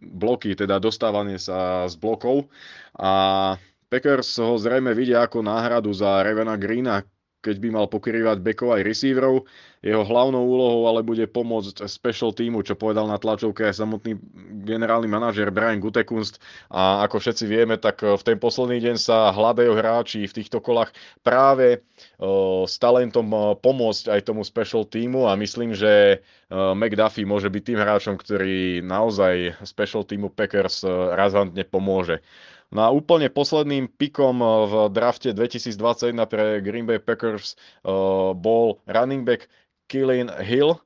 bloky, 0.00 0.56
teda 0.56 0.80
dostávanie 0.80 1.36
sa 1.36 1.84
z 1.84 2.00
blokov. 2.00 2.48
A 2.96 3.12
Packers 3.92 4.40
ho 4.40 4.56
zrejme 4.56 4.96
vidia 4.96 5.20
ako 5.20 5.44
náhradu 5.44 5.92
za 5.92 6.24
Revena 6.24 6.56
Greena, 6.56 7.04
keď 7.42 7.56
by 7.58 7.68
mal 7.74 7.86
pokrývať 7.90 8.38
bekov 8.38 8.78
aj 8.78 8.86
receiverov. 8.86 9.44
Jeho 9.82 10.06
hlavnou 10.06 10.46
úlohou 10.46 10.86
ale 10.86 11.02
bude 11.02 11.26
pomôcť 11.26 11.90
special 11.90 12.30
týmu, 12.30 12.62
čo 12.62 12.78
povedal 12.78 13.10
na 13.10 13.18
tlačovke 13.18 13.66
aj 13.66 13.82
samotný 13.82 14.14
generálny 14.62 15.10
manažer 15.10 15.50
Brian 15.50 15.82
Gutekunst. 15.82 16.38
A 16.70 17.02
ako 17.02 17.18
všetci 17.18 17.50
vieme, 17.50 17.74
tak 17.74 17.98
eh, 18.06 18.14
v 18.14 18.22
ten 18.22 18.38
posledný 18.38 18.78
deň 18.78 18.96
sa 18.96 19.34
hľadajú 19.34 19.74
hráči 19.74 20.22
v 20.22 20.36
týchto 20.38 20.62
kolách 20.62 20.94
práve 21.26 21.82
uh, 21.82 22.62
s 22.62 22.78
talentom 22.78 23.26
uh, 23.34 23.58
pomôcť 23.58 24.14
aj 24.14 24.20
tomu 24.30 24.46
special 24.46 24.86
týmu 24.86 25.26
a 25.26 25.34
myslím, 25.34 25.74
že 25.74 26.22
uh, 26.22 26.78
McDuffie 26.78 27.26
môže 27.26 27.50
byť 27.50 27.62
tým 27.66 27.78
hráčom, 27.82 28.14
ktorý 28.14 28.86
naozaj 28.86 29.58
special 29.66 30.06
týmu 30.06 30.30
Packers 30.30 30.86
razantne 31.18 31.66
pomôže. 31.66 32.22
No 32.72 32.88
a 32.88 32.90
úplne 32.90 33.28
posledným 33.28 33.84
pikom 34.00 34.40
v 34.40 34.72
drafte 34.88 35.36
2021 35.36 36.16
pre 36.24 36.64
Green 36.64 36.88
Bay 36.88 36.96
Packers 36.96 37.52
bol 38.40 38.80
running 38.88 39.28
back 39.28 39.44
Killian 39.92 40.32
Hill, 40.40 40.80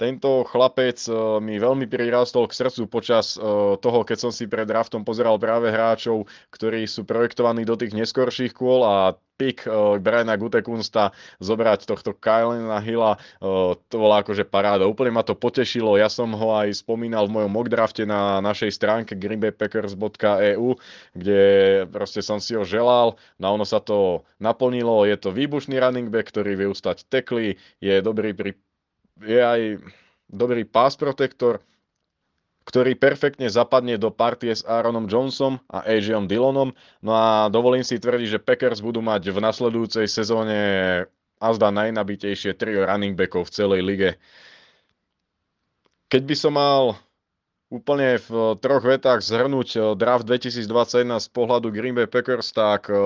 tento 0.00 0.48
chlapec 0.48 0.96
eh, 1.04 1.12
mi 1.44 1.60
veľmi 1.60 1.84
prirastol 1.84 2.48
k 2.48 2.56
srdcu 2.56 2.88
počas 2.88 3.36
eh, 3.36 3.44
toho, 3.76 4.00
keď 4.00 4.16
som 4.16 4.32
si 4.32 4.48
pred 4.48 4.64
draftom 4.64 5.04
pozeral 5.04 5.36
práve 5.36 5.68
hráčov, 5.68 6.24
ktorí 6.48 6.88
sú 6.88 7.04
projektovaní 7.04 7.68
do 7.68 7.76
tých 7.76 7.92
neskorších 7.92 8.56
kôl 8.56 8.80
a 8.80 9.12
pick 9.40 9.64
uh, 9.64 9.96
Briana 9.96 10.36
Gutekunsta 10.36 11.16
zobrať 11.40 11.88
tohto 11.88 12.12
Kylena 12.12 12.76
Hilla, 12.84 13.16
to 13.88 13.96
bola 13.96 14.20
akože 14.20 14.44
paráda. 14.44 14.84
Úplne 14.84 15.16
ma 15.16 15.24
to 15.24 15.32
potešilo, 15.32 15.96
ja 15.96 16.12
som 16.12 16.36
ho 16.36 16.48
aj 16.60 16.84
spomínal 16.84 17.24
v 17.24 17.40
mojom 17.40 17.48
mock 17.48 17.72
drafte 17.72 18.04
na 18.04 18.44
našej 18.44 18.68
stránke 18.76 19.16
greenbaypackers.eu, 19.16 20.76
kde 21.16 21.42
proste 21.88 22.20
som 22.20 22.36
si 22.36 22.52
ho 22.52 22.68
želal, 22.68 23.16
no 23.40 23.56
ono 23.56 23.64
sa 23.64 23.80
to 23.80 24.28
naplnilo, 24.44 25.08
je 25.08 25.16
to 25.16 25.32
výbušný 25.32 25.80
running 25.80 26.12
back, 26.12 26.28
ktorý 26.28 26.60
vie 26.60 26.68
ustať 26.68 27.08
tekly, 27.08 27.56
je 27.80 27.96
dobrý 28.04 28.36
pri 28.36 28.52
je 29.20 29.40
aj 29.40 29.60
dobrý 30.30 30.64
pass 30.64 30.96
protektor, 30.96 31.60
ktorý 32.68 32.94
perfektne 32.94 33.50
zapadne 33.50 33.98
do 33.98 34.14
partie 34.14 34.54
s 34.54 34.62
Aaronom 34.62 35.10
Johnsonom 35.10 35.58
a 35.72 35.82
Adrian 35.88 36.30
Dillonom. 36.30 36.70
No 37.02 37.12
a 37.12 37.50
dovolím 37.50 37.82
si 37.82 37.98
tvrdiť, 37.98 38.28
že 38.38 38.44
Packers 38.44 38.84
budú 38.84 39.02
mať 39.02 39.32
v 39.34 39.38
nasledujúcej 39.42 40.06
sezóne 40.06 40.58
azda 41.40 41.72
najnabitejšie 41.72 42.54
trio 42.54 42.84
running 42.84 43.16
backov 43.16 43.48
v 43.48 43.54
celej 43.56 43.80
lige. 43.82 44.10
Keď 46.12 46.22
by 46.26 46.36
som 46.36 46.52
mal 46.54 47.00
úplne 47.70 48.18
v 48.18 48.58
troch 48.58 48.82
vetách 48.82 49.22
zhrnúť 49.22 49.68
eh, 49.78 49.82
draft 49.94 50.26
2021 50.26 51.22
z 51.22 51.28
pohľadu 51.30 51.70
Green 51.70 51.94
Bay 51.94 52.10
Packers, 52.10 52.50
tak 52.50 52.90
eh, 52.90 52.98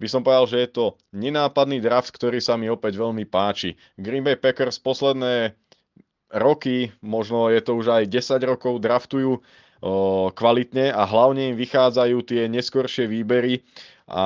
by 0.00 0.06
som 0.08 0.24
povedal, 0.24 0.48
že 0.48 0.58
je 0.64 0.68
to 0.72 0.84
nenápadný 1.12 1.78
draft, 1.78 2.10
ktorý 2.10 2.40
sa 2.40 2.56
mi 2.56 2.72
opäť 2.72 2.96
veľmi 2.96 3.28
páči. 3.28 3.76
Green 4.00 4.24
Bay 4.24 4.40
Packers 4.40 4.80
posledné 4.80 5.52
roky, 6.32 6.88
možno 7.04 7.52
je 7.52 7.60
to 7.60 7.76
už 7.76 7.92
aj 7.92 8.02
10 8.08 8.40
rokov, 8.48 8.80
draftujú 8.80 9.38
eh, 9.38 9.42
kvalitne 10.32 10.88
a 10.90 11.04
hlavne 11.04 11.52
im 11.52 11.56
vychádzajú 11.60 12.16
tie 12.24 12.48
neskoršie 12.48 13.04
výbery 13.04 13.60
a 14.08 14.24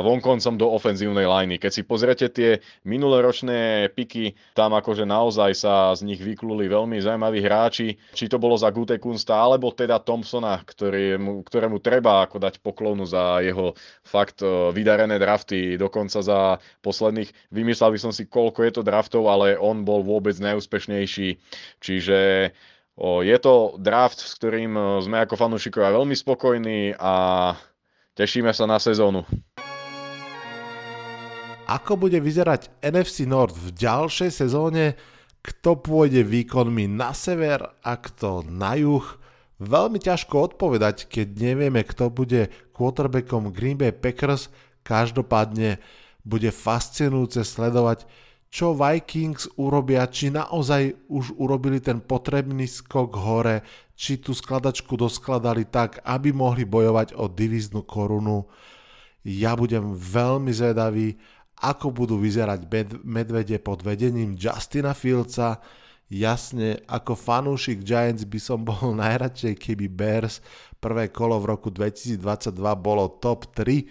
vonkoncom 0.00 0.56
do 0.56 0.72
ofenzívnej 0.72 1.28
liney. 1.28 1.60
Keď 1.60 1.72
si 1.72 1.82
pozrete 1.84 2.26
tie 2.32 2.64
minuloročné 2.88 3.92
piky, 3.92 4.32
tam 4.56 4.72
akože 4.72 5.04
naozaj 5.04 5.52
sa 5.52 5.92
z 5.92 6.08
nich 6.08 6.20
vykluli 6.20 6.66
veľmi 6.66 6.96
zaujímaví 6.98 7.44
hráči, 7.44 7.96
či 8.16 8.24
to 8.26 8.40
bolo 8.40 8.56
za 8.56 8.72
Gutekunsta, 8.72 9.36
alebo 9.36 9.70
teda 9.72 10.00
Thompsona, 10.00 10.60
ktorému, 10.64 11.44
ktorému 11.44 11.78
treba 11.84 12.24
ako 12.24 12.40
dať 12.40 12.64
poklonu 12.64 13.04
za 13.04 13.44
jeho 13.44 13.76
fakt 14.02 14.40
e, 14.40 14.72
vydarené 14.72 15.20
drafty, 15.20 15.76
dokonca 15.76 16.24
za 16.24 16.58
posledných, 16.80 17.30
vymyslel 17.52 17.92
by 17.94 17.98
som 18.00 18.12
si, 18.14 18.24
koľko 18.26 18.64
je 18.64 18.72
to 18.74 18.82
draftov, 18.82 19.28
ale 19.28 19.60
on 19.60 19.84
bol 19.84 20.00
vôbec 20.00 20.34
najúspešnejší. 20.40 21.36
Čiže 21.78 22.18
je 23.02 23.36
to 23.40 23.80
draft, 23.80 24.20
s 24.20 24.36
ktorým 24.36 24.76
e, 24.76 24.82
sme 25.00 25.24
ako 25.24 25.34
fanúšikovia 25.40 25.96
veľmi 25.96 26.12
spokojní 26.12 26.94
a 27.00 27.14
Tešíme 28.12 28.52
sa 28.52 28.68
na 28.68 28.76
sezónu. 28.76 29.24
Ako 31.64 31.96
bude 31.96 32.20
vyzerať 32.20 32.68
NFC 32.84 33.24
North 33.24 33.56
v 33.56 33.72
ďalšej 33.72 34.28
sezóne, 34.28 35.00
kto 35.40 35.80
pôjde 35.80 36.20
výkonmi 36.20 36.92
na 36.92 37.16
sever 37.16 37.64
a 37.80 37.92
kto 37.96 38.44
na 38.44 38.76
juh, 38.76 39.16
veľmi 39.56 39.96
ťažko 39.96 40.52
odpovedať, 40.52 41.08
keď 41.08 41.40
nevieme, 41.40 41.80
kto 41.88 42.12
bude 42.12 42.52
quarterbackom 42.76 43.48
Green 43.48 43.80
Bay 43.80 43.96
Packers, 43.96 44.52
každopádne 44.84 45.80
bude 46.20 46.52
fascinujúce 46.52 47.40
sledovať, 47.48 48.04
čo 48.52 48.76
Vikings 48.76 49.56
urobia, 49.56 50.04
či 50.12 50.28
naozaj 50.28 51.08
už 51.08 51.40
urobili 51.40 51.80
ten 51.80 52.04
potrebný 52.04 52.68
skok 52.68 53.16
hore, 53.16 53.64
či 53.96 54.20
tú 54.20 54.36
skladačku 54.36 54.92
doskladali 54.92 55.64
tak, 55.64 56.04
aby 56.04 56.36
mohli 56.36 56.68
bojovať 56.68 57.16
o 57.16 57.32
divíznu 57.32 57.80
korunu. 57.88 58.44
Ja 59.24 59.56
budem 59.56 59.96
veľmi 59.96 60.52
zvedavý, 60.52 61.16
ako 61.64 61.96
budú 61.96 62.20
vyzerať 62.20 62.68
med- 62.68 63.00
medvede 63.00 63.56
pod 63.56 63.80
vedením 63.80 64.36
Justina 64.36 64.92
Fieldsa. 64.92 65.56
Jasne, 66.12 66.84
ako 66.84 67.16
fanúšik 67.16 67.80
Giants 67.80 68.28
by 68.28 68.36
som 68.36 68.68
bol 68.68 68.92
najradšej, 69.00 69.56
keby 69.56 69.88
Bears 69.88 70.44
prvé 70.76 71.08
kolo 71.08 71.40
v 71.40 71.56
roku 71.56 71.72
2022 71.72 72.52
bolo 72.76 73.16
top 73.16 73.48
3, 73.56 73.88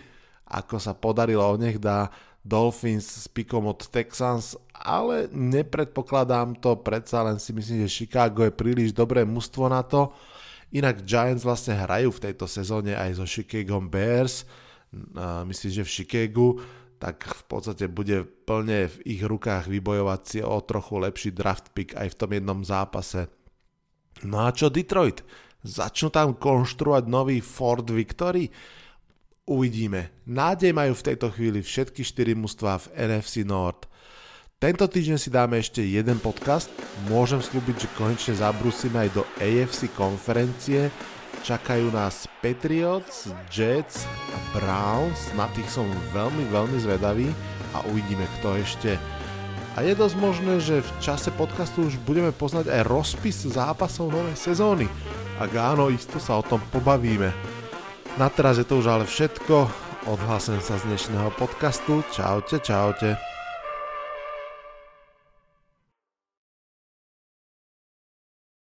ako 0.54 0.76
sa 0.78 0.94
podarilo 0.94 1.50
o 1.50 1.58
nech 1.58 1.82
dá 1.82 2.12
Dolphins 2.42 3.06
s 3.06 3.30
pikom 3.30 3.70
od 3.70 3.86
Texans, 3.94 4.58
ale 4.74 5.30
nepredpokladám 5.30 6.58
to, 6.58 6.74
predsa 6.82 7.22
len 7.22 7.38
si 7.38 7.54
myslím, 7.54 7.86
že 7.86 8.02
Chicago 8.02 8.42
je 8.42 8.54
príliš 8.54 8.90
dobré 8.98 9.22
mužstvo 9.22 9.70
na 9.70 9.86
to. 9.86 10.10
Inak 10.74 11.06
Giants 11.06 11.46
vlastne 11.46 11.78
hrajú 11.78 12.10
v 12.10 12.24
tejto 12.32 12.50
sezóne 12.50 12.98
aj 12.98 13.22
so 13.22 13.26
Chicago 13.30 13.78
Bears, 13.84 14.48
myslím, 15.46 15.72
že 15.72 15.84
v 15.86 15.94
Chicagu, 15.94 16.50
tak 16.98 17.26
v 17.26 17.44
podstate 17.46 17.86
bude 17.90 18.26
plne 18.26 18.90
v 18.90 18.96
ich 19.06 19.22
rukách 19.26 19.70
vybojovať 19.70 20.22
si 20.26 20.40
o 20.42 20.58
trochu 20.62 21.02
lepší 21.02 21.30
draft 21.34 21.74
pick 21.74 21.94
aj 21.94 22.14
v 22.14 22.18
tom 22.18 22.30
jednom 22.34 22.60
zápase. 22.66 23.30
No 24.26 24.46
a 24.46 24.54
čo 24.54 24.70
Detroit? 24.70 25.26
Začnú 25.62 26.10
tam 26.10 26.38
konštruovať 26.38 27.04
nový 27.06 27.38
Ford 27.42 27.86
Victory? 27.86 28.50
Uvidíme. 29.50 30.14
Nádej 30.30 30.70
majú 30.70 30.94
v 30.94 31.06
tejto 31.14 31.34
chvíli 31.34 31.66
všetky 31.66 32.06
4 32.06 32.38
mužstvá 32.38 32.78
v 32.78 32.86
NFC 32.94 33.42
North. 33.42 33.90
Tento 34.62 34.86
týždeň 34.86 35.18
si 35.18 35.34
dáme 35.34 35.58
ešte 35.58 35.82
jeden 35.82 36.22
podcast. 36.22 36.70
Môžem 37.10 37.42
slúbiť, 37.42 37.76
že 37.82 37.94
konečne 37.98 38.38
zabrúsime 38.38 39.10
aj 39.10 39.10
do 39.18 39.26
AFC 39.42 39.90
konferencie. 39.98 40.94
Čakajú 41.42 41.90
nás 41.90 42.30
Patriots, 42.46 43.34
Jets 43.50 44.06
a 44.06 44.38
Browns. 44.54 45.34
Na 45.34 45.50
tých 45.58 45.74
som 45.74 45.90
veľmi, 46.14 46.46
veľmi 46.54 46.78
zvedavý 46.78 47.34
a 47.74 47.82
uvidíme, 47.90 48.30
kto 48.38 48.62
ešte. 48.62 49.02
A 49.74 49.82
je 49.82 49.98
dosť 49.98 50.16
možné, 50.22 50.62
že 50.62 50.86
v 50.86 50.92
čase 51.02 51.34
podcastu 51.34 51.90
už 51.90 51.98
budeme 52.06 52.30
poznať 52.30 52.70
aj 52.70 52.82
rozpis 52.86 53.42
zápasov 53.50 54.14
novej 54.14 54.38
sezóny. 54.38 54.86
Ak 55.42 55.50
áno, 55.58 55.90
isto 55.90 56.22
sa 56.22 56.38
o 56.38 56.46
tom 56.46 56.62
pobavíme. 56.70 57.61
Na 58.20 58.28
teraz 58.28 58.60
je 58.60 58.68
to 58.68 58.84
už 58.84 58.92
ale 58.92 59.06
všetko. 59.08 59.72
Odhlasujem 60.12 60.60
sa 60.60 60.76
z 60.76 60.92
dnešného 60.92 61.32
podcastu. 61.40 62.04
Čaute, 62.12 62.60
čaute. 62.60 63.31